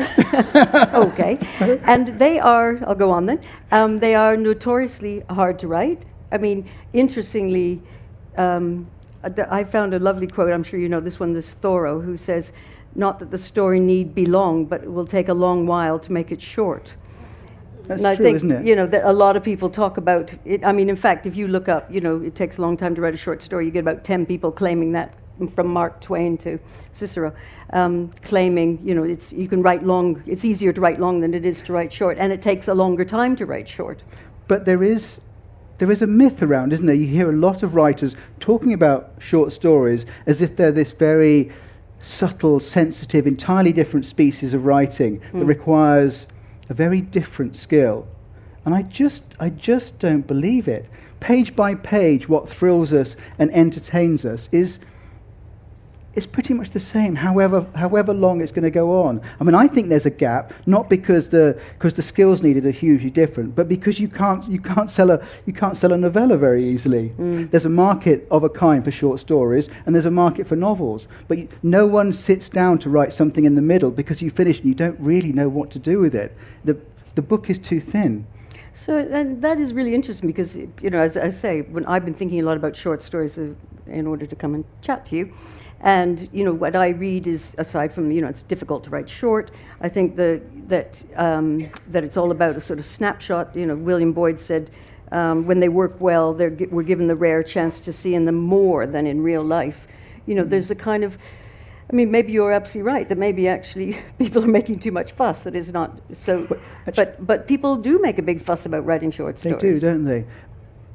okay. 0.93 1.37
and 1.83 2.19
they 2.19 2.39
are, 2.39 2.79
I'll 2.87 2.95
go 2.95 3.11
on 3.11 3.25
then, 3.25 3.41
um, 3.71 3.99
they 3.99 4.15
are 4.15 4.35
notoriously 4.35 5.23
hard 5.29 5.59
to 5.59 5.67
write. 5.67 6.05
I 6.31 6.37
mean, 6.37 6.67
interestingly, 6.93 7.81
um, 8.37 8.87
I 9.23 9.63
found 9.63 9.93
a 9.93 9.99
lovely 9.99 10.27
quote, 10.27 10.51
I'm 10.51 10.63
sure 10.63 10.79
you 10.79 10.89
know 10.89 10.99
this 10.99 11.19
one, 11.19 11.33
this 11.33 11.53
Thoreau, 11.53 11.99
who 11.99 12.17
says, 12.17 12.51
Not 12.93 13.19
that 13.19 13.31
the 13.31 13.37
story 13.37 13.79
need 13.79 14.13
be 14.13 14.25
long, 14.25 14.65
but 14.65 14.83
it 14.83 14.91
will 14.91 15.05
take 15.07 15.29
a 15.29 15.33
long 15.33 15.65
while 15.65 15.99
to 15.99 16.11
make 16.11 16.31
it 16.31 16.41
short. 16.41 16.95
That's 17.85 18.01
and 18.01 18.07
I 18.07 18.15
true, 18.15 18.25
think, 18.25 18.35
isn't 18.37 18.51
it? 18.51 18.65
You 18.65 18.75
know, 18.75 18.85
that 18.87 19.03
a 19.03 19.13
lot 19.13 19.37
of 19.37 19.43
people 19.43 19.69
talk 19.69 19.97
about 19.97 20.35
it. 20.45 20.63
I 20.65 20.71
mean, 20.71 20.89
in 20.89 20.95
fact, 20.95 21.25
if 21.25 21.35
you 21.35 21.47
look 21.47 21.69
up, 21.69 21.91
you 21.91 22.01
know, 22.01 22.21
it 22.21 22.35
takes 22.35 22.57
a 22.57 22.61
long 22.61 22.77
time 22.77 22.95
to 22.95 23.01
write 23.01 23.13
a 23.13 23.17
short 23.17 23.41
story. 23.41 23.65
You 23.65 23.71
get 23.71 23.79
about 23.79 24.03
10 24.03 24.25
people 24.25 24.51
claiming 24.51 24.91
that, 24.93 25.13
from 25.53 25.67
Mark 25.67 26.01
Twain 26.01 26.37
to 26.39 26.59
Cicero, 26.91 27.33
um, 27.73 28.09
claiming, 28.21 28.79
you 28.85 28.93
know, 28.93 29.03
it's, 29.03 29.33
you 29.33 29.47
can 29.47 29.61
write 29.61 29.83
long, 29.83 30.21
it's 30.25 30.45
easier 30.45 30.71
to 30.73 30.81
write 30.81 30.99
long 30.99 31.21
than 31.21 31.33
it 31.33 31.45
is 31.45 31.61
to 31.63 31.73
write 31.73 31.91
short, 31.91 32.17
and 32.17 32.31
it 32.31 32.41
takes 32.41 32.67
a 32.67 32.73
longer 32.73 33.05
time 33.05 33.35
to 33.37 33.45
write 33.45 33.67
short. 33.67 34.03
But 34.47 34.65
there 34.65 34.83
is 34.83 35.19
there 35.77 35.91
is 35.91 36.01
a 36.01 36.07
myth 36.07 36.41
around, 36.41 36.71
isn't 36.71 36.85
there? 36.85 36.95
You 36.95 37.07
hear 37.07 37.29
a 37.29 37.35
lot 37.35 37.61
of 37.61 37.75
writers 37.75 38.15
talking 38.39 38.71
about 38.71 39.11
short 39.19 39.51
stories 39.51 40.05
as 40.25 40.41
if 40.41 40.55
they're 40.55 40.71
this 40.71 40.93
very 40.93 41.51
subtle, 41.99 42.59
sensitive, 42.59 43.27
entirely 43.27 43.73
different 43.73 44.05
species 44.05 44.53
of 44.53 44.65
writing 44.65 45.19
mm. 45.19 45.31
that 45.33 45.39
hmm. 45.39 45.47
requires 45.47 46.27
a 46.69 46.73
very 46.73 47.01
different 47.01 47.57
skill. 47.57 48.07
And 48.63 48.73
I 48.73 48.83
just, 48.83 49.23
I 49.39 49.49
just 49.49 49.99
don't 49.99 50.25
believe 50.25 50.67
it. 50.67 50.85
Page 51.19 51.55
by 51.55 51.75
page, 51.75 52.29
what 52.29 52.47
thrills 52.47 52.93
us 52.93 53.15
and 53.39 53.51
entertains 53.51 54.23
us 54.25 54.47
is 54.51 54.79
it's 56.15 56.25
pretty 56.25 56.53
much 56.53 56.71
the 56.71 56.79
same, 56.79 57.15
however, 57.15 57.65
however 57.75 58.13
long 58.13 58.41
it's 58.41 58.51
going 58.51 58.63
to 58.63 58.71
go 58.71 59.01
on. 59.03 59.21
I 59.39 59.43
mean, 59.43 59.55
I 59.55 59.67
think 59.67 59.89
there's 59.89 60.05
a 60.05 60.11
gap, 60.11 60.53
not 60.65 60.89
because 60.89 61.29
the, 61.29 61.59
because 61.73 61.93
the 61.93 62.01
skills 62.01 62.41
needed 62.41 62.65
are 62.65 62.71
hugely 62.71 63.09
different, 63.09 63.55
but 63.55 63.67
because 63.67 63.99
you 63.99 64.07
can't, 64.07 64.47
you 64.49 64.59
can't, 64.59 64.89
sell, 64.89 65.11
a, 65.11 65.25
you 65.45 65.53
can't 65.53 65.75
sell 65.75 65.91
a 65.91 65.97
novella 65.97 66.37
very 66.37 66.63
easily. 66.63 67.09
Mm. 67.17 67.51
There's 67.51 67.65
a 67.65 67.69
market 67.69 68.27
of 68.31 68.43
a 68.43 68.49
kind 68.49 68.83
for 68.83 68.91
short 68.91 69.19
stories, 69.19 69.69
and 69.85 69.93
there's 69.93 70.05
a 70.05 70.11
market 70.11 70.47
for 70.47 70.55
novels. 70.55 71.07
But 71.27 71.37
you, 71.37 71.47
no 71.63 71.85
one 71.85 72.13
sits 72.13 72.47
down 72.47 72.79
to 72.79 72.89
write 72.89 73.11
something 73.11 73.45
in 73.45 73.55
the 73.55 73.61
middle 73.61 73.91
because 73.91 74.21
you 74.21 74.29
finish 74.29 74.59
and 74.59 74.67
you 74.67 74.75
don't 74.75 74.99
really 74.99 75.33
know 75.33 75.49
what 75.49 75.69
to 75.71 75.79
do 75.79 75.99
with 75.99 76.15
it. 76.15 76.35
The, 76.63 76.77
the 77.15 77.21
book 77.21 77.49
is 77.49 77.59
too 77.59 77.79
thin. 77.79 78.25
So 78.73 78.97
and 78.97 79.41
that 79.41 79.57
is 79.57 79.73
really 79.73 79.95
interesting 79.95 80.27
because, 80.27 80.57
you 80.57 80.89
know, 80.89 80.99
as 80.99 81.15
I 81.15 81.29
say, 81.29 81.61
when 81.61 81.85
I've 81.85 82.03
been 82.03 82.13
thinking 82.13 82.41
a 82.41 82.43
lot 82.43 82.57
about 82.57 82.75
short 82.75 83.01
stories 83.01 83.37
uh, 83.37 83.53
in 83.87 84.05
order 84.05 84.25
to 84.25 84.35
come 84.35 84.53
and 84.53 84.65
chat 84.81 85.05
to 85.07 85.15
you, 85.15 85.33
and 85.81 86.27
you 86.31 86.43
know 86.43 86.53
what 86.53 86.75
I 86.75 86.89
read 86.89 87.27
is 87.27 87.55
aside 87.57 87.93
from 87.93 88.11
you 88.11 88.21
know 88.21 88.27
it's 88.27 88.43
difficult 88.43 88.83
to 88.85 88.89
write 88.89 89.09
short. 89.09 89.51
I 89.81 89.89
think 89.89 90.15
the, 90.15 90.41
that 90.67 91.03
um, 91.15 91.69
that 91.89 92.03
it's 92.03 92.17
all 92.17 92.31
about 92.31 92.55
a 92.55 92.61
sort 92.61 92.79
of 92.79 92.85
snapshot. 92.85 93.55
You 93.55 93.65
know, 93.65 93.75
William 93.75 94.13
Boyd 94.13 94.39
said. 94.39 94.71
Um, 95.11 95.45
when 95.45 95.59
they 95.59 95.69
work 95.69 96.01
well, 96.01 96.33
they're, 96.33 96.49
we're 96.71 96.81
given 96.81 97.07
the 97.07 97.15
rare 97.15 97.43
chance 97.43 97.79
to 97.81 97.93
see 97.93 98.15
in 98.15 98.25
them 98.25 98.35
more 98.35 98.87
than 98.87 99.05
in 99.05 99.21
real 99.21 99.43
life. 99.43 99.85
You 100.25 100.33
know, 100.33 100.43
there's 100.43 100.71
a 100.71 100.75
kind 100.75 101.03
of, 101.03 101.19
I 101.89 101.95
mean, 101.95 102.09
maybe 102.09 102.33
you're 102.33 102.51
absolutely 102.51 102.91
right 102.91 103.07
that 103.07 103.17
maybe 103.17 103.47
actually 103.47 103.99
people 104.17 104.43
are 104.43 104.47
making 104.47 104.79
too 104.79 104.91
much 104.91 105.11
fuss. 105.11 105.43
That 105.43 105.55
is 105.55 105.71
not 105.71 106.01
so. 106.11 106.47
But 106.47 106.59
but, 106.95 107.25
but 107.25 107.47
people 107.47 107.75
do 107.75 107.99
make 108.01 108.17
a 108.17 108.23
big 108.23 108.41
fuss 108.41 108.65
about 108.65 108.83
writing 108.83 109.11
short 109.11 109.37
stories. 109.37 109.61
They 109.61 109.69
do, 109.69 109.79
don't 109.79 110.03
they? 110.05 110.25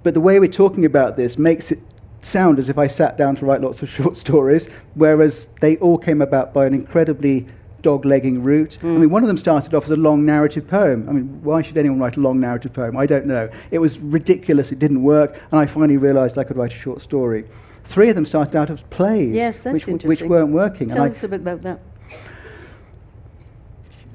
But 0.03 0.15
the 0.15 0.21
way 0.21 0.41
we're 0.41 0.51
talking 0.51 0.85
about 0.85 1.17
this 1.17 1.39
makes 1.39 1.71
it 1.71 1.79
sound 2.23 2.59
as 2.59 2.69
if 2.69 2.79
I 2.79 2.87
sat 2.87 3.17
down 3.17 3.37
to 3.37 3.47
write 3.47 3.61
lots 3.61 3.83
of 3.83 3.89
short 3.97 4.17
stories, 4.17 4.71
whereas 4.95 5.49
they 5.61 5.77
all 5.79 5.99
came 5.99 6.23
about 6.23 6.53
by 6.53 6.67
an 6.67 6.75
incredibly 6.75 7.47
dog-legging 7.83 8.43
route. 8.43 8.79
Mm. 8.83 8.97
I 8.97 8.99
mean, 8.99 9.11
one 9.11 9.23
of 9.23 9.29
them 9.29 9.39
started 9.39 9.75
off 9.75 9.85
as 9.85 9.91
a 9.91 9.97
long 9.97 10.27
narrative 10.27 10.69
poem. 10.69 11.09
I 11.09 11.13
mean, 11.13 11.43
why 11.43 11.63
should 11.63 11.79
anyone 11.79 11.99
write 11.99 12.17
a 12.17 12.21
long 12.21 12.39
narrative 12.39 12.73
poem? 12.73 12.97
I 12.97 13.07
don't 13.07 13.27
know. 13.27 13.49
It 13.71 13.79
was 13.79 13.99
ridiculous. 13.99 14.71
It 14.71 14.79
didn't 14.79 15.03
work, 15.03 15.41
and 15.51 15.59
I 15.61 15.67
finally 15.67 15.97
realised 15.97 16.37
I 16.39 16.45
could 16.45 16.57
write 16.57 16.73
a 16.73 16.77
short 16.77 17.01
story. 17.01 17.45
Three 17.85 18.11
of 18.11 18.15
them 18.15 18.27
started 18.27 18.55
out 18.55 18.71
as 18.71 18.83
plays, 18.83 19.33
yes, 19.33 19.65
which, 19.65 19.87
which 19.87 20.23
weren't 20.23 20.53
working. 20.53 20.89
Tell 20.89 21.05
us 21.05 21.25
I, 21.25 21.27
a 21.27 21.31
bit 21.31 21.41
about 21.41 21.63
that. 21.63 21.81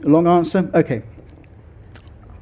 Long 0.03 0.27
answer? 0.27 0.69
Okay. 0.73 1.01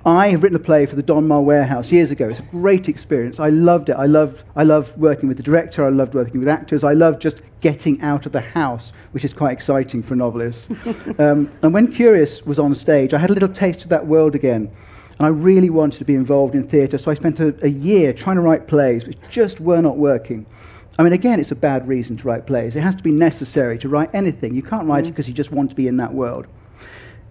I 0.06 0.28
have 0.32 0.44
written 0.44 0.58
a 0.58 0.60
play 0.60 0.86
for 0.86 0.98
the 0.98 1.04
Donmar 1.04 1.42
Warehouse 1.42 1.90
years 1.90 2.12
ago. 2.12 2.28
It's 2.28 2.42
a 2.42 2.44
great 2.44 2.90
experience. 2.90 3.40
I 3.40 3.48
loved 3.48 3.88
it. 3.88 3.94
I 3.94 4.06
loved, 4.06 4.44
I 4.54 4.64
loved 4.64 4.98
working 4.98 5.30
with 5.30 5.38
the 5.38 5.44
director. 5.44 5.86
I 5.86 5.90
loved 5.90 6.14
working 6.14 6.42
with 6.42 6.50
actors. 6.50 6.84
I 6.84 6.92
loved 6.92 7.22
just 7.22 7.42
getting 7.62 8.02
out 8.02 8.26
of 8.26 8.34
the 8.34 8.42
house, 8.42 8.92
which 9.12 9.24
is 9.24 9.34
quite 9.34 9.54
exciting 9.54 10.04
for 10.04 10.16
a 10.16 10.18
novelist. 10.18 10.72
um, 11.20 11.50
and 11.62 11.74
when 11.74 11.90
Curious 11.90 12.46
was 12.46 12.60
on 12.60 12.76
stage, 12.76 13.14
I 13.14 13.18
had 13.18 13.30
a 13.30 13.34
little 13.34 13.48
taste 13.48 13.84
of 13.84 13.90
that 13.90 14.06
world 14.06 14.36
again. 14.36 14.70
And 15.20 15.26
I 15.26 15.30
really 15.30 15.70
wanted 15.70 16.00
to 16.00 16.06
be 16.06 16.16
involved 16.16 16.54
in 16.54 16.64
theatre, 16.66 16.98
so 16.98 17.10
I 17.10 17.14
spent 17.14 17.40
a, 17.40 17.56
a 17.64 17.70
year 17.70 18.12
trying 18.12 18.36
to 18.36 18.42
write 18.42 18.68
plays, 18.68 19.08
which 19.08 19.18
just 19.30 19.62
were 19.62 19.82
not 19.82 19.96
working. 19.96 20.46
I 21.00 21.04
mean, 21.04 21.14
again, 21.14 21.40
it's 21.40 21.52
a 21.52 21.56
bad 21.56 21.88
reason 21.88 22.18
to 22.18 22.28
write 22.28 22.46
plays. 22.46 22.76
It 22.76 22.82
has 22.82 22.96
to 22.98 23.04
be 23.04 23.12
necessary 23.12 23.78
to 23.78 23.88
write 23.88 24.10
anything. 24.14 24.54
You 24.54 24.64
can't 24.64 24.86
write 24.86 25.06
mm. 25.06 25.08
it 25.08 25.12
because 25.12 25.30
you 25.30 25.34
just 25.34 25.52
want 25.52 25.70
to 25.70 25.76
be 25.76 25.88
in 25.88 25.96
that 25.98 26.14
world. 26.14 26.48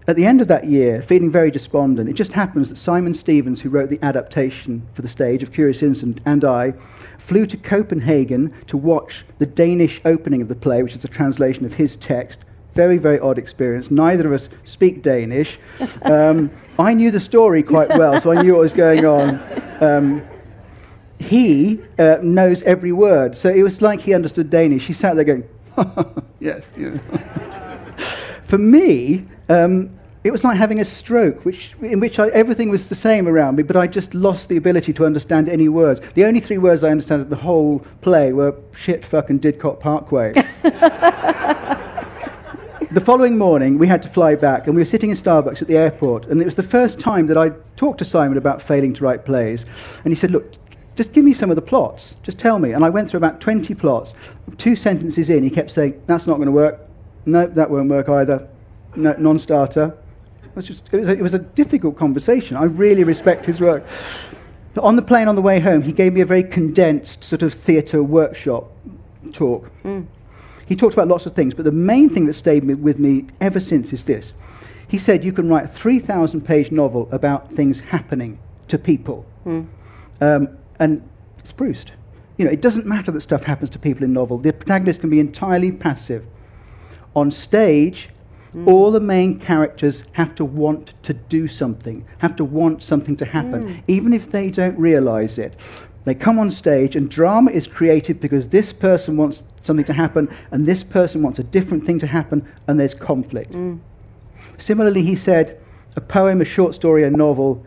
At 0.05 0.15
the 0.15 0.25
end 0.25 0.41
of 0.41 0.47
that 0.49 0.65
year, 0.65 1.01
feeling 1.01 1.31
very 1.31 1.49
despondent, 1.49 2.09
it 2.09 2.13
just 2.13 2.33
happens 2.33 2.69
that 2.69 2.77
Simon 2.77 3.13
Stephens, 3.13 3.61
who 3.61 3.69
wrote 3.69 3.89
the 3.89 3.99
adaptation 4.01 4.85
for 4.93 5.01
the 5.01 5.07
stage 5.07 5.41
of 5.43 5.53
Curious 5.53 5.81
Incident, 5.81 6.21
and 6.25 6.43
I 6.43 6.73
flew 7.17 7.45
to 7.45 7.55
Copenhagen 7.55 8.51
to 8.67 8.75
watch 8.75 9.23
the 9.39 9.45
Danish 9.45 10.01
opening 10.03 10.41
of 10.41 10.49
the 10.49 10.55
play, 10.55 10.83
which 10.83 10.95
is 10.95 11.05
a 11.05 11.07
translation 11.07 11.65
of 11.65 11.75
his 11.75 11.95
text. 11.95 12.43
Very, 12.73 12.97
very 12.97 13.19
odd 13.19 13.37
experience. 13.37 13.91
Neither 13.91 14.27
of 14.27 14.33
us 14.33 14.49
speak 14.63 15.01
Danish. 15.01 15.59
Um, 16.01 16.51
I 16.77 16.93
knew 16.93 17.11
the 17.11 17.19
story 17.19 17.63
quite 17.63 17.89
well, 17.89 18.19
so 18.19 18.31
I 18.31 18.41
knew 18.41 18.53
what 18.53 18.61
was 18.61 18.73
going 18.73 19.05
on. 19.05 19.39
Um, 19.79 20.21
he 21.17 21.79
uh, 21.97 22.17
knows 22.21 22.61
every 22.63 22.91
word, 22.91 23.37
so 23.37 23.49
it 23.49 23.63
was 23.63 23.81
like 23.81 24.01
he 24.01 24.13
understood 24.13 24.49
Danish. 24.49 24.85
He 24.85 24.93
sat 24.93 25.15
there 25.15 25.23
going, 25.23 25.47
yes, 26.39 26.67
yes. 26.77 27.01
For 28.53 28.59
me, 28.59 29.25
um, 29.49 29.89
it 30.23 30.29
was 30.29 30.43
like 30.43 30.57
having 30.57 30.79
a 30.79 30.85
stroke, 30.85 31.43
which, 31.43 31.73
in 31.81 31.99
which 31.99 32.19
I, 32.19 32.27
everything 32.27 32.69
was 32.69 32.87
the 32.87 32.93
same 32.93 33.27
around 33.27 33.55
me, 33.55 33.63
but 33.63 33.75
I 33.75 33.87
just 33.87 34.13
lost 34.13 34.47
the 34.47 34.57
ability 34.57 34.93
to 34.93 35.07
understand 35.07 35.49
any 35.49 35.69
words. 35.69 36.01
The 36.13 36.23
only 36.25 36.39
three 36.39 36.59
words 36.59 36.83
I 36.83 36.91
understood 36.91 37.19
of 37.19 37.31
the 37.31 37.35
whole 37.35 37.79
play 38.01 38.31
were 38.31 38.55
shit, 38.75 39.03
fuck, 39.03 39.31
and 39.31 39.41
Didcot 39.41 39.79
Parkway. 39.79 40.33
the 42.91 43.01
following 43.03 43.39
morning, 43.39 43.79
we 43.79 43.87
had 43.87 44.03
to 44.03 44.07
fly 44.07 44.35
back, 44.35 44.67
and 44.67 44.75
we 44.75 44.81
were 44.81 44.85
sitting 44.85 45.09
in 45.09 45.15
Starbucks 45.15 45.63
at 45.63 45.67
the 45.67 45.77
airport, 45.77 46.27
and 46.27 46.39
it 46.39 46.45
was 46.45 46.55
the 46.55 46.61
first 46.61 46.99
time 46.99 47.25
that 47.25 47.39
I 47.39 47.53
talked 47.75 47.97
to 47.97 48.05
Simon 48.05 48.37
about 48.37 48.61
failing 48.61 48.93
to 48.93 49.03
write 49.03 49.25
plays. 49.25 49.65
And 50.03 50.11
he 50.11 50.15
said, 50.15 50.29
Look, 50.29 50.53
just 50.95 51.11
give 51.11 51.25
me 51.25 51.33
some 51.33 51.49
of 51.49 51.55
the 51.55 51.63
plots. 51.63 52.17
Just 52.21 52.37
tell 52.37 52.59
me. 52.59 52.73
And 52.73 52.85
I 52.85 52.89
went 52.91 53.09
through 53.09 53.17
about 53.17 53.41
20 53.41 53.73
plots. 53.73 54.13
Two 54.59 54.75
sentences 54.75 55.31
in, 55.31 55.43
he 55.43 55.49
kept 55.49 55.71
saying, 55.71 55.99
That's 56.05 56.27
not 56.27 56.35
going 56.35 56.45
to 56.45 56.51
work. 56.51 56.87
No, 57.25 57.47
that 57.47 57.69
won't 57.69 57.89
work 57.89 58.09
either. 58.09 58.47
No, 58.95 59.15
non 59.17 59.39
starter. 59.39 59.95
It 60.55 60.69
it, 60.69 60.99
was 60.99 61.09
a, 61.09 61.13
it 61.13 61.21
was 61.21 61.33
a 61.33 61.39
difficult 61.39 61.97
conversation. 61.97 62.57
I 62.57 62.65
really 62.65 63.03
respect 63.03 63.45
his 63.45 63.59
work. 63.59 63.83
But 64.73 64.83
on 64.83 64.95
the 64.95 65.01
plane 65.01 65.27
on 65.27 65.35
the 65.35 65.41
way 65.41 65.59
home, 65.59 65.81
he 65.81 65.91
gave 65.91 66.13
me 66.13 66.21
a 66.21 66.25
very 66.25 66.43
condensed 66.43 67.23
sort 67.23 67.41
of 67.43 67.53
theatre 67.53 68.03
workshop 68.03 68.71
talk. 69.31 69.71
Mm. 69.83 70.07
He 70.67 70.75
talked 70.75 70.93
about 70.93 71.07
lots 71.07 71.25
of 71.25 71.33
things, 71.33 71.53
but 71.53 71.65
the 71.65 71.71
main 71.71 72.09
thing 72.09 72.25
that 72.25 72.33
stayed 72.33 72.63
with 72.65 72.99
me 72.99 73.25
ever 73.41 73.59
since 73.59 73.93
is 73.93 74.05
this. 74.05 74.33
He 74.87 74.97
said 74.97 75.25
you 75.25 75.33
can 75.33 75.49
write 75.49 75.65
a 75.65 75.67
3,000 75.67 76.41
page 76.41 76.71
novel 76.71 77.09
about 77.11 77.51
things 77.51 77.83
happening 77.83 78.39
to 78.67 78.77
people. 78.77 79.25
Mm. 79.45 79.67
Um, 80.21 80.57
and 80.79 81.07
it's 81.39 81.51
Proust. 81.51 81.91
You 82.37 82.45
know, 82.45 82.51
it 82.51 82.61
doesn't 82.61 82.85
matter 82.85 83.11
that 83.11 83.21
stuff 83.21 83.43
happens 83.43 83.69
to 83.71 83.79
people 83.79 84.03
in 84.03 84.13
novel. 84.13 84.37
The 84.37 84.53
protagonist 84.53 85.01
can 85.01 85.09
be 85.09 85.19
entirely 85.19 85.71
passive. 85.71 86.25
On 87.15 87.29
stage, 87.31 88.09
Mm. 88.55 88.67
All 88.67 88.91
the 88.91 88.99
main 88.99 89.39
characters 89.39 90.03
have 90.13 90.35
to 90.35 90.45
want 90.45 90.93
to 91.03 91.13
do 91.13 91.47
something, 91.47 92.05
have 92.19 92.35
to 92.35 92.45
want 92.45 92.83
something 92.83 93.15
to 93.17 93.25
happen, 93.25 93.65
mm. 93.65 93.83
even 93.87 94.13
if 94.13 94.29
they 94.29 94.51
don't 94.51 94.77
realize 94.77 95.39
it. 95.39 95.57
They 96.05 96.13
come 96.13 96.37
on 96.37 96.51
stage, 96.51 96.95
and 96.95 97.09
drama 97.09 97.49
is 97.49 97.65
created 97.65 98.19
because 98.19 98.49
this 98.49 98.71
person 98.71 99.17
wants 99.17 99.43
something 99.63 99.85
to 99.85 99.93
happen, 99.93 100.29
and 100.51 100.65
this 100.65 100.83
person 100.83 101.23
wants 101.23 101.39
a 101.39 101.43
different 101.43 101.85
thing 101.85 101.97
to 101.99 102.07
happen, 102.07 102.45
and 102.67 102.79
there's 102.79 102.93
conflict. 102.93 103.53
Mm. 103.53 103.79
Similarly, 104.57 105.01
he 105.01 105.15
said, 105.15 105.59
a 105.95 106.01
poem, 106.01 106.41
a 106.41 106.45
short 106.45 106.75
story, 106.75 107.03
a 107.03 107.09
novel 107.09 107.65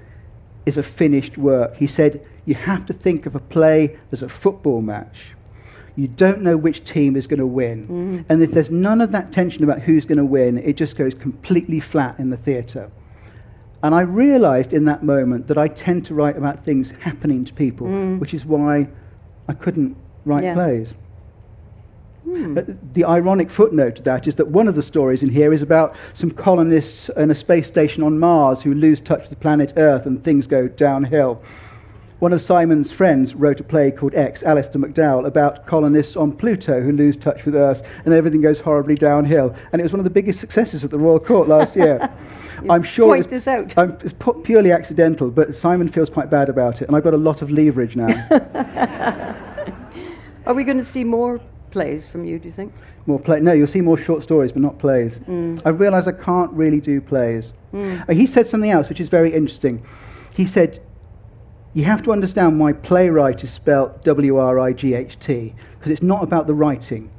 is 0.66 0.76
a 0.76 0.82
finished 0.82 1.38
work. 1.38 1.76
He 1.76 1.86
said, 1.86 2.26
you 2.44 2.54
have 2.54 2.86
to 2.86 2.92
think 2.92 3.26
of 3.26 3.34
a 3.34 3.40
play 3.40 3.96
as 4.12 4.22
a 4.22 4.28
football 4.28 4.82
match. 4.82 5.35
You 5.96 6.08
don't 6.08 6.42
know 6.42 6.56
which 6.56 6.84
team 6.84 7.16
is 7.16 7.26
going 7.26 7.40
to 7.40 7.46
win. 7.46 7.88
Mm. 7.88 8.24
And 8.28 8.42
if 8.42 8.52
there's 8.52 8.70
none 8.70 9.00
of 9.00 9.12
that 9.12 9.32
tension 9.32 9.64
about 9.64 9.80
who's 9.80 10.04
going 10.04 10.18
to 10.18 10.24
win, 10.24 10.58
it 10.58 10.76
just 10.76 10.96
goes 10.96 11.14
completely 11.14 11.80
flat 11.80 12.18
in 12.18 12.28
the 12.28 12.36
theatre. 12.36 12.90
And 13.82 13.94
I 13.94 14.02
realized 14.02 14.74
in 14.74 14.84
that 14.84 15.02
moment 15.02 15.46
that 15.46 15.56
I 15.56 15.68
tend 15.68 16.04
to 16.06 16.14
write 16.14 16.36
about 16.36 16.62
things 16.62 16.94
happening 16.96 17.44
to 17.46 17.54
people, 17.54 17.86
mm. 17.86 18.18
which 18.18 18.34
is 18.34 18.44
why 18.44 18.88
I 19.48 19.54
couldn't 19.54 19.96
write 20.24 20.44
yeah. 20.44 20.54
plays. 20.54 20.94
Mm. 22.26 22.76
the 22.92 23.04
ironic 23.04 23.48
footnote 23.50 23.94
to 23.94 24.02
that 24.02 24.26
is 24.26 24.34
that 24.34 24.48
one 24.48 24.66
of 24.66 24.74
the 24.74 24.82
stories 24.82 25.22
in 25.22 25.30
here 25.30 25.52
is 25.52 25.62
about 25.62 25.94
some 26.12 26.28
colonists 26.28 27.08
in 27.10 27.30
a 27.30 27.34
space 27.36 27.68
station 27.68 28.02
on 28.02 28.18
Mars 28.18 28.62
who 28.62 28.74
lose 28.74 29.00
touch 29.00 29.20
with 29.20 29.30
the 29.30 29.36
planet 29.36 29.72
Earth 29.76 30.06
and 30.06 30.24
things 30.24 30.48
go 30.48 30.66
downhill. 30.66 31.40
One 32.18 32.32
of 32.32 32.40
Simon's 32.40 32.90
friends 32.90 33.34
wrote 33.34 33.60
a 33.60 33.64
play 33.64 33.90
called 33.90 34.14
X, 34.14 34.42
Alistair 34.42 34.80
McDowall, 34.80 35.26
about 35.26 35.66
colonists 35.66 36.16
on 36.16 36.32
Pluto 36.32 36.80
who 36.80 36.92
lose 36.92 37.14
touch 37.14 37.44
with 37.44 37.54
Earth 37.54 37.86
and 38.06 38.14
everything 38.14 38.40
goes 38.40 38.58
horribly 38.58 38.94
downhill. 38.94 39.54
And 39.70 39.80
it 39.80 39.82
was 39.82 39.92
one 39.92 40.00
of 40.00 40.04
the 40.04 40.10
biggest 40.10 40.40
successes 40.40 40.82
at 40.82 40.90
the 40.90 40.98
Royal 40.98 41.20
Court 41.20 41.46
last 41.46 41.76
year. 41.76 42.10
I'm 42.70 42.82
sure 42.82 43.14
point 43.14 43.28
this 43.28 43.46
out. 43.46 43.76
I'm, 43.76 43.90
it's 44.02 44.14
purely 44.44 44.72
accidental, 44.72 45.30
but 45.30 45.54
Simon 45.54 45.88
feels 45.88 46.08
quite 46.08 46.30
bad 46.30 46.48
about 46.48 46.80
it, 46.80 46.88
and 46.88 46.96
I've 46.96 47.04
got 47.04 47.12
a 47.12 47.18
lot 47.18 47.42
of 47.42 47.50
leverage 47.50 47.96
now. 47.96 48.06
Are 50.46 50.54
we 50.54 50.64
going 50.64 50.78
to 50.78 50.84
see 50.84 51.04
more 51.04 51.38
plays 51.70 52.06
from 52.06 52.24
you, 52.24 52.38
do 52.38 52.46
you 52.46 52.52
think? 52.52 52.72
More 53.04 53.20
play? 53.20 53.40
No, 53.40 53.52
you'll 53.52 53.66
see 53.66 53.82
more 53.82 53.98
short 53.98 54.22
stories, 54.22 54.52
but 54.52 54.62
not 54.62 54.78
plays. 54.78 55.18
Mm. 55.18 55.60
I 55.66 55.68
realise 55.68 56.06
I 56.06 56.12
can't 56.12 56.50
really 56.52 56.80
do 56.80 57.02
plays. 57.02 57.52
Mm. 57.74 58.08
Uh, 58.08 58.14
he 58.14 58.26
said 58.26 58.46
something 58.46 58.70
else, 58.70 58.88
which 58.88 59.00
is 59.00 59.10
very 59.10 59.34
interesting. 59.34 59.84
He 60.34 60.46
said, 60.46 60.80
you 61.76 61.84
have 61.84 62.02
to 62.04 62.10
understand 62.10 62.58
why 62.58 62.72
playwright 62.72 63.44
is 63.44 63.50
spelled 63.50 64.00
W 64.00 64.38
R 64.38 64.58
I 64.58 64.72
G 64.72 64.94
H 64.94 65.18
T, 65.18 65.54
because 65.74 65.92
it's 65.92 66.02
not 66.02 66.22
about 66.22 66.46
the 66.46 66.54
writing. 66.54 67.10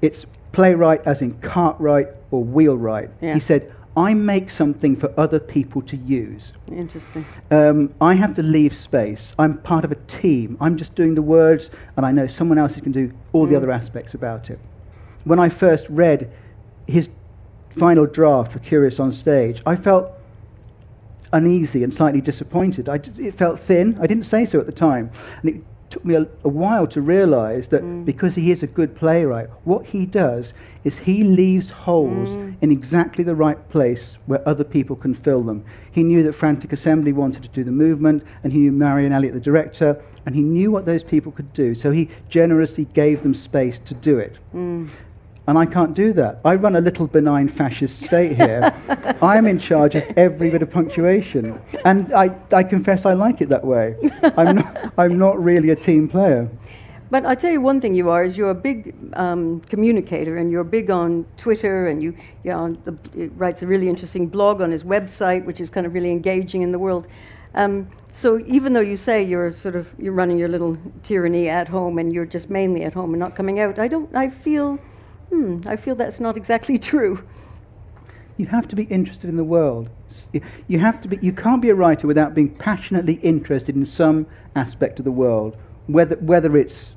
It's 0.00 0.24
playwright 0.52 1.06
as 1.06 1.20
in 1.20 1.32
cartwright 1.40 2.08
or 2.30 2.42
wheelwright. 2.42 3.10
Yeah. 3.20 3.34
He 3.34 3.40
said, 3.40 3.74
I 3.94 4.14
make 4.14 4.50
something 4.50 4.96
for 4.96 5.12
other 5.18 5.38
people 5.38 5.82
to 5.82 5.98
use. 5.98 6.54
Interesting. 6.72 7.26
Um, 7.50 7.92
I 8.00 8.14
have 8.14 8.32
to 8.36 8.42
leave 8.42 8.74
space. 8.74 9.34
I'm 9.38 9.58
part 9.58 9.84
of 9.84 9.92
a 9.92 9.96
team. 10.06 10.56
I'm 10.62 10.78
just 10.78 10.94
doing 10.94 11.14
the 11.14 11.20
words, 11.20 11.70
and 11.98 12.06
I 12.06 12.10
know 12.10 12.26
someone 12.26 12.56
else 12.56 12.74
is 12.76 12.80
going 12.80 12.94
to 12.94 13.08
do 13.08 13.14
all 13.34 13.46
mm. 13.46 13.50
the 13.50 13.56
other 13.56 13.70
aspects 13.70 14.14
about 14.14 14.48
it. 14.48 14.58
When 15.24 15.38
I 15.38 15.50
first 15.50 15.90
read 15.90 16.32
his 16.86 17.10
final 17.68 18.06
draft 18.06 18.52
for 18.52 18.60
Curious 18.60 18.98
on 18.98 19.12
Stage, 19.12 19.60
I 19.66 19.76
felt 19.76 20.10
uneasy 21.32 21.82
and 21.82 21.92
slightly 21.92 22.20
disappointed. 22.20 22.88
it 22.88 23.34
felt 23.34 23.58
thin. 23.58 23.98
I 24.00 24.06
didn't 24.06 24.24
say 24.24 24.44
so 24.44 24.60
at 24.60 24.66
the 24.66 24.72
time. 24.72 25.10
And 25.42 25.50
it 25.50 25.64
took 25.90 26.04
me 26.04 26.14
a, 26.14 26.26
a 26.44 26.48
while 26.48 26.86
to 26.86 27.00
realize 27.00 27.68
that 27.68 27.82
mm. 27.82 28.04
because 28.04 28.34
he 28.34 28.50
is 28.50 28.62
a 28.62 28.66
good 28.66 28.94
playwright, 28.94 29.48
what 29.64 29.86
he 29.86 30.06
does 30.06 30.52
is 30.84 30.98
he 30.98 31.22
leaves 31.22 31.70
holes 31.70 32.36
mm. 32.36 32.56
in 32.60 32.70
exactly 32.70 33.24
the 33.24 33.34
right 33.34 33.68
place 33.68 34.18
where 34.26 34.46
other 34.48 34.64
people 34.64 34.96
can 34.96 35.14
fill 35.14 35.42
them. 35.42 35.64
He 35.90 36.02
knew 36.02 36.22
that 36.24 36.34
Frantic 36.34 36.72
Assembly 36.72 37.12
wanted 37.12 37.42
to 37.42 37.48
do 37.48 37.64
the 37.64 37.72
movement, 37.72 38.24
and 38.44 38.52
he 38.52 38.60
knew 38.60 38.72
Marianne 38.72 39.12
Elliott, 39.12 39.34
the 39.34 39.40
director, 39.40 40.02
and 40.26 40.34
he 40.34 40.42
knew 40.42 40.70
what 40.70 40.86
those 40.86 41.04
people 41.04 41.32
could 41.32 41.52
do. 41.52 41.74
So 41.74 41.92
he 41.92 42.10
generously 42.28 42.84
gave 42.84 43.22
them 43.22 43.34
space 43.34 43.78
to 43.80 43.94
do 43.94 44.18
it. 44.18 44.36
Mm. 44.54 44.90
And 45.48 45.56
I 45.56 45.64
can't 45.64 45.94
do 45.94 46.12
that. 46.14 46.40
I 46.44 46.56
run 46.56 46.74
a 46.74 46.80
little 46.80 47.06
benign 47.06 47.48
fascist 47.48 48.02
state 48.02 48.36
here. 48.36 48.74
I 49.22 49.36
am 49.38 49.46
in 49.46 49.58
charge 49.58 49.94
of 49.94 50.02
every 50.16 50.50
bit 50.50 50.62
of 50.62 50.70
punctuation. 50.70 51.60
And 51.84 52.12
I, 52.12 52.34
I 52.52 52.64
confess 52.64 53.06
I 53.06 53.12
like 53.12 53.40
it 53.40 53.48
that 53.50 53.64
way. 53.64 53.96
I'm 54.36 54.56
not, 54.56 54.92
I'm 54.98 55.18
not 55.18 55.42
really 55.42 55.70
a 55.70 55.76
team 55.76 56.08
player. 56.08 56.50
But 57.08 57.24
I 57.24 57.36
tell 57.36 57.52
you 57.52 57.60
one 57.60 57.80
thing 57.80 57.94
you 57.94 58.10
are 58.10 58.24
is 58.24 58.36
you're 58.36 58.50
a 58.50 58.54
big 58.54 58.96
um, 59.12 59.60
communicator 59.60 60.36
and 60.38 60.50
you're 60.50 60.64
big 60.64 60.90
on 60.90 61.24
Twitter 61.36 61.86
and 61.86 62.02
you, 62.02 62.16
you 62.42 62.50
know, 62.50 62.76
the, 62.82 63.28
writes 63.36 63.62
a 63.62 63.66
really 63.66 63.88
interesting 63.88 64.26
blog 64.26 64.60
on 64.60 64.72
his 64.72 64.82
website, 64.82 65.44
which 65.44 65.60
is 65.60 65.70
kind 65.70 65.86
of 65.86 65.94
really 65.94 66.10
engaging 66.10 66.62
in 66.62 66.72
the 66.72 66.78
world. 66.80 67.06
Um, 67.54 67.88
so 68.10 68.42
even 68.46 68.72
though 68.72 68.80
you 68.80 68.96
say 68.96 69.22
you're 69.22 69.52
sort 69.52 69.76
of 69.76 69.94
you're 69.98 70.12
running 70.12 70.38
your 70.38 70.48
little 70.48 70.76
tyranny 71.02 71.48
at 71.48 71.68
home 71.68 71.98
and 71.98 72.12
you're 72.12 72.26
just 72.26 72.50
mainly 72.50 72.82
at 72.82 72.94
home 72.94 73.12
and 73.12 73.20
not 73.20 73.36
coming 73.36 73.60
out, 73.60 73.78
I 73.78 73.86
don't. 73.86 74.12
I 74.14 74.28
feel 74.28 74.80
hmm, 75.30 75.60
I 75.66 75.76
feel 75.76 75.94
that's 75.94 76.20
not 76.20 76.36
exactly 76.36 76.78
true. 76.92 77.24
You 78.36 78.46
have 78.46 78.68
to 78.68 78.76
be 78.76 78.84
interested 78.84 79.30
in 79.30 79.36
the 79.36 79.44
world. 79.44 79.88
You 80.68 80.78
have 80.78 81.00
to 81.00 81.08
be. 81.08 81.18
You 81.22 81.32
can't 81.32 81.62
be 81.62 81.70
a 81.70 81.74
writer 81.74 82.06
without 82.06 82.34
being 82.34 82.54
passionately 82.54 83.14
interested 83.14 83.74
in 83.74 83.86
some 83.86 84.26
aspect 84.54 84.98
of 84.98 85.06
the 85.06 85.10
world, 85.10 85.56
whether 85.86 86.16
whether 86.16 86.56
it's 86.56 86.94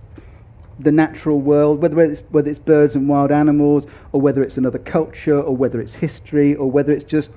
the 0.79 0.91
natural 0.91 1.39
world, 1.39 1.81
whether 1.81 1.99
it's, 2.01 2.21
whether 2.29 2.49
it's 2.49 2.59
birds 2.59 2.95
and 2.95 3.07
wild 3.07 3.31
animals, 3.31 3.85
or 4.11 4.21
whether 4.21 4.41
it's 4.41 4.57
another 4.57 4.79
culture, 4.79 5.39
or 5.39 5.55
whether 5.55 5.81
it's 5.81 5.95
history, 5.95 6.55
or 6.55 6.71
whether 6.71 6.91
it's 6.91 7.03
just 7.03 7.31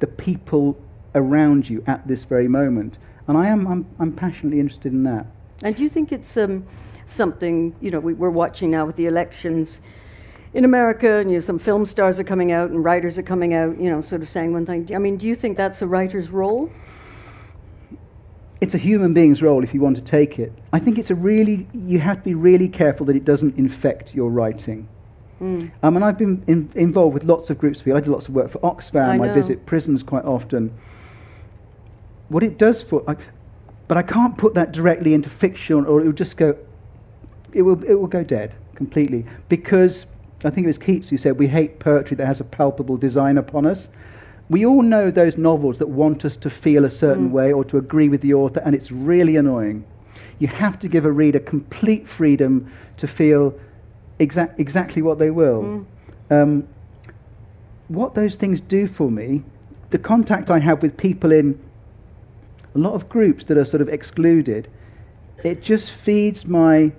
the 0.00 0.06
people 0.06 0.76
around 1.14 1.68
you 1.68 1.82
at 1.86 2.06
this 2.06 2.24
very 2.24 2.48
moment. 2.48 2.98
And 3.26 3.36
I 3.36 3.46
am, 3.48 3.66
I'm, 3.66 3.86
I'm 3.98 4.12
passionately 4.12 4.60
interested 4.60 4.92
in 4.92 5.04
that. 5.04 5.26
And 5.62 5.74
do 5.76 5.82
you 5.82 5.88
think 5.88 6.12
it's 6.12 6.36
um, 6.36 6.66
something, 7.06 7.74
you 7.80 7.90
know, 7.90 8.00
we, 8.00 8.14
we're 8.14 8.30
watching 8.30 8.70
now 8.70 8.86
with 8.86 8.96
the 8.96 9.06
elections, 9.06 9.80
in 10.54 10.64
America, 10.64 11.16
and 11.16 11.30
you 11.30 11.36
know, 11.36 11.40
some 11.40 11.58
film 11.58 11.84
stars 11.84 12.18
are 12.18 12.24
coming 12.24 12.52
out 12.52 12.70
and 12.70 12.82
writers 12.82 13.18
are 13.18 13.22
coming 13.22 13.54
out, 13.54 13.78
you 13.78 13.90
know, 13.90 14.00
sort 14.00 14.22
of 14.22 14.28
saying 14.28 14.52
one 14.52 14.66
thing. 14.66 14.88
I 14.94 14.98
mean, 14.98 15.16
do 15.16 15.28
you 15.28 15.34
think 15.34 15.56
that's 15.56 15.82
a 15.82 15.86
writer's 15.86 16.30
role? 16.30 16.70
It's 18.60 18.74
a 18.74 18.78
human 18.78 19.14
being's 19.14 19.42
role 19.42 19.62
if 19.62 19.72
you 19.72 19.80
want 19.80 19.96
to 19.96 20.02
take 20.02 20.38
it. 20.38 20.52
I 20.72 20.80
think 20.80 20.98
it's 20.98 21.10
a 21.10 21.14
really, 21.14 21.68
you 21.72 22.00
have 22.00 22.18
to 22.18 22.22
be 22.22 22.34
really 22.34 22.68
careful 22.68 23.06
that 23.06 23.14
it 23.14 23.24
doesn't 23.24 23.56
infect 23.56 24.14
your 24.14 24.30
writing. 24.30 24.88
Um, 25.40 25.70
and 25.82 26.04
I've 26.04 26.18
been 26.18 26.42
in, 26.48 26.70
involved 26.74 27.14
with 27.14 27.24
lots 27.24 27.50
of 27.50 27.58
groups 27.58 27.78
of 27.78 27.84
people. 27.84 27.98
I 27.98 28.00
do 28.00 28.10
lots 28.10 28.28
of 28.28 28.34
work 28.34 28.50
for 28.50 28.58
Oxfam. 28.60 29.20
I 29.20 29.30
I, 29.30 29.32
visit 29.32 29.66
prisons 29.66 30.02
quite 30.02 30.24
often. 30.24 30.72
What 32.28 32.42
it 32.42 32.58
does 32.58 32.82
for, 32.82 33.04
I, 33.08 33.16
but 33.86 33.96
I 33.96 34.02
can't 34.02 34.36
put 34.36 34.54
that 34.54 34.72
directly 34.72 35.14
into 35.14 35.28
fiction, 35.28 35.86
or 35.86 36.00
it 36.00 36.04
will 36.04 36.12
just 36.12 36.36
go. 36.36 36.56
It 37.52 37.62
will 37.62 37.82
it 37.84 37.94
will 37.94 38.08
go 38.08 38.24
dead 38.24 38.54
completely 38.74 39.24
because 39.48 40.06
I 40.44 40.50
think 40.50 40.64
it 40.64 40.68
was 40.68 40.78
Keats 40.78 41.08
who 41.08 41.16
said 41.16 41.38
we 41.38 41.48
hate 41.48 41.80
poetry 41.80 42.16
that 42.16 42.26
has 42.26 42.40
a 42.40 42.44
palpable 42.44 42.96
design 42.96 43.38
upon 43.38 43.66
us. 43.66 43.88
We 44.48 44.64
all 44.64 44.82
know 44.82 45.10
those 45.10 45.36
novels 45.36 45.78
that 45.78 45.88
want 45.88 46.24
us 46.24 46.36
to 46.38 46.48
feel 46.48 46.84
a 46.84 46.90
certain 46.90 47.30
way 47.32 47.52
or 47.52 47.64
to 47.64 47.76
agree 47.76 48.08
with 48.08 48.22
the 48.22 48.34
author, 48.34 48.60
and 48.64 48.74
it's 48.74 48.90
really 48.90 49.36
annoying. 49.36 49.84
You 50.38 50.48
have 50.48 50.78
to 50.78 50.88
give 50.88 51.04
a 51.04 51.12
reader 51.12 51.40
complete 51.40 52.08
freedom 52.08 52.70
to 52.96 53.06
feel 53.06 53.58
exa- 54.20 54.56
exactly 54.58 55.02
what 55.02 55.18
they 55.18 55.30
will. 55.30 55.86
Um, 56.30 56.68
what 57.88 58.14
those 58.14 58.36
things 58.36 58.60
do 58.60 58.86
for 58.86 59.10
me, 59.10 59.42
the 59.90 59.98
contact 59.98 60.50
I 60.50 60.60
have 60.60 60.82
with 60.82 60.96
people 60.96 61.32
in 61.32 61.58
a 62.74 62.78
lot 62.78 62.94
of 62.94 63.08
groups 63.08 63.44
that 63.46 63.58
are 63.58 63.64
sort 63.64 63.80
of 63.80 63.88
excluded, 63.88 64.68
it 65.42 65.62
just 65.62 65.90
feeds 65.90 66.46
my 66.46 66.92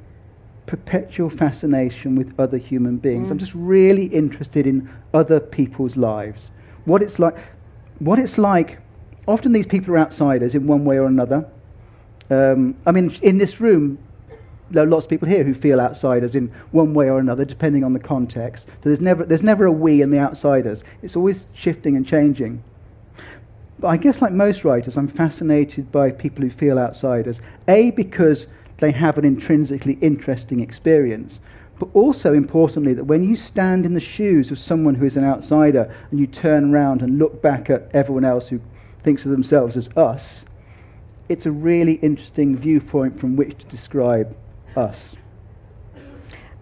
perpetual 0.70 1.32
fascination 1.32 2.16
with 2.16 2.40
other 2.40 2.58
human 2.58 2.98
beings. 2.98 3.32
I'm 3.32 3.40
just 3.40 3.56
really 3.56 4.06
interested 4.06 4.68
in 4.68 4.88
other 5.16 5.40
people's 5.40 5.98
lives. 5.98 6.52
What 6.86 7.02
it's 7.02 7.18
like, 7.18 7.36
what 7.98 8.20
it's 8.20 8.38
like. 8.38 8.78
Often 9.28 9.54
these 9.54 9.66
people 9.66 9.96
are 9.96 9.98
outsiders 9.98 10.54
in 10.54 10.68
one 10.68 10.86
way 10.86 11.00
or 11.00 11.08
another. 11.08 11.50
Um, 12.30 12.76
I 12.86 12.92
mean, 12.92 13.12
in 13.24 13.40
this 13.40 13.60
room, 13.60 13.98
there 14.70 14.84
are 14.84 14.88
lots 14.88 15.06
of 15.06 15.10
people 15.10 15.28
here 15.28 15.44
who 15.44 15.56
feel 15.56 15.82
outsiders 15.82 16.36
in 16.36 16.50
one 16.70 16.94
way 16.94 17.10
or 17.10 17.18
another, 17.18 17.46
depending 17.46 17.84
on 17.84 17.94
the 17.94 18.00
context. 18.00 18.68
So 18.70 18.76
there's 18.84 19.02
never, 19.02 19.26
there's 19.26 19.42
never 19.42 19.66
a 19.66 19.72
we 19.72 20.04
and 20.04 20.14
the 20.14 20.20
outsiders. 20.20 20.84
It's 21.02 21.16
always 21.16 21.48
shifting 21.56 21.96
and 21.96 22.06
changing. 22.06 22.64
But 23.80 23.88
I 23.88 23.98
guess, 23.98 24.22
like 24.22 24.34
most 24.34 24.64
writers, 24.64 24.98
I'm 24.98 25.08
fascinated 25.08 25.92
by 25.92 26.12
people 26.12 26.44
who 26.44 26.52
feel 26.52 26.78
outsiders. 26.78 27.42
A, 27.68 27.90
because 27.92 28.46
they 28.80 28.92
have 28.92 29.18
an 29.18 29.26
intrinsically 29.26 29.98
interesting 30.02 30.60
experience, 30.62 31.40
but 31.78 31.90
also 31.94 32.34
importantly, 32.34 32.94
that 32.94 33.06
when 33.06 33.24
you 33.24 33.36
stand 33.36 33.86
in 33.86 33.94
the 33.94 34.00
shoes 34.00 34.52
of 34.52 34.60
someone 34.60 34.96
who 34.96 35.06
is 35.06 35.18
an 35.18 35.24
outsider 35.24 35.94
and 36.12 36.20
you 36.20 36.28
turn 36.28 36.74
around 36.74 37.02
and 37.02 37.20
look 37.20 37.42
back 37.42 37.70
at 37.70 37.90
everyone 37.94 38.26
else 38.26 38.50
who 38.50 38.60
thinks 39.02 39.26
of 39.26 39.32
themselves 39.32 39.78
as 39.78 39.90
us, 39.96 40.46
it's 41.30 41.46
a 41.46 41.52
really 41.52 41.94
interesting 41.96 42.58
viewpoint 42.58 43.18
from 43.18 43.36
which 43.36 43.58
to 43.60 43.66
describe 43.68 44.36
us. 44.76 45.16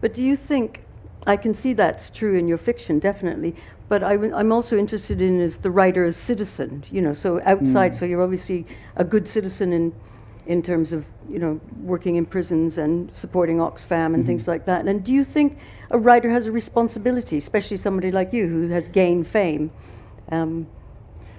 But 0.01 0.13
do 0.13 0.23
you 0.23 0.35
think, 0.35 0.83
I 1.25 1.37
can 1.37 1.53
see 1.53 1.73
that's 1.73 2.09
true 2.09 2.37
in 2.37 2.47
your 2.47 2.57
fiction, 2.57 2.99
definitely, 2.99 3.55
but 3.89 4.03
I, 4.03 4.13
am 4.13 4.51
also 4.51 4.77
interested 4.77 5.21
in 5.21 5.39
is 5.39 5.59
the 5.59 5.71
writer 5.71 6.03
as 6.03 6.17
citizen, 6.17 6.83
you 6.91 7.01
know, 7.01 7.13
so 7.13 7.41
outside, 7.45 7.89
hmm. 7.89 7.95
so 7.95 8.05
you're 8.05 8.21
obviously 8.21 8.65
a 8.97 9.03
good 9.03 9.27
citizen 9.27 9.71
in, 9.71 9.93
in 10.47 10.61
terms 10.61 10.93
of, 10.93 11.05
you 11.29 11.39
know, 11.39 11.59
working 11.81 12.15
in 12.15 12.25
prisons 12.25 12.77
and 12.77 13.13
supporting 13.15 13.57
Oxfam 13.57 14.13
and 14.13 14.25
things 14.25 14.47
like 14.47 14.65
that. 14.65 14.87
And 14.87 15.03
do 15.03 15.13
you 15.13 15.23
think 15.23 15.59
a 15.91 15.97
writer 15.97 16.29
has 16.29 16.47
a 16.47 16.51
responsibility, 16.51 17.37
especially 17.37 17.77
somebody 17.77 18.11
like 18.11 18.33
you 18.33 18.47
who 18.47 18.69
has 18.69 18.87
gained 18.87 19.27
fame? 19.27 19.71
Um, 20.31 20.67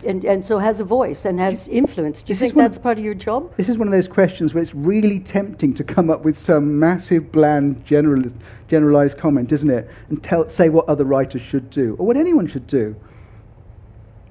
and, 0.07 0.25
and 0.25 0.45
so 0.45 0.59
has 0.59 0.79
a 0.79 0.85
voice 0.85 1.25
and 1.25 1.41
has 1.41 1.67
influence. 1.69 2.23
Do 2.23 2.33
you 2.33 2.39
think 2.39 2.55
that's 2.55 2.79
part 2.79 2.99
of 2.99 3.05
your 3.05 3.15
job? 3.15 3.55
This 3.57 3.69
is 3.69 3.79
one 3.79 3.89
of 3.89 3.93
those 3.93 4.07
questions 4.07 4.55
where 4.55 4.63
it's 4.63 4.75
really 4.75 5.19
tempting 5.19 5.75
to 5.75 5.85
come 5.85 6.09
up 6.09 6.25
with 6.25 6.39
some 6.39 6.79
massive, 6.79 7.33
bland, 7.33 7.85
generalist, 7.85 8.37
generalized 8.69 9.19
comment, 9.19 9.51
isn't 9.51 9.71
it? 9.71 9.91
And 10.09 10.23
tell, 10.23 10.49
say 10.49 10.69
what 10.69 10.89
other 10.89 11.05
writers 11.05 11.43
should 11.43 11.71
do, 11.71 11.97
or 11.99 12.07
what 12.07 12.17
anyone 12.17 12.47
should 12.47 12.67
do. 12.67 12.95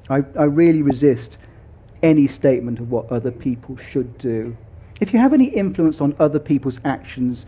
I, 0.09 0.23
I 0.37 0.43
really 0.43 0.81
resist 0.81 1.37
any 2.01 2.27
statement 2.27 2.79
of 2.79 2.89
what 2.89 3.11
other 3.11 3.31
people 3.31 3.75
should 3.75 4.17
do. 4.17 4.55
If 4.99 5.13
you 5.13 5.19
have 5.19 5.33
any 5.33 5.45
influence 5.45 6.01
on 6.01 6.15
other 6.19 6.39
people's 6.39 6.81
actions, 6.83 7.45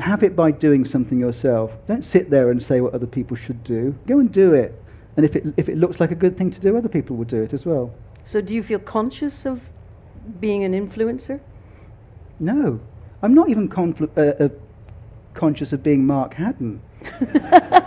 have 0.00 0.22
it 0.22 0.36
by 0.36 0.50
doing 0.50 0.84
something 0.84 1.18
yourself. 1.18 1.78
Don't 1.86 2.04
sit 2.04 2.30
there 2.30 2.50
and 2.50 2.62
say 2.62 2.80
what 2.80 2.94
other 2.94 3.06
people 3.06 3.36
should 3.36 3.64
do. 3.64 3.94
Go 4.06 4.18
and 4.18 4.30
do 4.30 4.54
it. 4.54 4.80
And 5.16 5.24
if 5.24 5.34
it, 5.34 5.46
if 5.56 5.68
it 5.68 5.78
looks 5.78 5.98
like 5.98 6.10
a 6.10 6.14
good 6.14 6.36
thing 6.36 6.50
to 6.50 6.60
do, 6.60 6.76
other 6.76 6.88
people 6.88 7.16
will 7.16 7.24
do 7.24 7.42
it 7.42 7.52
as 7.52 7.64
well. 7.64 7.92
So 8.24 8.40
do 8.40 8.54
you 8.54 8.62
feel 8.62 8.78
conscious 8.78 9.46
of 9.46 9.70
being 10.40 10.64
an 10.64 10.72
influencer? 10.72 11.40
No, 12.38 12.80
I'm 13.22 13.34
not 13.34 13.48
even 13.48 13.68
confl- 13.68 14.10
uh, 14.16 14.44
uh, 14.44 14.48
conscious 15.32 15.72
of 15.72 15.82
being 15.82 16.06
Mark 16.06 16.34
Haddon. 16.34 16.82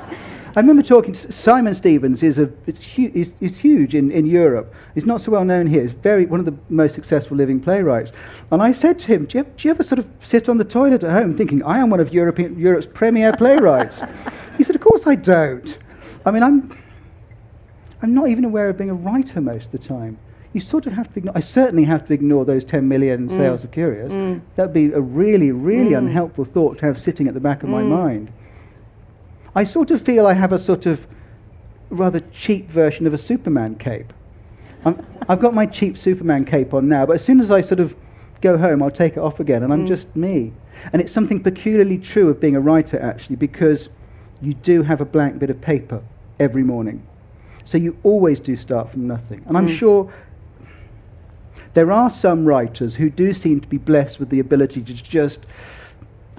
I 0.59 0.61
remember 0.61 0.83
talking 0.83 1.13
to 1.13 1.31
Simon 1.31 1.73
Stephens. 1.73 2.21
is 2.21 2.37
a 2.37 2.51
is, 2.67 3.33
is 3.39 3.57
huge 3.59 3.95
in, 3.95 4.11
in 4.11 4.25
Europe. 4.25 4.73
He's 4.93 5.05
not 5.05 5.21
so 5.21 5.31
well 5.31 5.45
known 5.45 5.67
here. 5.67 5.83
He's 5.83 5.93
very 5.93 6.25
one 6.25 6.41
of 6.41 6.45
the 6.45 6.53
most 6.67 6.95
successful 6.95 7.37
living 7.37 7.61
playwrights. 7.61 8.11
And 8.51 8.61
I 8.61 8.73
said 8.73 8.99
to 8.99 9.07
him, 9.07 9.23
"Do 9.23 9.37
you, 9.37 9.39
ever, 9.45 9.49
do 9.55 9.67
you 9.69 9.73
ever 9.73 9.83
sort 9.83 9.99
of 9.99 10.07
sit 10.19 10.49
on 10.49 10.57
the 10.57 10.65
toilet 10.65 11.01
at 11.01 11.11
home 11.11 11.37
thinking 11.37 11.63
I 11.63 11.77
am 11.77 11.89
one 11.89 12.01
of 12.01 12.13
European, 12.13 12.59
Europe's 12.59 12.87
premier 12.87 13.31
playwrights?" 13.31 14.01
he 14.57 14.65
said, 14.65 14.75
"Of 14.75 14.81
course 14.81 15.07
I 15.07 15.15
don't. 15.15 15.77
I 16.25 16.31
mean, 16.31 16.43
I'm 16.43 16.77
I'm 18.01 18.13
not 18.13 18.27
even 18.27 18.43
aware 18.43 18.67
of 18.67 18.77
being 18.77 18.89
a 18.89 18.95
writer 18.95 19.39
most 19.39 19.67
of 19.67 19.71
the 19.71 19.87
time. 19.87 20.19
You 20.51 20.59
sort 20.59 20.87
of 20.87 20.91
have 20.91 21.13
to 21.13 21.19
ignore, 21.19 21.37
I 21.37 21.39
certainly 21.39 21.85
have 21.85 22.05
to 22.07 22.13
ignore 22.13 22.43
those 22.43 22.65
10 22.65 22.85
million 22.85 23.29
mm. 23.29 23.37
sales 23.37 23.63
of 23.63 23.71
Curious. 23.71 24.13
Mm. 24.13 24.41
That'd 24.57 24.73
be 24.73 24.91
a 24.91 24.99
really, 24.99 25.51
really 25.51 25.91
mm. 25.91 25.99
unhelpful 25.99 26.43
thought 26.43 26.79
to 26.79 26.85
have 26.85 26.99
sitting 26.99 27.29
at 27.29 27.33
the 27.33 27.39
back 27.39 27.63
of 27.63 27.69
my 27.69 27.81
mind. 27.81 28.29
I 29.59 29.65
sort 29.65 29.91
of 29.91 30.01
feel 30.01 30.25
I 30.25 30.35
have 30.35 30.53
a 30.53 30.57
sort 30.57 30.85
of 30.85 31.05
rather 31.89 32.21
cheap 32.31 32.69
version 32.69 33.05
of 33.05 33.13
a 33.13 33.17
Superman 33.17 33.75
cape. 33.75 34.13
I'm, 34.85 35.05
I've 35.27 35.41
got 35.41 35.53
my 35.53 35.65
cheap 35.65 35.97
Superman 35.97 36.45
cape 36.45 36.73
on 36.73 36.87
now, 36.87 37.05
but 37.05 37.15
as 37.15 37.25
soon 37.25 37.41
as 37.41 37.51
I 37.51 37.59
sort 37.59 37.81
of 37.81 37.93
go 38.39 38.57
home, 38.57 38.81
I'll 38.81 38.89
take 38.89 39.17
it 39.17 39.19
off 39.19 39.41
again, 39.41 39.63
and 39.63 39.73
I'm 39.73 39.83
mm. 39.83 39.87
just 39.89 40.15
me. 40.15 40.53
And 40.93 41.01
it's 41.01 41.11
something 41.11 41.43
peculiarly 41.43 41.97
true 41.97 42.29
of 42.29 42.39
being 42.39 42.55
a 42.55 42.61
writer, 42.61 43.01
actually, 43.01 43.35
because 43.35 43.89
you 44.41 44.53
do 44.53 44.81
have 44.81 45.01
a 45.01 45.05
blank 45.05 45.39
bit 45.39 45.49
of 45.49 45.59
paper 45.59 46.01
every 46.39 46.63
morning. 46.63 47.05
So 47.65 47.77
you 47.77 47.97
always 48.03 48.39
do 48.39 48.55
start 48.55 48.89
from 48.89 49.07
nothing. 49.07 49.43
And 49.45 49.57
I'm 49.57 49.67
mm. 49.67 49.77
sure 49.77 50.13
there 51.73 51.91
are 51.91 52.09
some 52.09 52.45
writers 52.45 52.95
who 52.95 53.09
do 53.09 53.33
seem 53.33 53.59
to 53.59 53.67
be 53.67 53.77
blessed 53.77 54.21
with 54.21 54.29
the 54.29 54.39
ability 54.39 54.83
to 54.83 54.93
just 54.93 55.45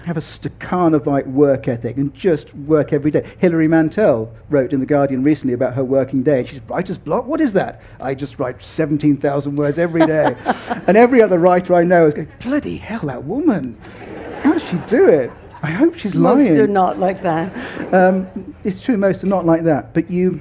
have 0.06 0.16
a 0.16 0.20
Stakhanovite 0.20 1.26
work 1.26 1.68
ethic 1.68 1.96
and 1.96 2.12
just 2.14 2.54
work 2.54 2.92
every 2.92 3.10
day. 3.10 3.28
Hilary 3.38 3.68
Mantel 3.68 4.32
wrote 4.48 4.72
in 4.72 4.80
The 4.80 4.86
Guardian 4.86 5.22
recently 5.22 5.54
about 5.54 5.74
her 5.74 5.84
working 5.84 6.22
day. 6.22 6.44
She 6.44 6.54
said, 6.54 6.70
Writer's 6.70 6.98
block? 6.98 7.26
What 7.26 7.40
is 7.40 7.52
that? 7.54 7.82
I 8.00 8.14
just 8.14 8.38
write 8.38 8.62
17,000 8.62 9.56
words 9.56 9.78
every 9.78 10.06
day. 10.06 10.36
and 10.86 10.96
every 10.96 11.22
other 11.22 11.38
writer 11.38 11.74
I 11.74 11.84
know 11.84 12.06
is 12.06 12.14
going, 12.14 12.28
Bloody 12.40 12.76
hell, 12.76 13.00
that 13.04 13.24
woman. 13.24 13.78
How 14.42 14.52
does 14.52 14.66
she 14.66 14.76
do 14.86 15.08
it? 15.08 15.30
I 15.62 15.70
hope 15.70 15.94
she's 15.96 16.14
lying. 16.14 16.38
Most 16.38 16.58
are 16.58 16.66
not 16.66 16.98
like 16.98 17.22
that. 17.22 17.94
Um, 17.94 18.54
it's 18.64 18.80
true, 18.80 18.96
most 18.96 19.22
are 19.24 19.28
not 19.28 19.44
like 19.44 19.62
that, 19.64 19.92
but 19.92 20.10
you, 20.10 20.40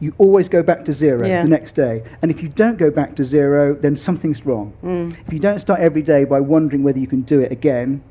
you 0.00 0.14
always 0.16 0.48
go 0.48 0.62
back 0.62 0.84
to 0.86 0.92
zero 0.94 1.26
Yeah. 1.26 1.42
the 1.42 1.48
next 1.48 1.72
day. 1.72 2.02
And 2.22 2.30
if 2.30 2.42
you 2.42 2.48
don't 2.48 2.78
go 2.78 2.90
back 2.90 3.14
to 3.16 3.24
zero, 3.24 3.74
then 3.74 3.96
something's 3.96 4.46
wrong. 4.46 4.72
Mm. 4.82 5.14
If 5.26 5.32
you 5.32 5.38
don't 5.38 5.60
start 5.60 5.80
every 5.80 6.00
day 6.02 6.24
by 6.24 6.40
wondering 6.40 6.82
whether 6.82 6.98
you 6.98 7.06
can 7.06 7.20
do 7.22 7.40
it 7.40 7.52
again, 7.52 8.02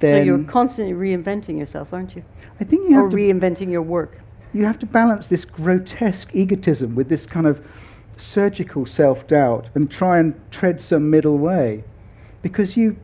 So 0.00 0.22
you're 0.22 0.44
constantly 0.44 0.94
reinventing 0.94 1.58
yourself, 1.58 1.92
aren't 1.92 2.14
you? 2.14 2.24
I 2.60 2.64
think 2.64 2.88
you 2.88 2.98
Or 2.98 3.02
have, 3.02 3.10
to, 3.10 3.16
reinventing 3.16 3.70
your 3.70 3.82
work. 3.82 4.20
you 4.52 4.64
have 4.64 4.78
to 4.80 4.86
balance 4.86 5.28
this 5.28 5.44
grotesque 5.44 6.34
egotism 6.34 6.94
with 6.94 7.08
this 7.08 7.26
kind 7.26 7.46
of 7.46 7.66
surgical 8.16 8.86
self 8.86 9.26
doubt 9.26 9.70
and 9.74 9.90
try 9.90 10.18
and 10.18 10.34
tread 10.50 10.80
some 10.80 11.10
middle 11.10 11.38
way. 11.38 11.84
Because 12.42 12.76
you, 12.76 12.96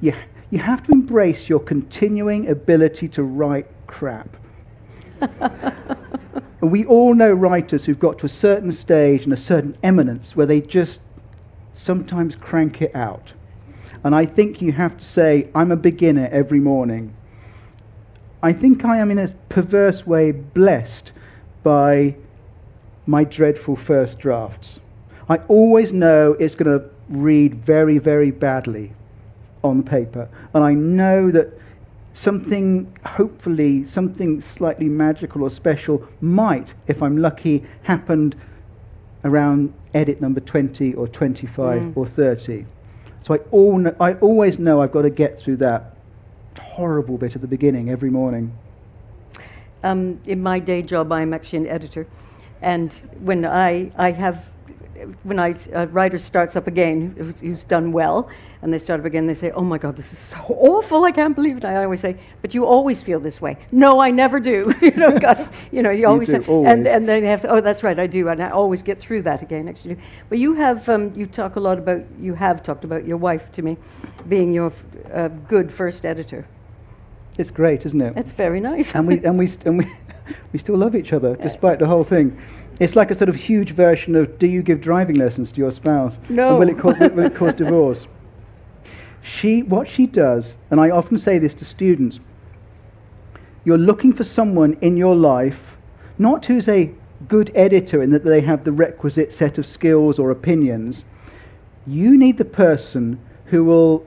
you, 0.00 0.12
you 0.50 0.58
have 0.60 0.82
to 0.84 0.92
embrace 0.92 1.48
your 1.48 1.60
continuing 1.60 2.48
ability 2.48 3.08
to 3.08 3.22
write 3.22 3.66
crap. 3.86 4.36
And 6.64 6.72
we 6.72 6.86
all 6.86 7.12
know 7.12 7.30
writers 7.30 7.84
who've 7.84 7.98
got 7.98 8.18
to 8.20 8.24
a 8.24 8.28
certain 8.30 8.72
stage 8.72 9.24
and 9.24 9.34
a 9.34 9.36
certain 9.36 9.74
eminence 9.82 10.34
where 10.34 10.46
they 10.46 10.62
just 10.62 11.02
sometimes 11.74 12.36
crank 12.36 12.80
it 12.80 12.94
out. 12.96 13.34
And 14.04 14.14
I 14.14 14.26
think 14.26 14.60
you 14.60 14.72
have 14.72 14.98
to 14.98 15.04
say, 15.04 15.50
I'm 15.54 15.72
a 15.72 15.76
beginner 15.76 16.28
every 16.30 16.60
morning. 16.60 17.14
I 18.42 18.52
think 18.52 18.84
I 18.84 18.98
am, 18.98 19.10
in 19.10 19.18
a 19.18 19.28
perverse 19.48 20.06
way, 20.06 20.30
blessed 20.30 21.12
by 21.62 22.14
my 23.06 23.24
dreadful 23.24 23.76
first 23.76 24.18
drafts. 24.18 24.80
I 25.28 25.38
always 25.48 25.94
know 25.94 26.36
it's 26.38 26.54
going 26.54 26.78
to 26.78 26.90
read 27.08 27.54
very, 27.54 27.96
very 27.96 28.30
badly 28.30 28.92
on 29.62 29.82
paper. 29.82 30.28
And 30.52 30.62
I 30.62 30.74
know 30.74 31.30
that 31.30 31.58
something, 32.12 32.92
hopefully, 33.06 33.84
something 33.84 34.42
slightly 34.42 34.88
magical 34.88 35.42
or 35.42 35.48
special 35.48 36.06
might, 36.20 36.74
if 36.86 37.02
I'm 37.02 37.16
lucky, 37.16 37.64
happened 37.84 38.36
around 39.24 39.72
edit 39.94 40.20
number 40.20 40.40
20 40.40 40.92
or 40.94 41.08
25 41.08 41.80
mm. 41.80 41.96
or 41.96 42.06
30. 42.06 42.66
So 43.24 43.32
I, 43.32 43.38
all 43.52 43.90
I 44.00 44.12
always 44.16 44.58
know 44.58 44.82
I've 44.82 44.92
got 44.92 45.02
to 45.02 45.10
get 45.10 45.38
through 45.38 45.56
that 45.56 45.96
horrible 46.60 47.16
bit 47.16 47.34
at 47.34 47.40
the 47.40 47.48
beginning 47.48 47.88
every 47.88 48.10
morning. 48.10 48.52
um, 49.82 50.20
in 50.26 50.42
my 50.42 50.58
day 50.58 50.82
job, 50.82 51.10
I'm 51.10 51.32
actually 51.32 51.60
an 51.60 51.68
editor, 51.68 52.06
and 52.60 52.92
when 53.20 53.46
I 53.46 53.90
I 53.96 54.12
have 54.12 54.50
when 55.22 55.38
I, 55.38 55.54
a 55.72 55.86
writer 55.86 56.18
starts 56.18 56.56
up 56.56 56.66
again, 56.66 57.14
who's, 57.16 57.40
who's, 57.40 57.64
done 57.64 57.92
well, 57.92 58.28
and 58.62 58.72
they 58.72 58.78
start 58.78 59.00
up 59.00 59.06
again, 59.06 59.26
they 59.26 59.34
say, 59.34 59.50
"Oh 59.50 59.62
my 59.62 59.78
God, 59.78 59.96
this 59.96 60.12
is 60.12 60.18
so 60.18 60.38
awful! 60.48 61.04
I 61.04 61.12
can't 61.12 61.34
believe 61.34 61.56
it." 61.58 61.64
I 61.64 61.82
always 61.84 62.00
say, 62.00 62.16
"But 62.42 62.54
you 62.54 62.66
always 62.66 63.02
feel 63.02 63.20
this 63.20 63.40
way." 63.40 63.56
No, 63.72 64.00
I 64.00 64.10
never 64.10 64.40
do. 64.40 64.74
you 64.82 64.92
know, 64.92 65.18
God, 65.28 65.48
you 65.72 65.82
know, 65.82 65.90
you 65.90 66.06
always, 66.06 66.30
you 66.30 66.42
say, 66.42 66.52
always. 66.52 66.70
and 66.70 66.86
and 66.86 67.08
then 67.08 67.22
you 67.22 67.28
have 67.28 67.40
to, 67.42 67.48
"Oh, 67.48 67.60
that's 67.60 67.82
right, 67.82 67.98
I 67.98 68.06
do," 68.06 68.28
and 68.28 68.42
I 68.42 68.50
always 68.50 68.82
get 68.82 68.98
through 68.98 69.22
that 69.22 69.42
again. 69.42 69.68
Actually, 69.68 69.96
but 70.28 70.38
you 70.38 70.54
have 70.54 70.88
um, 70.88 71.12
you 71.14 71.26
talk 71.26 71.56
a 71.56 71.60
lot 71.60 71.78
about 71.78 72.02
you 72.18 72.34
have 72.34 72.62
talked 72.62 72.84
about 72.84 73.06
your 73.06 73.16
wife 73.16 73.50
to 73.52 73.62
me, 73.62 73.76
being 74.28 74.52
your 74.52 74.72
uh, 75.12 75.28
good 75.28 75.72
first 75.72 76.04
editor. 76.04 76.46
It's 77.36 77.50
great, 77.50 77.84
isn't 77.84 78.00
it? 78.00 78.16
It's 78.16 78.32
very 78.32 78.60
nice. 78.60 78.94
and 78.94 79.08
we 79.08 79.24
and 79.24 79.38
we 79.38 79.46
st- 79.54 79.66
and 79.66 79.78
we 79.78 79.86
we 80.52 80.58
still 80.58 80.76
love 80.76 80.94
each 80.94 81.12
other 81.12 81.36
despite 81.36 81.78
the 81.78 81.86
whole 81.86 82.04
thing. 82.04 82.38
It's 82.80 82.96
like 82.96 83.10
a 83.10 83.14
sort 83.14 83.28
of 83.28 83.36
huge 83.36 83.70
version 83.70 84.16
of 84.16 84.38
do 84.38 84.46
you 84.46 84.62
give 84.62 84.80
driving 84.80 85.16
lessons 85.16 85.52
to 85.52 85.60
your 85.60 85.70
spouse? 85.70 86.18
No. 86.28 86.56
Or 86.56 86.60
will 86.60 86.68
it 86.68 86.78
cause, 86.78 86.98
will 86.98 87.26
it 87.26 87.34
cause 87.34 87.54
divorce? 87.64 88.08
She, 89.22 89.62
what 89.62 89.88
she 89.88 90.06
does, 90.06 90.56
and 90.70 90.80
I 90.80 90.90
often 90.90 91.16
say 91.16 91.38
this 91.38 91.54
to 91.54 91.64
students, 91.64 92.20
you're 93.64 93.78
looking 93.78 94.12
for 94.12 94.24
someone 94.24 94.76
in 94.82 94.96
your 94.96 95.16
life, 95.16 95.78
not 96.18 96.44
who's 96.44 96.68
a 96.68 96.92
good 97.28 97.50
editor 97.54 98.02
in 98.02 98.10
that 98.10 98.24
they 98.24 98.40
have 98.42 98.64
the 98.64 98.72
requisite 98.72 99.32
set 99.32 99.56
of 99.56 99.64
skills 99.64 100.18
or 100.18 100.30
opinions. 100.30 101.04
You 101.86 102.18
need 102.18 102.36
the 102.36 102.44
person 102.44 103.18
who 103.46 103.64
will 103.64 104.04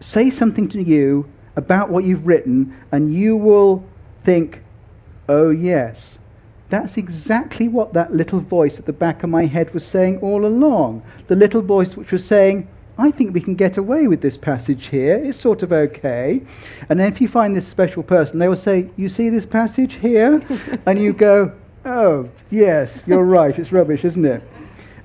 say 0.00 0.30
something 0.30 0.68
to 0.68 0.82
you 0.82 1.28
about 1.56 1.90
what 1.90 2.04
you've 2.04 2.26
written, 2.26 2.76
and 2.92 3.12
you 3.12 3.36
will 3.36 3.84
think, 4.20 4.62
oh, 5.28 5.50
yes, 5.50 6.18
that's 6.68 6.96
exactly 6.96 7.68
what 7.68 7.92
that 7.92 8.12
little 8.12 8.40
voice 8.40 8.78
at 8.78 8.86
the 8.86 8.92
back 8.92 9.22
of 9.22 9.30
my 9.30 9.46
head 9.46 9.72
was 9.72 9.86
saying 9.86 10.18
all 10.18 10.44
along. 10.44 11.02
The 11.28 11.36
little 11.36 11.62
voice 11.62 11.96
which 11.96 12.12
was 12.12 12.24
saying, 12.24 12.68
I 12.98 13.10
think 13.10 13.34
we 13.34 13.40
can 13.40 13.54
get 13.54 13.76
away 13.76 14.06
with 14.06 14.20
this 14.20 14.36
passage 14.36 14.86
here. 14.86 15.16
It's 15.22 15.38
sort 15.38 15.62
of 15.62 15.72
okay. 15.72 16.42
And 16.88 16.98
then 16.98 17.12
if 17.12 17.20
you 17.20 17.28
find 17.28 17.54
this 17.54 17.68
special 17.68 18.02
person, 18.02 18.38
they 18.38 18.48
will 18.48 18.56
say, 18.56 18.90
You 18.96 19.08
see 19.08 19.28
this 19.28 19.46
passage 19.46 19.94
here? 19.94 20.42
and 20.86 20.98
you 20.98 21.12
go, 21.12 21.52
Oh, 21.84 22.28
yes, 22.50 23.04
you're 23.06 23.24
right. 23.24 23.56
It's 23.58 23.70
rubbish, 23.70 24.04
isn't 24.04 24.24
it? 24.24 24.42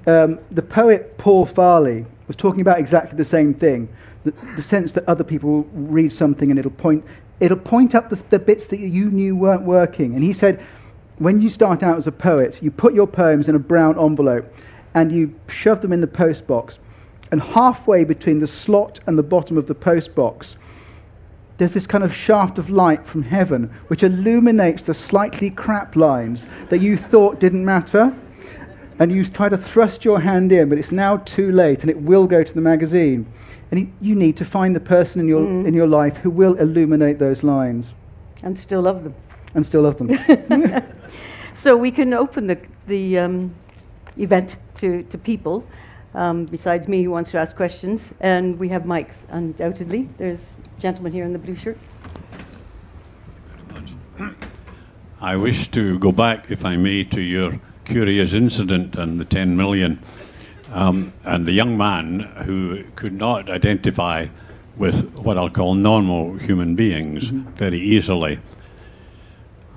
Um, 0.07 0.39
the 0.49 0.63
poet 0.63 1.17
Paul 1.17 1.45
Farley 1.45 2.05
was 2.27 2.35
talking 2.35 2.61
about 2.61 2.79
exactly 2.79 3.17
the 3.17 3.25
same 3.25 3.53
thing 3.53 3.89
the, 4.23 4.31
the 4.55 4.61
sense 4.61 4.91
that 4.93 5.07
other 5.07 5.23
people 5.23 5.67
read 5.73 6.11
something 6.11 6.49
and 6.49 6.59
it'll 6.59 6.71
point, 6.71 7.03
it'll 7.39 7.57
point 7.57 7.95
up 7.95 8.09
the, 8.09 8.21
the 8.29 8.39
bits 8.39 8.67
that 8.67 8.79
you 8.79 9.09
knew 9.09 9.35
weren't 9.35 9.63
working. 9.63 10.15
And 10.15 10.23
he 10.23 10.33
said, 10.33 10.63
when 11.21 11.39
you 11.39 11.49
start 11.49 11.83
out 11.83 11.97
as 11.97 12.07
a 12.07 12.11
poet, 12.11 12.63
you 12.63 12.71
put 12.71 12.95
your 12.95 13.05
poems 13.05 13.47
in 13.47 13.53
a 13.53 13.59
brown 13.59 13.99
envelope 13.99 14.51
and 14.95 15.11
you 15.11 15.35
shove 15.47 15.79
them 15.79 15.93
in 15.93 16.01
the 16.01 16.07
post 16.07 16.47
box. 16.47 16.79
And 17.31 17.39
halfway 17.39 18.03
between 18.03 18.39
the 18.39 18.47
slot 18.47 18.99
and 19.05 19.19
the 19.19 19.23
bottom 19.23 19.55
of 19.55 19.67
the 19.67 19.75
post 19.75 20.15
box, 20.15 20.57
there's 21.57 21.75
this 21.75 21.85
kind 21.85 22.03
of 22.03 22.11
shaft 22.11 22.57
of 22.57 22.71
light 22.71 23.05
from 23.05 23.21
heaven 23.21 23.71
which 23.87 24.01
illuminates 24.01 24.81
the 24.81 24.95
slightly 24.95 25.51
crap 25.51 25.95
lines 25.95 26.47
that 26.69 26.79
you 26.79 26.97
thought 26.97 27.39
didn't 27.39 27.63
matter. 27.63 28.11
And 28.97 29.11
you 29.11 29.23
try 29.23 29.47
to 29.47 29.57
thrust 29.57 30.03
your 30.03 30.19
hand 30.19 30.51
in, 30.51 30.69
but 30.69 30.79
it's 30.79 30.91
now 30.91 31.17
too 31.17 31.51
late 31.51 31.81
and 31.81 31.91
it 31.91 32.01
will 32.01 32.25
go 32.25 32.43
to 32.43 32.53
the 32.53 32.61
magazine. 32.61 33.31
And 33.69 33.93
you 34.01 34.15
need 34.15 34.37
to 34.37 34.45
find 34.45 34.75
the 34.75 34.79
person 34.79 35.21
in 35.21 35.27
your, 35.27 35.41
mm. 35.41 35.67
in 35.67 35.75
your 35.75 35.87
life 35.87 36.17
who 36.17 36.31
will 36.31 36.55
illuminate 36.55 37.19
those 37.19 37.43
lines. 37.43 37.93
And 38.41 38.57
still 38.57 38.81
love 38.81 39.03
them. 39.03 39.13
And 39.53 39.63
still 39.63 39.83
love 39.83 39.97
them. 39.97 40.83
So 41.53 41.75
we 41.75 41.91
can 41.91 42.13
open 42.13 42.47
the, 42.47 42.59
the 42.87 43.19
um, 43.19 43.53
event 44.17 44.55
to, 44.75 45.03
to 45.03 45.17
people, 45.17 45.67
um, 46.13 46.45
besides 46.45 46.87
me 46.87 47.03
who 47.03 47.11
wants 47.11 47.31
to 47.31 47.39
ask 47.39 47.55
questions. 47.55 48.13
And 48.21 48.57
we 48.57 48.69
have 48.69 48.83
mics, 48.83 49.25
undoubtedly. 49.29 50.07
There's 50.17 50.55
a 50.77 50.79
gentleman 50.79 51.11
here 51.11 51.25
in 51.25 51.33
the 51.33 51.39
blue 51.39 51.55
shirt. 51.55 51.77
I 55.19 55.35
wish 55.35 55.69
to 55.71 55.99
go 55.99 56.11
back, 56.11 56.49
if 56.49 56.63
I 56.65 56.77
may, 56.77 57.03
to 57.03 57.21
your 57.21 57.59
curious 57.85 58.33
incident 58.33 58.95
and 58.95 59.19
the 59.19 59.25
10 59.25 59.57
million. 59.57 59.99
Um, 60.71 61.11
and 61.25 61.45
the 61.45 61.51
young 61.51 61.77
man 61.77 62.21
who 62.45 62.85
could 62.95 63.13
not 63.13 63.49
identify 63.49 64.27
with 64.77 65.13
what 65.17 65.37
I'll 65.37 65.49
call 65.49 65.75
normal 65.75 66.37
human 66.37 66.75
beings 66.75 67.29
mm-hmm. 67.29 67.51
very 67.51 67.79
easily. 67.79 68.39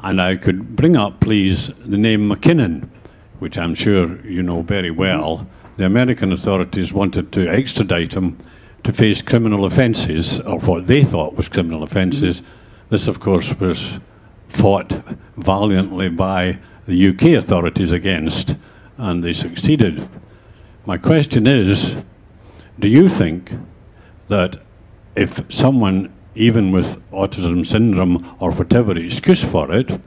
And 0.04 0.20
I 0.20 0.36
could 0.36 0.76
bring 0.76 0.98
up, 0.98 1.20
please, 1.20 1.70
the 1.82 1.96
name 1.96 2.28
McKinnon, 2.28 2.90
which 3.38 3.56
I'm 3.56 3.74
sure 3.74 4.20
you 4.26 4.42
know 4.42 4.60
very 4.60 4.90
well. 4.90 5.46
The 5.78 5.86
American 5.86 6.30
authorities 6.30 6.92
wanted 6.92 7.32
to 7.32 7.48
extradite 7.48 8.12
him 8.12 8.36
to 8.82 8.92
face 8.92 9.22
criminal 9.22 9.64
offences, 9.64 10.40
or 10.40 10.58
what 10.58 10.88
they 10.88 11.04
thought 11.04 11.36
was 11.36 11.48
criminal 11.48 11.82
offences. 11.82 12.42
This, 12.90 13.08
of 13.08 13.18
course, 13.18 13.58
was 13.58 13.98
fought 14.46 14.90
valiantly 15.38 16.10
by 16.10 16.58
the 16.84 17.08
UK 17.08 17.38
authorities 17.42 17.90
against, 17.90 18.56
and 18.98 19.24
they 19.24 19.32
succeeded. 19.32 20.06
My 20.84 20.98
question 20.98 21.46
is 21.46 21.96
do 22.78 22.88
you 22.88 23.08
think 23.08 23.52
that 24.28 24.58
if 25.16 25.50
someone 25.50 26.13
even 26.34 26.72
with 26.72 27.00
autism 27.10 27.66
syndrome 27.66 28.36
or 28.40 28.50
whatever 28.52 28.96
excuse 28.98 29.44
for 29.44 29.72
it, 29.72 30.00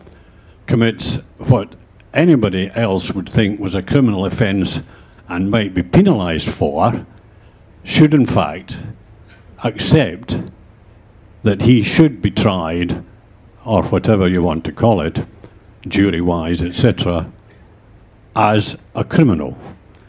commits 0.65 1.17
what 1.38 1.75
anybody 2.13 2.69
else 2.75 3.11
would 3.11 3.30
think 3.30 3.59
was 3.59 3.75
a 3.75 3.82
criminal 3.82 4.25
offence 4.25 4.82
and 5.30 5.51
might 5.51 5.73
be 5.73 5.84
penalised 5.84 6.49
for, 6.49 7.05
should 7.84 8.13
in 8.13 8.25
fact 8.25 8.84
accept 9.63 10.41
that 11.43 11.61
he 11.61 11.82
should 11.82 12.21
be 12.21 12.32
tried, 12.32 13.03
or 13.65 13.84
whatever 13.84 14.28
you 14.28 14.41
want 14.41 14.65
to 14.65 14.71
call 14.71 15.01
it, 15.01 15.25
jury 15.88 16.21
wise, 16.21 16.61
etc., 16.61 17.32
as 18.36 18.75
a 18.95 19.03
criminal. 19.03 19.57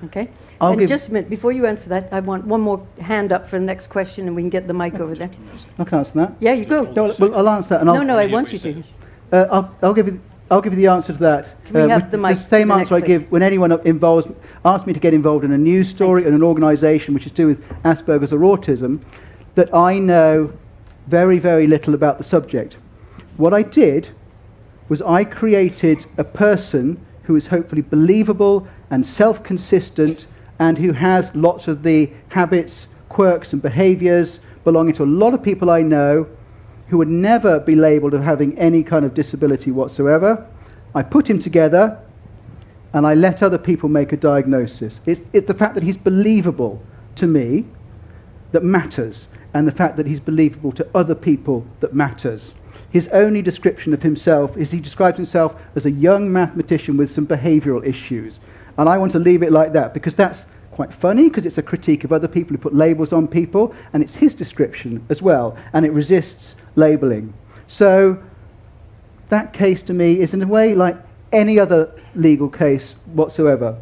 Okay. 0.05 0.29
I'll 0.61 0.73
and 0.73 0.89
just 0.89 1.09
a 1.09 1.13
minute, 1.13 1.31
before 1.31 1.53
you 1.53 1.67
answer 1.67 1.89
that, 1.91 2.13
I 2.13 2.21
want 2.21 2.45
one 2.45 2.61
more 2.61 2.85
hand 3.01 3.33
up 3.33 3.47
for 3.47 3.59
the 3.59 3.65
next 3.65 3.89
question 3.89 4.27
and 4.27 4.35
we 4.35 4.43
can 4.43 4.51
get 4.51 4.67
the 4.67 4.75
mic 4.75 4.95
over 4.95 5.15
there. 5.15 5.31
I 5.79 5.85
can 5.85 5.99
answer 5.99 6.19
that. 6.19 6.35
Yeah, 6.41 6.53
you 6.53 6.65
go. 6.65 6.83
No, 6.83 7.15
well, 7.19 7.35
I'll 7.37 7.49
answer 7.49 7.75
that. 7.75 7.81
And 7.81 7.87
no, 7.87 7.95
I'll, 7.95 8.05
no, 8.05 8.19
I 8.19 8.27
want 8.27 8.53
you 8.53 8.59
to. 8.59 8.83
Uh, 9.31 9.47
I'll, 9.51 9.77
I'll, 9.83 9.95
give 9.95 10.09
you, 10.09 10.21
I'll 10.51 10.61
give 10.61 10.73
you 10.73 10.79
the 10.79 10.89
answer 10.89 11.13
to 11.13 11.19
that. 11.21 11.55
we 11.73 11.83
uh, 11.83 11.89
have 11.89 12.11
the, 12.11 12.17
mic 12.17 12.31
the 12.31 12.35
same 12.37 12.73
answer 12.73 12.97
I 12.97 13.01
give 13.01 13.31
when 13.31 13.43
anyone 13.43 13.73
involves, 13.87 14.27
asks 14.65 14.87
me 14.87 14.93
to 14.93 15.01
get 15.01 15.15
involved 15.15 15.45
in 15.45 15.53
a 15.53 15.59
news 15.59 15.89
story 15.89 16.27
in 16.27 16.35
an 16.35 16.43
organisation 16.43 17.15
which 17.15 17.27
is 17.27 17.33
to 17.33 17.37
do 17.37 17.47
with 17.47 17.69
Asperger's 17.85 18.33
or 18.33 18.41
autism, 18.41 19.01
that 19.55 19.73
I 19.73 19.99
know 19.99 20.53
very, 21.07 21.39
very 21.39 21.67
little 21.69 21.95
about 21.95 22.19
the 22.19 22.25
subject. 22.25 22.79
What 23.37 23.55
I 23.55 23.63
did 23.63 24.09
was 24.89 25.03
I 25.03 25.23
created 25.23 26.07
a 26.17 26.25
person 26.25 27.05
who 27.25 27.37
is 27.37 27.47
hopefully 27.47 27.83
believable 27.83 28.67
and 28.91 29.07
self 29.07 29.43
consistent 29.43 30.27
and 30.59 30.79
who 30.79 30.93
has 30.93 31.35
lots 31.35 31.69
of 31.69 31.83
the 31.83 32.11
habits, 32.31 32.89
quirks, 33.09 33.53
and 33.53 33.63
behaviors 33.63 34.41
belonging 34.65 34.95
to 34.95 35.05
a 35.05 35.07
lot 35.07 35.35
of 35.35 35.43
people 35.43 35.71
I 35.71 35.83
know 35.83 36.27
who 36.89 36.99
would 36.99 37.09
never 37.09 37.61
be 37.61 37.75
labeled 37.75 38.15
as 38.15 38.25
having 38.25 38.57
any 38.59 38.83
kind 38.83 39.05
of 39.05 39.15
disability 39.15 39.71
whatsoever. 39.71 40.47
I 40.95 41.03
put 41.03 41.29
him 41.29 41.39
together 41.39 42.01
and 42.93 43.07
I 43.07 43.15
let 43.15 43.43
other 43.43 43.59
people 43.59 43.89
make 43.89 44.13
a 44.13 44.17
diagnosis. 44.17 45.01
It's, 45.07 45.29
it's 45.33 45.47
the 45.47 45.55
fact 45.55 45.75
that 45.75 45.83
he's 45.83 45.97
believable 45.97 46.83
to 47.17 47.27
me 47.27 47.67
that 48.53 48.63
matters, 48.63 49.29
and 49.53 49.67
the 49.67 49.73
fact 49.73 49.97
that 49.97 50.07
he's 50.07 50.21
believable 50.21 50.73
to 50.73 50.87
other 50.95 51.15
people 51.15 51.67
that 51.81 51.95
matters. 51.95 52.55
His 52.91 53.09
only 53.09 53.43
description 53.43 53.93
of 53.93 54.03
himself 54.03 54.57
is 54.57 54.71
he 54.71 54.81
describes 54.81 55.17
himself 55.17 55.61
as 55.75 55.85
a 55.85 55.91
young 55.91 56.33
mathematician 56.33 56.97
with 56.97 57.11
some 57.11 57.27
behavioral 57.27 57.85
issues. 57.85 58.41
And 58.79 58.89
I 58.89 58.97
want 58.97 59.13
to 59.13 59.19
leave 59.19 59.43
it 59.43 59.53
like 59.53 59.73
that 59.75 59.93
because 59.93 60.15
that's 60.15 60.47
quite 60.71 60.93
funny 60.93 61.29
because 61.29 61.45
it's 61.45 61.59
a 61.59 61.63
critique 61.63 62.05
of 62.05 62.13
other 62.13 62.29
people 62.29 62.57
who 62.57 62.63
put 62.63 62.73
labels 62.75 63.13
on 63.13 63.27
people, 63.27 63.75
and 63.93 64.03
it's 64.03 64.15
his 64.15 64.33
description 64.33 65.05
as 65.09 65.21
well, 65.21 65.57
and 65.73 65.85
it 65.85 65.91
resists 65.91 66.55
labeling. 66.77 67.35
So 67.67 68.23
that 69.27 69.53
case 69.53 69.83
to 69.85 69.93
me 69.93 70.21
is 70.21 70.35
in 70.35 70.43
a 70.43 70.47
way 70.47 70.75
like 70.75 70.97
any 71.33 71.59
other 71.59 71.93
legal 72.15 72.49
case 72.49 72.93
whatsoever. 73.07 73.77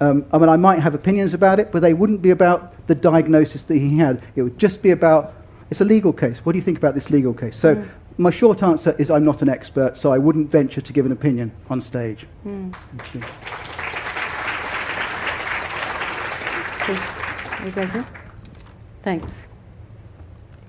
Um, 0.00 0.24
I 0.32 0.38
mean, 0.38 0.48
I 0.48 0.56
might 0.56 0.78
have 0.78 0.94
opinions 0.94 1.34
about 1.34 1.60
it, 1.60 1.70
but 1.70 1.82
they 1.82 1.92
wouldn't 1.92 2.22
be 2.22 2.30
about 2.30 2.86
the 2.86 2.94
diagnosis 2.94 3.64
that 3.64 3.76
he 3.76 3.98
had. 3.98 4.22
It 4.34 4.42
would 4.42 4.58
just 4.58 4.82
be 4.82 4.92
about 4.92 5.34
it's 5.68 5.82
a 5.82 5.84
legal 5.84 6.12
case. 6.12 6.38
What 6.38 6.52
do 6.52 6.58
you 6.58 6.64
think 6.64 6.78
about 6.78 6.94
this 6.94 7.10
legal 7.10 7.34
case? 7.34 7.56
So, 7.56 7.76
mm. 7.76 7.88
my 8.18 8.30
short 8.30 8.62
answer 8.62 8.96
is 8.98 9.10
I'm 9.10 9.24
not 9.24 9.42
an 9.42 9.48
expert, 9.48 9.96
so 9.96 10.10
I 10.10 10.18
wouldn't 10.18 10.50
venture 10.50 10.80
to 10.80 10.92
give 10.92 11.06
an 11.06 11.12
opinion 11.12 11.52
on 11.68 11.80
stage. 11.80 12.26
Mm. 12.46 13.79
You 16.88 17.70
go 17.72 17.86
here. 17.86 18.06
Thanks. 19.02 19.46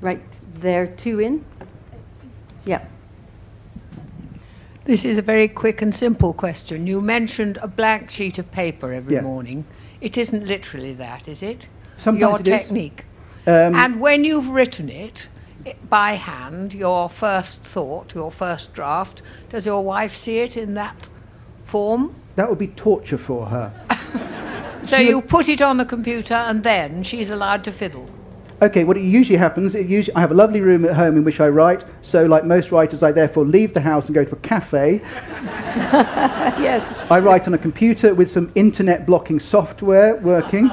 Right 0.02 0.22
there, 0.56 0.88
two 0.88 1.20
in. 1.20 1.46
Yeah. 2.66 2.84
This 4.86 5.06
is 5.06 5.18
a 5.18 5.22
very 5.22 5.48
quick 5.48 5.82
and 5.82 5.94
simple 5.94 6.34
question. 6.34 6.88
You 6.88 7.02
mentioned 7.02 7.58
a 7.62 7.68
blank 7.68 8.10
sheet 8.10 8.40
of 8.40 8.52
paper 8.52 8.92
every 8.92 9.16
Yeah. 9.16 9.22
morning. 9.22 9.66
It 10.02 10.18
isn't 10.18 10.46
literally 10.48 10.94
that, 10.94 11.28
is 11.28 11.44
it? 11.44 11.68
Sometimes 11.98 12.20
Your 12.22 12.40
it 12.40 12.48
is. 12.48 12.66
technique. 12.68 13.06
Um, 13.46 13.76
and 13.76 14.00
when 14.02 14.24
you've 14.24 14.50
written 14.50 14.90
it 14.90 15.28
i- 15.66 15.76
by 15.90 16.14
hand, 16.14 16.74
your 16.74 17.10
first 17.10 17.62
thought, 17.64 18.14
your 18.16 18.32
first 18.32 18.74
draft, 18.74 19.22
does 19.50 19.66
your 19.66 19.84
wife 19.84 20.16
see 20.16 20.40
it 20.40 20.58
in 20.58 20.74
that 20.76 21.08
form? 21.64 22.16
that 22.38 22.50
would 22.50 22.58
be 22.58 22.68
torture 22.68 23.18
for 23.18 23.46
her. 23.48 23.72
So 24.84 24.98
you 24.98 25.22
put 25.22 25.50
it 25.50 25.62
on 25.62 25.78
the 25.78 25.86
computer 25.86 26.34
and 26.34 26.64
then 26.64 27.04
she's 27.04 27.30
allowed 27.30 27.64
to 27.66 27.72
fiddle. 27.72 28.10
Okay, 28.62 28.84
what 28.84 28.96
usually 29.00 29.38
happens, 29.38 29.74
it 29.74 29.88
usually, 29.88 30.16
I 30.16 30.20
have 30.20 30.30
a 30.30 30.36
lovely 30.36 30.62
room 30.62 30.86
at 30.86 30.94
home 30.94 31.18
in 31.18 31.24
which 31.24 31.40
I 31.40 31.48
write, 31.48 31.84
so 32.04 32.28
like 32.28 32.46
most 32.46 32.72
writers, 32.72 33.02
I 33.02 33.12
therefore 33.12 33.44
leave 33.44 33.74
the 33.74 33.82
house 33.82 34.08
and 34.08 34.14
go 34.14 34.24
to 34.24 34.36
a 34.36 34.40
cafe. 34.40 35.02
Yes. 36.62 37.10
I 37.10 37.20
write 37.20 37.48
on 37.48 37.56
a 37.56 37.58
computer 37.58 38.14
with 38.14 38.30
some 38.30 38.52
internet 38.54 39.08
blocking 39.08 39.40
software 39.40 40.18
working, 40.18 40.70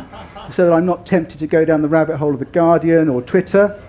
so 0.51 0.67
that 0.67 0.73
I'm 0.75 0.85
not 0.85 1.07
tempted 1.07 1.39
to 1.39 1.47
go 1.47 1.65
down 1.65 1.81
the 1.81 1.89
rabbit 1.89 2.19
hole 2.19 2.35
of 2.35 2.41
The 2.41 2.45
Guardian 2.47 3.09
or 3.09 3.23
Twitter. 3.23 3.81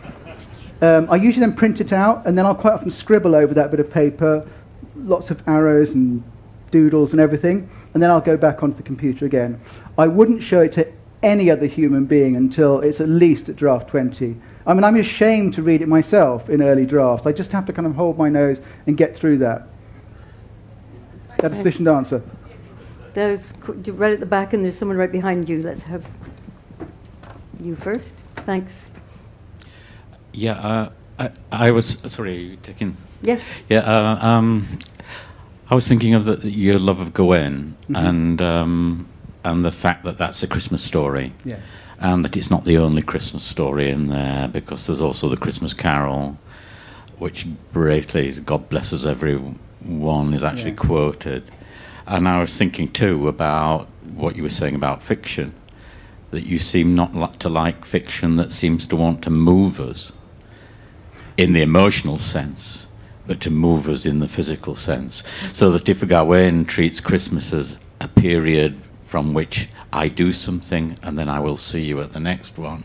Um, 0.82 1.09
I 1.09 1.17
usually 1.17 1.45
then 1.45 1.55
print 1.55 1.82
it 1.82 1.91
out, 1.91 2.26
and 2.26 2.38
then 2.38 2.45
I'll 2.45 2.55
quite 2.55 2.74
often 2.74 2.91
scribble 2.91 3.36
over 3.36 3.53
that 3.53 3.70
bit 3.70 3.82
of 3.82 3.89
paper, 3.91 4.47
lots 4.95 5.30
of 5.30 5.43
arrows 5.45 5.91
and 5.91 6.24
doodles 6.72 7.11
and 7.11 7.20
everything, 7.20 7.70
and 7.93 8.01
then 8.01 8.09
I'll 8.09 8.22
go 8.22 8.38
back 8.38 8.63
onto 8.63 8.78
the 8.78 8.84
computer 8.84 9.26
again. 9.26 9.59
I 9.99 10.07
wouldn't 10.07 10.41
show 10.41 10.61
it 10.61 10.71
to 10.73 10.87
any 11.21 11.51
other 11.51 11.65
human 11.65 12.05
being 12.05 12.35
until 12.35 12.79
it's 12.79 13.01
at 13.01 13.09
least 13.09 13.49
at 13.49 13.57
draft 13.57 13.89
20. 13.89 14.37
I 14.65 14.73
mean, 14.73 14.83
I'm 14.83 14.95
ashamed 14.95 15.53
to 15.55 15.61
read 15.61 15.81
it 15.81 15.87
myself 15.87 16.49
in 16.49 16.61
early 16.61 16.85
drafts. 16.85 17.27
I 17.27 17.33
just 17.33 17.51
have 17.51 17.65
to 17.65 17.73
kind 17.73 17.85
of 17.85 17.95
hold 17.95 18.17
my 18.17 18.29
nose 18.29 18.61
and 18.87 18.95
get 18.95 19.15
through 19.15 19.39
that. 19.39 19.67
Is 21.27 21.35
that 21.39 21.51
a 21.51 21.55
sufficient 21.55 21.87
answer? 21.87 22.23
There's 23.13 23.53
right 23.87 24.13
at 24.13 24.19
the 24.19 24.25
back, 24.25 24.53
and 24.53 24.63
there's 24.63 24.77
someone 24.77 24.97
right 24.97 25.11
behind 25.11 25.49
you. 25.49 25.61
Let's 25.61 25.83
have 25.83 26.09
you 27.59 27.75
first. 27.75 28.15
Thanks. 28.35 28.87
Yeah, 30.31 30.53
uh, 30.53 30.91
I, 31.17 31.31
I 31.51 31.71
was 31.71 31.97
sorry. 32.07 32.37
Are 32.37 32.39
you 32.39 32.57
taking? 32.57 32.95
Yeah. 33.21 33.39
Yeah, 33.67 33.79
uh, 33.79 34.25
um, 34.25 34.77
I 35.69 35.75
was 35.75 35.87
thinking 35.87 36.13
of 36.13 36.25
the, 36.25 36.49
your 36.49 36.79
love 36.79 36.99
of 36.99 37.13
Gawain 37.13 37.75
and 37.89 38.41
um, 38.41 39.07
and 39.43 39.63
the 39.65 39.71
fact 39.71 40.03
that 40.03 40.17
that's 40.17 40.43
a 40.43 40.47
Christmas 40.47 40.81
story, 40.83 41.33
Yeah. 41.45 41.57
and 41.99 42.23
that 42.25 42.35
it's 42.37 42.49
not 42.51 42.65
the 42.65 42.77
only 42.77 43.01
Christmas 43.01 43.43
story 43.43 43.89
in 43.89 44.07
there 44.07 44.47
because 44.47 44.87
there's 44.87 45.01
also 45.01 45.29
the 45.29 45.37
Christmas 45.37 45.73
Carol, 45.73 46.37
which 47.17 47.45
bravely 47.73 48.31
God 48.31 48.69
blesses 48.69 49.05
everyone 49.05 50.33
is 50.33 50.43
actually 50.43 50.71
Yeah. 50.71 50.77
quoted, 50.77 51.43
and 52.07 52.27
I 52.27 52.41
was 52.41 52.55
thinking 52.55 52.89
too 52.89 53.27
about 53.27 53.87
what 54.15 54.35
you 54.35 54.43
were 54.43 54.49
saying 54.49 54.75
about 54.75 55.03
fiction, 55.03 55.53
that 56.31 56.45
you 56.45 56.59
seem 56.59 56.95
not 56.95 57.39
to 57.39 57.49
like 57.49 57.85
fiction 57.85 58.35
that 58.35 58.51
seems 58.51 58.85
to 58.87 58.95
want 58.95 59.21
to 59.23 59.29
move 59.29 59.79
us 59.79 60.11
in 61.37 61.53
the 61.53 61.61
emotional 61.61 62.17
sense, 62.17 62.87
but 63.25 63.39
to 63.41 63.49
move 63.49 63.87
us 63.87 64.05
in 64.05 64.19
the 64.19 64.27
physical 64.27 64.75
sense. 64.75 65.23
So 65.53 65.71
that 65.71 65.87
if 65.87 66.05
Gawain 66.05 66.65
treats 66.65 66.99
Christmas 66.99 67.53
as 67.53 67.77
a 68.01 68.07
period 68.07 68.75
from 69.10 69.34
which 69.34 69.68
I 69.91 70.07
do 70.07 70.32
something 70.32 70.95
and 71.01 71.18
then 71.18 71.28
I 71.30 71.39
will 71.39 71.55
see 71.55 71.84
you 71.84 71.99
at 71.99 72.12
the 72.12 72.20
next 72.20 72.60
one, 72.60 72.84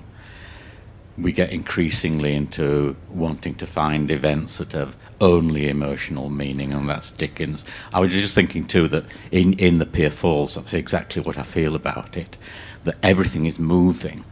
we 1.18 1.32
get 1.32 1.52
increasingly 1.52 2.34
into 2.34 2.96
wanting 3.10 3.54
to 3.56 3.66
find 3.66 4.10
events 4.10 4.56
that 4.56 4.72
have 4.72 4.96
only 5.20 5.68
emotional 5.68 6.30
meaning, 6.30 6.72
and 6.72 6.88
that's 6.88 7.12
Dickens. 7.12 7.62
I 7.92 8.00
was 8.00 8.10
just 8.10 8.34
thinking 8.34 8.64
too 8.64 8.88
that 8.88 9.04
in, 9.32 9.52
in 9.58 9.76
The 9.76 9.84
Pier 9.84 10.10
Falls, 10.10 10.54
that's 10.54 10.72
exactly 10.72 11.20
what 11.20 11.36
I 11.36 11.42
feel 11.42 11.76
about 11.76 12.16
it, 12.16 12.38
that 12.84 12.96
everything 13.02 13.44
is 13.44 13.58
moving 13.58 14.24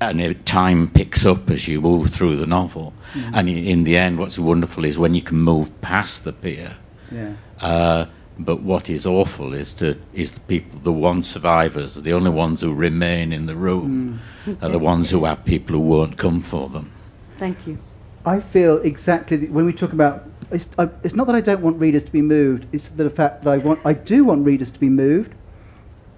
and 0.00 0.20
it, 0.20 0.44
time 0.44 0.90
picks 0.90 1.24
up 1.24 1.50
as 1.50 1.68
you 1.68 1.80
move 1.80 2.10
through 2.10 2.34
the 2.34 2.46
novel. 2.46 2.92
And 3.32 3.48
in, 3.48 3.64
in 3.64 3.84
the 3.84 3.96
end, 3.96 4.18
what's 4.18 4.40
wonderful 4.40 4.84
is 4.84 4.98
when 4.98 5.14
you 5.14 5.22
can 5.22 5.38
move 5.38 5.80
past 5.82 6.24
the 6.24 6.32
pier. 6.32 6.78
Yeah. 7.12 7.34
Uh, 7.60 8.06
but 8.38 8.62
what 8.62 8.90
is 8.90 9.06
awful 9.06 9.54
is 9.54 9.74
to 9.74 9.96
is 10.12 10.32
the 10.32 10.40
people, 10.40 10.78
the 10.80 10.92
one 10.92 11.22
survivors, 11.22 11.94
the 11.94 12.12
only 12.12 12.30
ones 12.30 12.60
who 12.60 12.72
remain 12.74 13.32
in 13.32 13.46
the 13.46 13.54
room, 13.54 14.20
are 14.60 14.68
the 14.68 14.78
ones 14.78 15.10
who 15.10 15.24
have 15.24 15.44
people 15.44 15.76
who 15.76 15.82
won't 15.82 16.16
come 16.16 16.40
for 16.40 16.68
them. 16.68 16.90
Thank 17.34 17.66
you. 17.66 17.78
I 18.26 18.40
feel 18.40 18.78
exactly 18.78 19.36
the, 19.36 19.48
when 19.48 19.66
we 19.66 19.72
talk 19.72 19.92
about 19.92 20.24
it's, 20.50 20.68
I, 20.78 20.88
it's 21.02 21.14
not 21.14 21.26
that 21.26 21.36
I 21.36 21.40
don't 21.40 21.60
want 21.60 21.80
readers 21.80 22.04
to 22.04 22.12
be 22.12 22.22
moved. 22.22 22.66
It's 22.72 22.88
the 22.88 23.08
fact 23.10 23.42
that 23.42 23.50
I 23.50 23.58
want 23.58 23.80
I 23.84 23.92
do 23.92 24.24
want 24.24 24.44
readers 24.44 24.70
to 24.72 24.80
be 24.80 24.88
moved, 24.88 25.34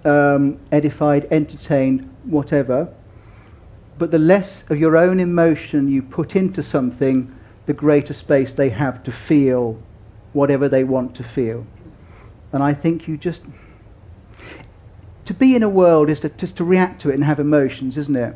um, 0.03 0.59
edified, 0.71 1.27
entertained, 1.31 2.09
whatever. 2.23 2.93
But 3.97 4.11
the 4.11 4.19
less 4.19 4.69
of 4.69 4.79
your 4.79 4.95
own 4.95 5.19
emotion 5.19 5.87
you 5.87 6.01
put 6.01 6.35
into 6.35 6.61
something, 6.61 7.33
the 7.65 7.73
greater 7.73 8.13
space 8.13 8.53
they 8.53 8.69
have 8.69 9.03
to 9.03 9.11
feel 9.11 9.81
whatever 10.33 10.69
they 10.69 10.83
want 10.83 11.15
to 11.15 11.23
feel. 11.23 11.65
And 12.51 12.63
I 12.63 12.73
think 12.73 13.07
you 13.07 13.17
just 13.17 13.41
to 15.25 15.33
be 15.33 15.55
in 15.55 15.63
a 15.63 15.69
world 15.69 16.09
is 16.09 16.21
to, 16.21 16.29
just 16.29 16.57
to 16.57 16.63
react 16.63 17.01
to 17.01 17.09
it 17.09 17.15
and 17.15 17.23
have 17.23 17.39
emotions, 17.39 17.97
isn't 17.97 18.15
it? 18.15 18.35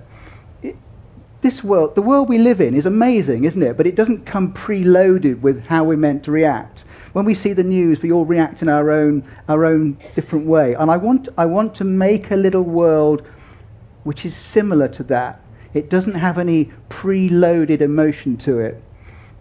this 1.42 1.64
world, 1.64 1.96
the 1.96 2.02
world 2.02 2.30
we 2.30 2.38
live 2.38 2.62
in 2.62 2.76
is 2.76 2.86
amazing, 2.86 3.44
isn't 3.44 3.62
it? 3.62 3.76
But 3.76 3.88
it 3.88 3.96
doesn't 3.96 4.26
come 4.26 4.54
preloaded 4.54 5.42
with 5.42 5.68
how 5.68 5.84
we're 5.84 5.98
meant 5.98 6.24
to 6.26 6.32
react. 6.32 6.82
When 7.14 7.26
we 7.26 7.34
see 7.34 7.54
the 7.54 7.64
news, 7.64 8.02
we 8.02 8.12
all 8.12 8.26
react 8.26 8.62
in 8.62 8.70
our 8.70 8.92
own, 8.92 9.24
our 9.50 9.66
own 9.66 9.98
different 10.16 10.46
way. 10.46 10.76
And 10.76 10.90
I 10.90 10.98
want, 10.98 11.28
I 11.38 11.46
want 11.46 11.76
to 11.76 11.84
make 11.84 12.32
a 12.32 12.36
little 12.36 12.62
world 12.62 13.28
which 14.04 14.26
is 14.26 14.36
similar 14.36 14.88
to 14.90 15.04
that. 15.04 15.42
It 15.74 15.90
doesn't 15.90 16.16
have 16.16 16.38
any 16.38 16.72
preloaded 16.90 17.82
emotion 17.82 18.38
to 18.38 18.60
it. 18.60 18.82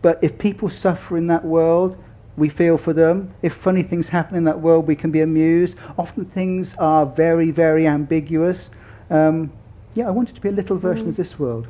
But 0.02 0.18
if 0.22 0.38
people 0.38 0.68
suffer 0.68 1.16
in 1.16 1.26
that 1.26 1.44
world, 1.44 2.02
we 2.36 2.48
feel 2.48 2.78
for 2.78 2.92
them. 2.92 3.34
If 3.42 3.54
funny 3.54 3.82
things 3.82 4.08
happen 4.08 4.36
in 4.36 4.44
that 4.44 4.60
world, 4.60 4.86
we 4.86 4.96
can 4.96 5.10
be 5.10 5.20
amused. 5.20 5.74
Often 5.98 6.26
things 6.26 6.74
are 6.76 7.06
very, 7.06 7.50
very 7.50 7.86
ambiguous. 7.86 8.70
Um, 9.10 9.52
yeah, 9.94 10.06
I 10.06 10.10
want 10.10 10.30
it 10.30 10.34
to 10.36 10.40
be 10.40 10.48
a 10.48 10.52
little 10.52 10.76
version 10.76 11.08
of 11.08 11.16
this 11.16 11.38
world. 11.38 11.66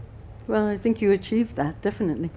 Well, 0.46 0.66
I 0.66 0.76
think 0.76 1.00
you 1.00 1.12
achieved 1.12 1.56
that, 1.56 1.80
definitely. 1.80 2.30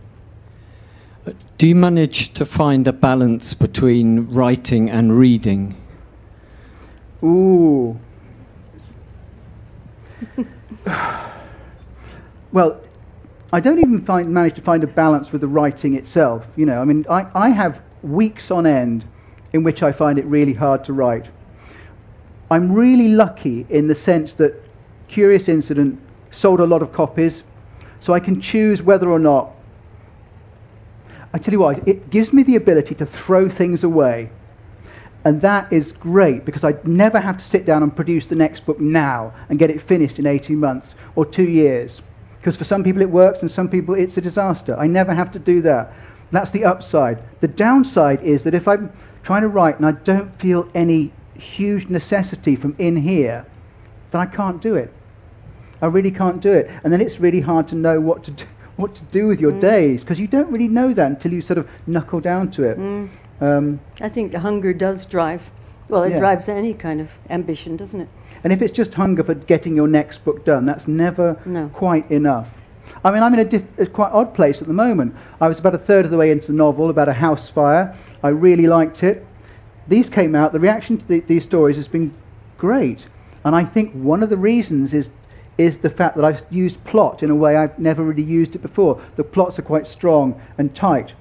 Do 1.58 1.68
you 1.68 1.76
manage 1.76 2.34
to 2.34 2.46
find 2.46 2.88
a 2.88 2.94
balance 2.94 3.54
between 3.54 4.28
writing 4.30 4.90
and 4.90 5.18
reading? 5.18 5.76
Ooh. 7.24 8.00
well, 12.52 12.82
I 13.54 13.60
don't 13.60 13.80
even 13.80 14.02
find, 14.02 14.30
manage 14.34 14.56
to 14.56 14.62
find 14.62 14.84
a 14.84 14.88
balance 14.88 15.32
with 15.32 15.42
the 15.42 15.48
writing 15.48 15.96
itself. 15.96 16.48
You 16.56 16.66
know, 16.66 16.82
I 16.82 16.86
mean, 16.86 17.06
I, 17.10 17.28
I 17.34 17.50
have 17.50 17.82
weeks 18.04 18.52
on 18.52 18.66
end 18.66 19.06
in 19.54 19.64
which 19.64 19.84
I 19.84 19.92
find 19.92 20.20
it 20.20 20.26
really 20.26 20.54
hard 20.54 20.84
to 20.86 20.94
write. 20.94 21.30
I'm 22.52 22.72
really 22.72 23.10
lucky 23.10 23.66
in 23.70 23.88
the 23.88 23.96
sense 23.96 24.36
that 24.36 24.54
Curious 25.08 25.48
Incident 25.48 26.00
sold 26.32 26.60
a 26.60 26.66
lot 26.66 26.82
of 26.82 26.92
copies, 26.92 27.44
so 28.00 28.14
I 28.14 28.20
can 28.20 28.42
choose 28.42 28.82
whether 28.82 29.10
or 29.10 29.20
not. 29.20 29.52
I 31.34 31.38
tell 31.38 31.54
you 31.54 31.60
what, 31.60 31.88
it 31.88 32.10
gives 32.10 32.34
me 32.34 32.44
the 32.44 32.56
ability 32.56 32.96
to 32.96 33.06
throw 33.06 33.50
things 33.50 33.84
away. 33.84 34.30
And 35.26 35.42
that 35.42 35.72
is 35.72 35.92
great 35.92 36.46
because 36.46 36.64
I 36.64 36.76
never 36.84 37.20
have 37.20 37.38
to 37.38 37.46
sit 37.46 37.66
down 37.66 37.82
and 37.82 37.96
produce 37.96 38.28
the 38.28 38.36
next 38.36 38.66
book 38.66 38.80
now 38.80 39.34
and 39.50 39.58
get 39.58 39.70
it 39.70 39.80
finished 39.80 40.20
in 40.20 40.28
18 40.28 40.60
months 40.60 40.96
or 41.16 41.26
two 41.26 41.48
years. 41.48 42.02
Because 42.40 42.58
for 42.58 42.66
some 42.66 42.84
people 42.84 43.02
it 43.02 43.10
works 43.10 43.42
and 43.42 43.50
some 43.50 43.70
people 43.70 43.96
it's 43.96 44.18
a 44.18 44.22
disaster. 44.22 44.76
I 44.78 44.86
never 44.88 45.14
have 45.14 45.32
to 45.32 45.40
do 45.40 45.62
that. 45.62 45.94
That's 46.34 46.50
the 46.50 46.66
upside. 46.66 47.20
The 47.42 47.48
downside 47.48 48.20
is 48.24 48.44
that 48.44 48.56
if 48.56 48.68
I'm 48.68 48.92
trying 49.22 49.44
to 49.44 49.48
write 49.48 49.78
and 49.78 49.86
I 49.86 49.92
don't 49.92 50.34
feel 50.40 50.68
any 50.74 51.14
huge 51.36 51.90
necessity 51.90 52.56
from 52.56 52.76
in 52.80 52.98
here, 52.98 53.46
then 54.10 54.20
I 54.22 54.26
can't 54.26 54.60
do 54.60 54.74
it. 54.76 54.92
I 55.80 55.86
really 55.86 56.10
can't 56.10 56.42
do 56.42 56.52
it. 56.52 56.72
And 56.84 56.92
then 56.92 57.02
it's 57.02 57.20
really 57.20 57.42
hard 57.42 57.68
to 57.68 57.76
know 57.76 58.02
what 58.02 58.24
to 58.24 58.32
do, 58.32 58.46
what 58.78 58.96
to 58.96 59.04
do 59.06 59.28
with 59.28 59.40
your 59.40 59.52
days 59.60 60.04
because 60.04 60.20
you 60.20 60.26
don't 60.26 60.52
really 60.52 60.68
know 60.68 60.92
that 60.92 61.06
until 61.12 61.32
you 61.34 61.40
sort 61.42 61.60
of 61.60 61.70
knuckle 61.88 62.20
down 62.20 62.50
to 62.52 62.64
it. 62.64 63.10
Um, 63.40 63.80
I 64.02 64.10
think 64.10 64.34
hunger 64.34 64.74
does 64.74 65.06
drive, 65.06 65.52
well, 65.88 66.02
it 66.02 66.14
Yeah. 66.14 66.18
drives 66.20 66.50
any 66.50 66.74
kind 66.74 67.00
of 67.00 67.20
ambition, 67.30 67.78
doesn't 67.78 68.02
it? 68.02 68.10
And 68.44 68.52
if 68.52 68.60
it's 68.64 68.72
just 68.72 68.96
hunger 68.96 69.22
for 69.24 69.36
getting 69.36 69.76
your 69.76 69.88
next 69.88 70.26
book 70.26 70.46
done, 70.46 70.66
that's 70.66 70.88
never 70.88 71.38
No. 71.46 71.70
quite 71.74 72.10
enough. 72.10 72.50
I 73.04 73.12
mean, 73.12 73.22
I'm 73.22 73.34
in 73.34 73.40
a, 73.40 73.46
diff- 73.46 73.80
a 73.80 73.86
quite 73.86 74.12
odd 74.12 74.34
place 74.34 74.62
at 74.62 74.68
the 74.68 74.74
moment. 74.74 75.16
I 75.42 75.48
was 75.48 75.60
about 75.60 75.76
a 75.76 75.78
third 75.78 76.06
of 76.06 76.12
the 76.12 76.18
way 76.18 76.32
into 76.32 76.48
the 76.48 76.58
novel, 76.58 76.90
about 76.90 77.10
a 77.10 77.14
house 77.14 77.50
fire. 77.50 77.96
I 78.24 78.30
really 78.30 78.68
liked 78.68 79.04
it. 79.04 79.26
These 79.88 80.10
came 80.10 80.36
out, 80.36 80.54
the 80.54 80.60
reaction 80.60 80.98
to 80.98 81.06
the, 81.06 81.20
these 81.20 81.44
stories 81.44 81.76
has 81.76 81.88
been 81.88 82.14
great. 82.58 83.06
And 83.44 83.56
I 83.56 83.66
think 83.66 83.92
one 83.92 84.24
of 84.24 84.30
the 84.30 84.38
reasons 84.38 84.94
is, 84.94 85.12
is 85.58 85.80
the 85.80 85.90
fact 85.90 86.16
that 86.16 86.24
I've 86.24 86.44
used 86.50 86.82
plot 86.86 87.22
in 87.22 87.30
a 87.30 87.36
way 87.36 87.58
I've 87.58 87.78
never 87.78 88.04
really 88.04 88.24
used 88.24 88.56
it 88.56 88.62
before. 88.62 89.02
The 89.16 89.24
plots 89.26 89.60
are 89.60 89.64
quite 89.64 89.86
strong 89.86 90.42
and 90.58 90.74
tight. 90.74 91.14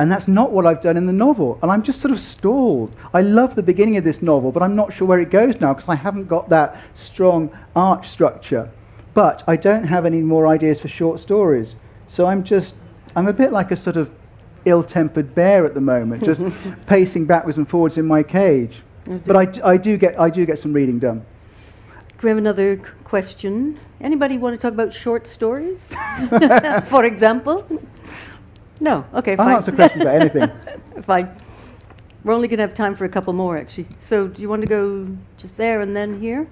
And 0.00 0.10
that's 0.10 0.26
not 0.26 0.50
what 0.50 0.66
I've 0.66 0.80
done 0.80 0.96
in 0.96 1.06
the 1.06 1.12
novel. 1.12 1.58
And 1.62 1.70
I'm 1.70 1.82
just 1.82 2.00
sort 2.00 2.12
of 2.12 2.20
stalled. 2.20 2.92
I 3.14 3.22
love 3.22 3.54
the 3.54 3.62
beginning 3.62 3.96
of 3.96 4.04
this 4.04 4.20
novel, 4.20 4.50
but 4.50 4.62
I'm 4.62 4.74
not 4.74 4.92
sure 4.92 5.06
where 5.06 5.20
it 5.20 5.30
goes 5.30 5.60
now 5.60 5.74
because 5.74 5.88
I 5.88 5.94
haven't 5.94 6.26
got 6.26 6.48
that 6.48 6.80
strong 6.94 7.56
arch 7.76 8.08
structure. 8.08 8.70
But 9.18 9.42
I 9.48 9.56
don't 9.56 9.82
have 9.82 10.06
any 10.06 10.20
more 10.20 10.46
ideas 10.46 10.80
for 10.80 10.86
short 10.86 11.18
stories. 11.18 11.74
So 12.06 12.26
I'm 12.26 12.44
just, 12.44 12.76
I'm 13.16 13.26
a 13.26 13.32
bit 13.32 13.50
like 13.50 13.72
a 13.72 13.76
sort 13.76 13.96
of 13.96 14.12
ill 14.64 14.84
tempered 14.84 15.34
bear 15.34 15.66
at 15.66 15.74
the 15.74 15.80
moment, 15.80 16.22
just 16.22 16.40
pacing 16.86 17.26
backwards 17.26 17.58
and 17.58 17.68
forwards 17.68 17.98
in 17.98 18.06
my 18.06 18.22
cage. 18.22 18.84
Mm-hmm. 19.06 19.26
But 19.26 19.34
I, 19.34 19.44
d- 19.46 19.60
I, 19.62 19.76
do 19.76 19.96
get, 19.96 20.20
I 20.20 20.30
do 20.30 20.46
get 20.46 20.60
some 20.60 20.72
reading 20.72 21.00
done. 21.00 21.24
Can 22.16 22.18
we 22.22 22.28
have 22.28 22.38
another 22.38 22.76
c- 22.76 22.92
question? 23.02 23.80
Anybody 24.00 24.38
want 24.38 24.54
to 24.54 24.64
talk 24.64 24.72
about 24.72 24.92
short 24.92 25.26
stories, 25.26 25.92
for 26.84 27.04
example? 27.04 27.66
No. 28.78 29.04
Okay, 29.14 29.32
I'll 29.32 29.46
fine. 29.46 29.56
answer 29.56 29.72
questions 29.72 30.02
about 30.02 30.14
anything. 30.14 30.48
fine. 31.02 31.34
We're 32.22 32.34
only 32.34 32.46
going 32.46 32.58
to 32.58 32.62
have 32.68 32.74
time 32.74 32.94
for 32.94 33.04
a 33.04 33.08
couple 33.08 33.32
more, 33.32 33.58
actually. 33.58 33.88
So, 33.98 34.28
do 34.28 34.40
you 34.40 34.48
want 34.48 34.62
to 34.62 34.68
go 34.68 35.08
just 35.38 35.56
there 35.56 35.80
and 35.80 35.96
then 35.96 36.20
here? 36.20 36.46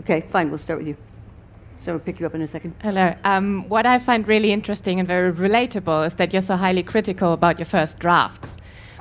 Okay, 0.00 0.20
fine. 0.20 0.48
We'll 0.48 0.58
start 0.58 0.78
with 0.78 0.88
you. 0.88 0.96
So, 1.78 1.92
we'll 1.92 2.00
pick 2.00 2.20
you 2.20 2.26
up 2.26 2.34
in 2.34 2.42
a 2.42 2.46
second. 2.46 2.74
Hello. 2.82 3.14
Um, 3.24 3.68
what 3.68 3.86
I 3.86 3.98
find 3.98 4.26
really 4.28 4.52
interesting 4.52 5.00
and 5.00 5.08
very 5.08 5.32
relatable 5.32 6.06
is 6.06 6.14
that 6.14 6.32
you're 6.32 6.42
so 6.42 6.56
highly 6.56 6.82
critical 6.82 7.32
about 7.32 7.58
your 7.58 7.66
first 7.66 7.98
drafts. 7.98 8.56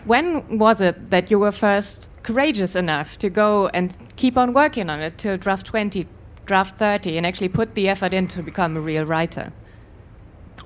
When 0.05 0.57
was 0.57 0.81
it 0.81 1.11
that 1.11 1.29
you 1.29 1.37
were 1.37 1.51
first 1.51 2.09
courageous 2.23 2.75
enough 2.75 3.17
to 3.19 3.29
go 3.29 3.67
and 3.67 3.95
keep 4.15 4.37
on 4.37 4.53
working 4.53 4.89
on 4.89 4.99
it 4.99 5.17
till 5.17 5.37
draft 5.37 5.67
20, 5.67 6.07
draft 6.45 6.77
30, 6.77 7.17
and 7.17 7.25
actually 7.25 7.49
put 7.49 7.75
the 7.75 7.87
effort 7.87 8.13
in 8.13 8.27
to 8.29 8.41
become 8.41 8.75
a 8.77 8.79
real 8.79 9.05
writer? 9.05 9.53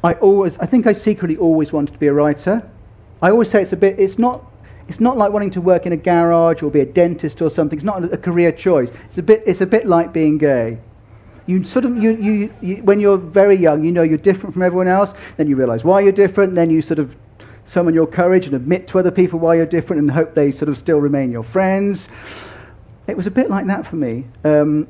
I 0.04 0.14
always, 0.14 0.58
I 0.60 0.66
think 0.66 0.88
I 0.88 0.94
secretly 0.94 1.36
always 1.38 1.74
wanted 1.74 1.94
to 1.94 2.00
be 2.00 2.08
a 2.08 2.14
writer. 2.14 2.70
I 3.22 3.30
always 3.30 3.50
say 3.50 3.62
it's 3.62 3.74
a 3.74 3.78
bit, 3.78 4.00
it's 4.00 4.20
not, 4.20 4.46
it's 4.88 5.00
not 5.00 5.18
like 5.18 5.32
wanting 5.32 5.50
to 5.52 5.62
work 5.62 5.86
in 5.86 5.94
a 5.94 5.98
garage 5.98 6.62
or 6.62 6.70
be 6.70 6.80
a 6.80 6.86
dentist 6.86 7.42
or 7.42 7.50
something. 7.50 7.78
It's 7.78 7.86
not 7.86 8.04
a, 8.14 8.18
career 8.18 8.52
choice. 8.52 8.92
It's 9.06 9.18
a 9.18 9.24
bit, 9.24 9.44
it's 9.46 9.62
a 9.62 9.66
bit 9.66 9.88
like 9.88 10.14
being 10.14 10.38
gay. 10.38 10.78
You 11.48 11.64
sort 11.64 11.86
of, 11.86 11.98
you, 11.98 12.12
you, 12.12 12.54
you, 12.62 12.76
when 12.78 13.00
you're 13.00 13.18
very 13.18 13.56
young, 13.56 13.84
you 13.84 13.92
know 13.92 14.04
you're 14.04 14.18
different 14.18 14.54
from 14.54 14.62
everyone 14.62 14.88
else. 14.88 15.14
Then 15.38 15.48
you 15.48 15.56
realize 15.56 15.84
why 15.84 16.02
you're 16.02 16.12
different. 16.12 16.54
Then 16.54 16.70
you 16.70 16.82
sort 16.82 17.00
of 17.00 17.16
summon 17.66 17.94
your 17.94 18.08
courage 18.08 18.46
and 18.46 18.56
admit 18.56 18.88
to 18.88 19.00
other 19.00 19.12
people 19.12 19.40
why 19.40 19.56
you're 19.56 19.66
different 19.66 20.02
and 20.02 20.12
hope 20.12 20.34
they 20.34 20.52
sort 20.52 20.70
of 20.70 20.78
still 20.78 21.00
remain 21.00 21.32
your 21.32 21.44
friends. 21.44 22.08
It 23.08 23.18
was 23.18 23.28
a 23.28 23.32
bit 23.32 23.50
like 23.50 23.66
that 23.68 23.86
for 23.86 23.96
me. 23.96 24.26
Um, 24.44 24.88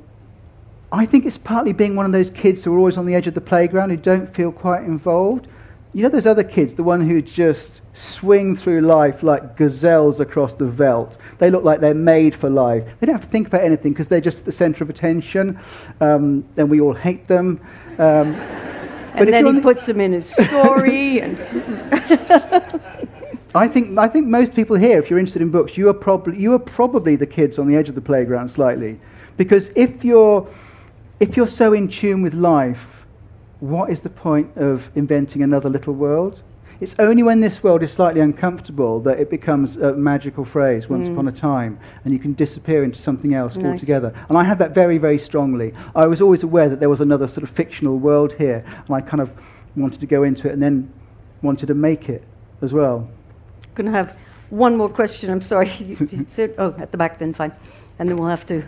I 0.91 1.05
think 1.05 1.25
it's 1.25 1.37
partly 1.37 1.73
being 1.73 1.95
one 1.95 2.05
of 2.05 2.11
those 2.11 2.29
kids 2.29 2.63
who 2.63 2.73
are 2.73 2.77
always 2.77 2.97
on 2.97 3.05
the 3.05 3.15
edge 3.15 3.27
of 3.27 3.33
the 3.33 3.41
playground 3.41 3.89
who 3.89 3.97
don't 3.97 4.27
feel 4.27 4.51
quite 4.51 4.83
involved. 4.83 5.47
You 5.95 6.03
know, 6.03 6.09
those 6.09 6.27
other 6.27 6.43
kids, 6.43 6.73
the 6.73 6.83
one 6.83 6.99
who 6.99 7.21
just 7.21 7.79
swing 7.93 8.57
through 8.57 8.81
life 8.81 9.23
like 9.23 9.55
gazelles 9.55 10.19
across 10.19 10.53
the 10.53 10.65
veldt. 10.65 11.17
They 11.37 11.49
look 11.49 11.63
like 11.63 11.79
they're 11.79 11.93
made 11.93 12.35
for 12.35 12.49
life. 12.49 12.83
They 12.99 13.05
don't 13.05 13.15
have 13.15 13.23
to 13.23 13.29
think 13.29 13.47
about 13.47 13.61
anything 13.61 13.93
because 13.93 14.09
they're 14.09 14.19
just 14.19 14.39
at 14.39 14.43
the 14.43 14.51
center 14.51 14.83
of 14.83 14.89
attention. 14.89 15.57
Um, 16.01 16.43
and 16.57 16.69
we 16.69 16.81
all 16.81 16.93
hate 16.93 17.27
them. 17.27 17.61
Um, 17.97 18.35
And 19.15 19.31
then 19.31 19.45
he 19.45 19.51
the- 19.53 19.61
puts 19.61 19.85
them 19.85 20.01
in 20.01 20.11
his 20.11 20.29
story. 20.29 21.21
and 21.21 21.39
I 23.55 23.65
think, 23.65 23.97
I 23.97 24.09
think 24.09 24.27
most 24.27 24.53
people 24.53 24.75
here, 24.75 24.99
if 24.99 25.09
you're 25.09 25.17
interested 25.17 25.41
in 25.41 25.49
books, 25.49 25.77
you 25.77 25.87
are, 25.87 25.93
probably, 25.93 26.37
you 26.37 26.51
are 26.51 26.59
probably 26.59 27.15
the 27.15 27.25
kids 27.25 27.57
on 27.57 27.67
the 27.67 27.77
edge 27.77 27.87
of 27.87 27.95
the 27.95 28.01
playground 28.01 28.49
slightly. 28.49 28.99
Because 29.37 29.69
if 29.77 30.03
you're, 30.03 30.45
if 31.21 31.37
you're 31.37 31.47
so 31.47 31.71
in 31.71 31.87
tune 31.87 32.21
with 32.21 32.33
life, 32.33 33.04
what 33.69 33.89
is 33.89 34.01
the 34.01 34.09
point 34.09 34.55
of 34.57 34.89
inventing 34.95 35.41
another 35.41 35.69
little 35.69 35.93
world? 35.93 36.41
It's 36.81 36.95
only 36.99 37.23
when 37.23 37.39
this 37.39 37.63
world 37.63 37.83
is 37.83 37.91
slightly 37.91 38.19
uncomfortable 38.21 38.99
that 39.01 39.17
it 39.19 39.29
becomes 39.29 39.77
a 39.77 39.93
magical 39.93 40.43
phrase, 40.43 40.89
once 40.89 41.07
mm. 41.07 41.13
upon 41.13 41.27
a 41.29 41.31
time, 41.31 41.79
and 42.03 42.13
you 42.13 42.19
can 42.19 42.33
disappear 42.33 42.83
into 42.83 42.99
something 42.99 43.33
else 43.33 43.55
Nice. 43.55 43.65
altogether. 43.65 44.13
And 44.27 44.37
I 44.37 44.43
had 44.43 44.59
that 44.59 44.75
very, 44.75 44.97
very 44.97 45.17
strongly. 45.17 45.73
I 45.95 46.05
was 46.05 46.21
always 46.21 46.43
aware 46.43 46.67
that 46.67 46.81
there 46.81 46.89
was 46.89 46.99
another 46.99 47.27
sort 47.27 47.43
of 47.43 47.49
fictional 47.49 47.97
world 47.97 48.33
here, 48.33 48.63
and 48.87 48.91
I 48.91 48.99
kind 48.99 49.21
of 49.21 49.31
wanted 49.77 50.01
to 50.01 50.05
go 50.05 50.23
into 50.23 50.49
it 50.49 50.53
and 50.53 50.61
then 50.61 50.91
wanted 51.41 51.67
to 51.67 51.73
make 51.73 52.09
it 52.09 52.23
as 52.61 52.73
well. 52.73 53.09
going 53.73 53.85
to 53.85 53.97
have 53.97 54.17
one 54.49 54.77
more 54.77 54.89
question. 54.89 55.29
I'm 55.29 55.41
sorry. 55.41 55.69
You- 55.79 56.07
you 56.11 56.25
said- 56.27 56.55
oh, 56.57 56.75
at 56.77 56.91
the 56.91 56.97
back, 56.97 57.17
then 57.17 57.33
fine. 57.33 57.53
And 57.99 58.09
then 58.09 58.17
we'll 58.17 58.29
have 58.29 58.45
to 58.47 58.63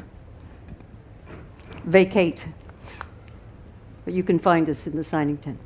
vacate. 1.83 2.47
But 4.07 4.13
you 4.13 4.23
can 4.23 4.39
find 4.39 4.69
us 4.69 4.87
in 4.87 4.95
the 4.95 5.03
signing 5.03 5.35
tent. 5.35 5.59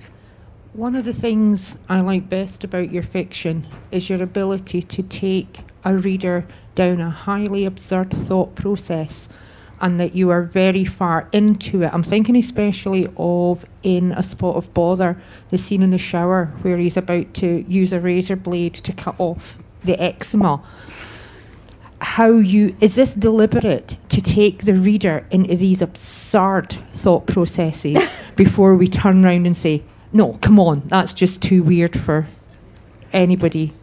One 0.74 0.96
of 0.96 1.06
the 1.06 1.14
things 1.14 1.78
I 1.88 2.02
like 2.02 2.28
best 2.28 2.64
about 2.64 2.92
your 2.92 3.04
fiction 3.04 3.68
is 3.92 4.10
your 4.10 4.24
ability 4.24 4.82
to 4.82 5.04
take 5.04 5.60
a 5.86 5.96
reader 5.96 6.48
down 6.74 7.02
a 7.02 7.12
highly 7.12 7.66
absurd 7.66 8.10
thought 8.10 8.56
process 8.56 9.30
and 9.80 10.00
that 10.00 10.16
you 10.16 10.32
are 10.32 10.42
very 10.42 10.86
far 10.86 11.30
into 11.32 11.84
it. 11.84 11.94
I'm 11.94 12.02
thinking 12.02 12.36
especially 12.36 13.08
of 13.16 13.64
in 13.84 14.12
A 14.14 14.24
Spot 14.24 14.56
of 14.56 14.74
Bother, 14.74 15.22
the 15.52 15.60
scene 15.60 15.84
in 15.84 15.92
the 15.92 16.00
shower 16.00 16.46
where 16.64 16.80
he's 16.80 16.98
about 16.98 17.36
to 17.36 17.64
use 17.68 17.94
a 17.94 18.00
razor 18.00 18.38
blade 18.38 18.74
to 18.74 18.92
cut 18.92 19.20
off 19.20 19.60
the 19.84 20.02
eczema. 20.02 20.64
How 22.16 22.32
you 22.32 22.76
is 22.82 22.96
this 22.96 23.14
deliberate 23.16 23.96
to 24.10 24.22
take 24.22 24.66
the 24.66 24.74
reader 24.74 25.26
into 25.32 25.56
these 25.56 25.82
absurd 25.82 26.74
thought 26.92 27.26
processes 27.26 27.98
before 28.36 28.76
we 28.76 28.90
turn 28.90 29.24
round 29.24 29.46
and 29.46 29.56
say, 29.56 29.82
no, 30.12 30.34
come 30.42 30.60
on, 30.60 30.82
that's 30.90 31.14
just 31.14 31.42
too 31.42 31.64
weird 31.64 31.98
for 31.98 32.28
anybody. 33.14 33.74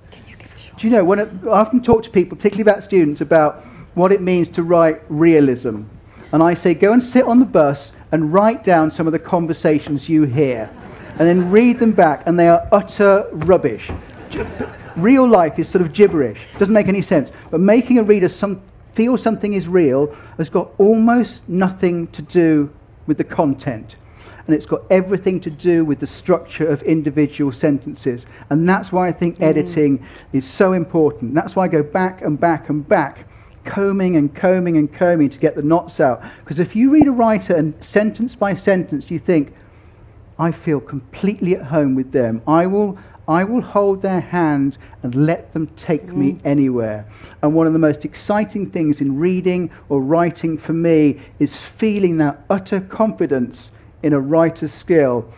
Do 0.76 0.86
you 0.86 0.90
know, 0.90 1.04
when 1.06 1.20
I 1.20 1.22
I 1.48 1.58
often 1.58 1.80
talk 1.80 2.02
to 2.02 2.10
people, 2.10 2.36
particularly 2.36 2.70
about 2.70 2.84
students, 2.84 3.22
about 3.22 3.64
what 3.94 4.12
it 4.12 4.20
means 4.20 4.48
to 4.50 4.62
write 4.62 5.00
realism. 5.08 5.84
And 6.30 6.42
I 6.42 6.52
say, 6.52 6.74
go 6.74 6.92
and 6.92 7.02
sit 7.02 7.24
on 7.24 7.38
the 7.38 7.46
bus 7.46 7.92
and 8.12 8.30
write 8.30 8.62
down 8.62 8.90
some 8.90 9.06
of 9.06 9.14
the 9.14 9.18
conversations 9.18 10.06
you 10.06 10.24
hear. 10.24 10.70
And 11.18 11.26
then 11.26 11.50
read 11.50 11.78
them 11.78 11.92
back, 11.92 12.24
and 12.26 12.38
they 12.38 12.48
are 12.48 12.68
utter 12.72 13.26
rubbish. 13.32 13.90
Real 14.98 15.26
life 15.26 15.58
is 15.58 15.68
sort 15.68 15.82
of 15.82 15.92
gibberish, 15.92 16.46
doesn't 16.58 16.74
make 16.74 16.88
any 16.88 17.02
sense. 17.02 17.32
But 17.50 17.60
making 17.60 17.98
a 17.98 18.02
reader 18.02 18.28
some, 18.28 18.62
feel 18.92 19.16
something 19.16 19.54
is 19.54 19.68
real 19.68 20.14
has 20.36 20.50
got 20.50 20.70
almost 20.78 21.48
nothing 21.48 22.08
to 22.08 22.22
do 22.22 22.70
with 23.06 23.16
the 23.16 23.24
content 23.24 23.96
and 24.48 24.54
it's 24.54 24.66
got 24.66 24.82
everything 24.90 25.40
to 25.40 25.50
do 25.50 25.84
with 25.84 25.98
the 25.98 26.06
structure 26.06 26.66
of 26.66 26.82
individual 26.84 27.52
sentences. 27.52 28.24
And 28.48 28.66
that's 28.66 28.90
why 28.90 29.06
I 29.06 29.12
think 29.12 29.36
mm. 29.36 29.42
editing 29.42 30.04
is 30.32 30.46
so 30.46 30.72
important. 30.72 31.34
That's 31.34 31.54
why 31.54 31.64
I 31.64 31.68
go 31.68 31.82
back 31.82 32.22
and 32.22 32.40
back 32.40 32.70
and 32.70 32.88
back, 32.88 33.28
combing 33.64 34.16
and 34.16 34.34
combing 34.34 34.78
and 34.78 34.90
combing 34.90 35.28
to 35.28 35.38
get 35.38 35.54
the 35.54 35.62
knots 35.62 36.00
out. 36.00 36.22
Because 36.40 36.60
if 36.60 36.74
you 36.74 36.90
read 36.90 37.06
a 37.06 37.12
writer 37.12 37.54
and 37.54 37.74
sentence 37.84 38.34
by 38.34 38.54
sentence, 38.54 39.10
you 39.10 39.18
think, 39.18 39.52
I 40.38 40.50
feel 40.50 40.80
completely 40.80 41.54
at 41.54 41.64
home 41.64 41.94
with 41.94 42.12
them. 42.12 42.40
I 42.46 42.66
will, 42.66 42.96
I 43.28 43.44
will 43.44 43.60
hold 43.60 44.00
their 44.00 44.20
hand 44.20 44.78
and 45.02 45.14
let 45.14 45.52
them 45.52 45.66
take 45.76 46.08
me 46.08 46.32
mm. 46.32 46.40
anywhere. 46.44 47.06
And 47.42 47.54
one 47.54 47.66
of 47.66 47.74
the 47.74 47.78
most 47.78 48.06
exciting 48.06 48.70
things 48.70 49.02
in 49.02 49.18
reading 49.18 49.70
or 49.90 50.00
writing 50.00 50.56
for 50.56 50.72
me 50.72 51.20
is 51.38 51.54
feeling 51.54 52.16
that 52.18 52.42
utter 52.48 52.80
confidence 52.80 53.70
in 54.02 54.14
a 54.14 54.18
writer's 54.18 54.72
skill. 54.72 55.30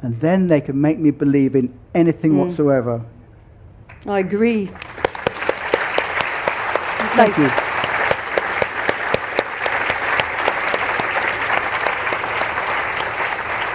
And 0.00 0.18
then 0.20 0.46
they 0.46 0.62
can 0.62 0.80
make 0.80 0.98
me 0.98 1.10
believe 1.10 1.54
in 1.54 1.78
anything 1.94 2.32
mm. 2.32 2.38
whatsoever. 2.38 3.04
I 4.06 4.20
agree. 4.20 4.70
Thank 7.12 7.28
Nice. 7.28 7.38
you. 7.38 7.48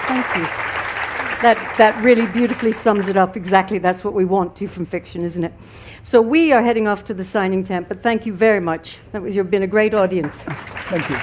Thank 0.08 0.36
you. 0.38 0.66
That, 1.46 1.78
that 1.78 1.94
really 2.04 2.26
beautifully 2.26 2.72
sums 2.72 3.08
it 3.08 3.18
up. 3.18 3.38
Exactly, 3.38 3.78
that's 3.78 4.04
what 4.04 4.16
we 4.16 4.26
want 4.26 4.56
to 4.56 4.68
from 4.68 4.84
fiction, 4.84 5.22
isn't 5.22 5.44
it? 5.44 5.54
So 6.02 6.20
we 6.20 6.52
are 6.52 6.64
heading 6.64 6.88
off 6.88 7.04
to 7.04 7.14
the 7.14 7.24
signing 7.24 7.64
tent, 7.64 7.88
but 7.88 8.02
thank 8.02 8.26
you 8.26 8.34
very 8.34 8.60
much. 8.60 9.00
That 9.12 9.22
was, 9.22 9.36
you've 9.36 9.52
been 9.52 9.62
a 9.62 9.68
great 9.68 9.94
audience. 9.94 10.40
Thank 10.40 11.08
you. 11.08 11.16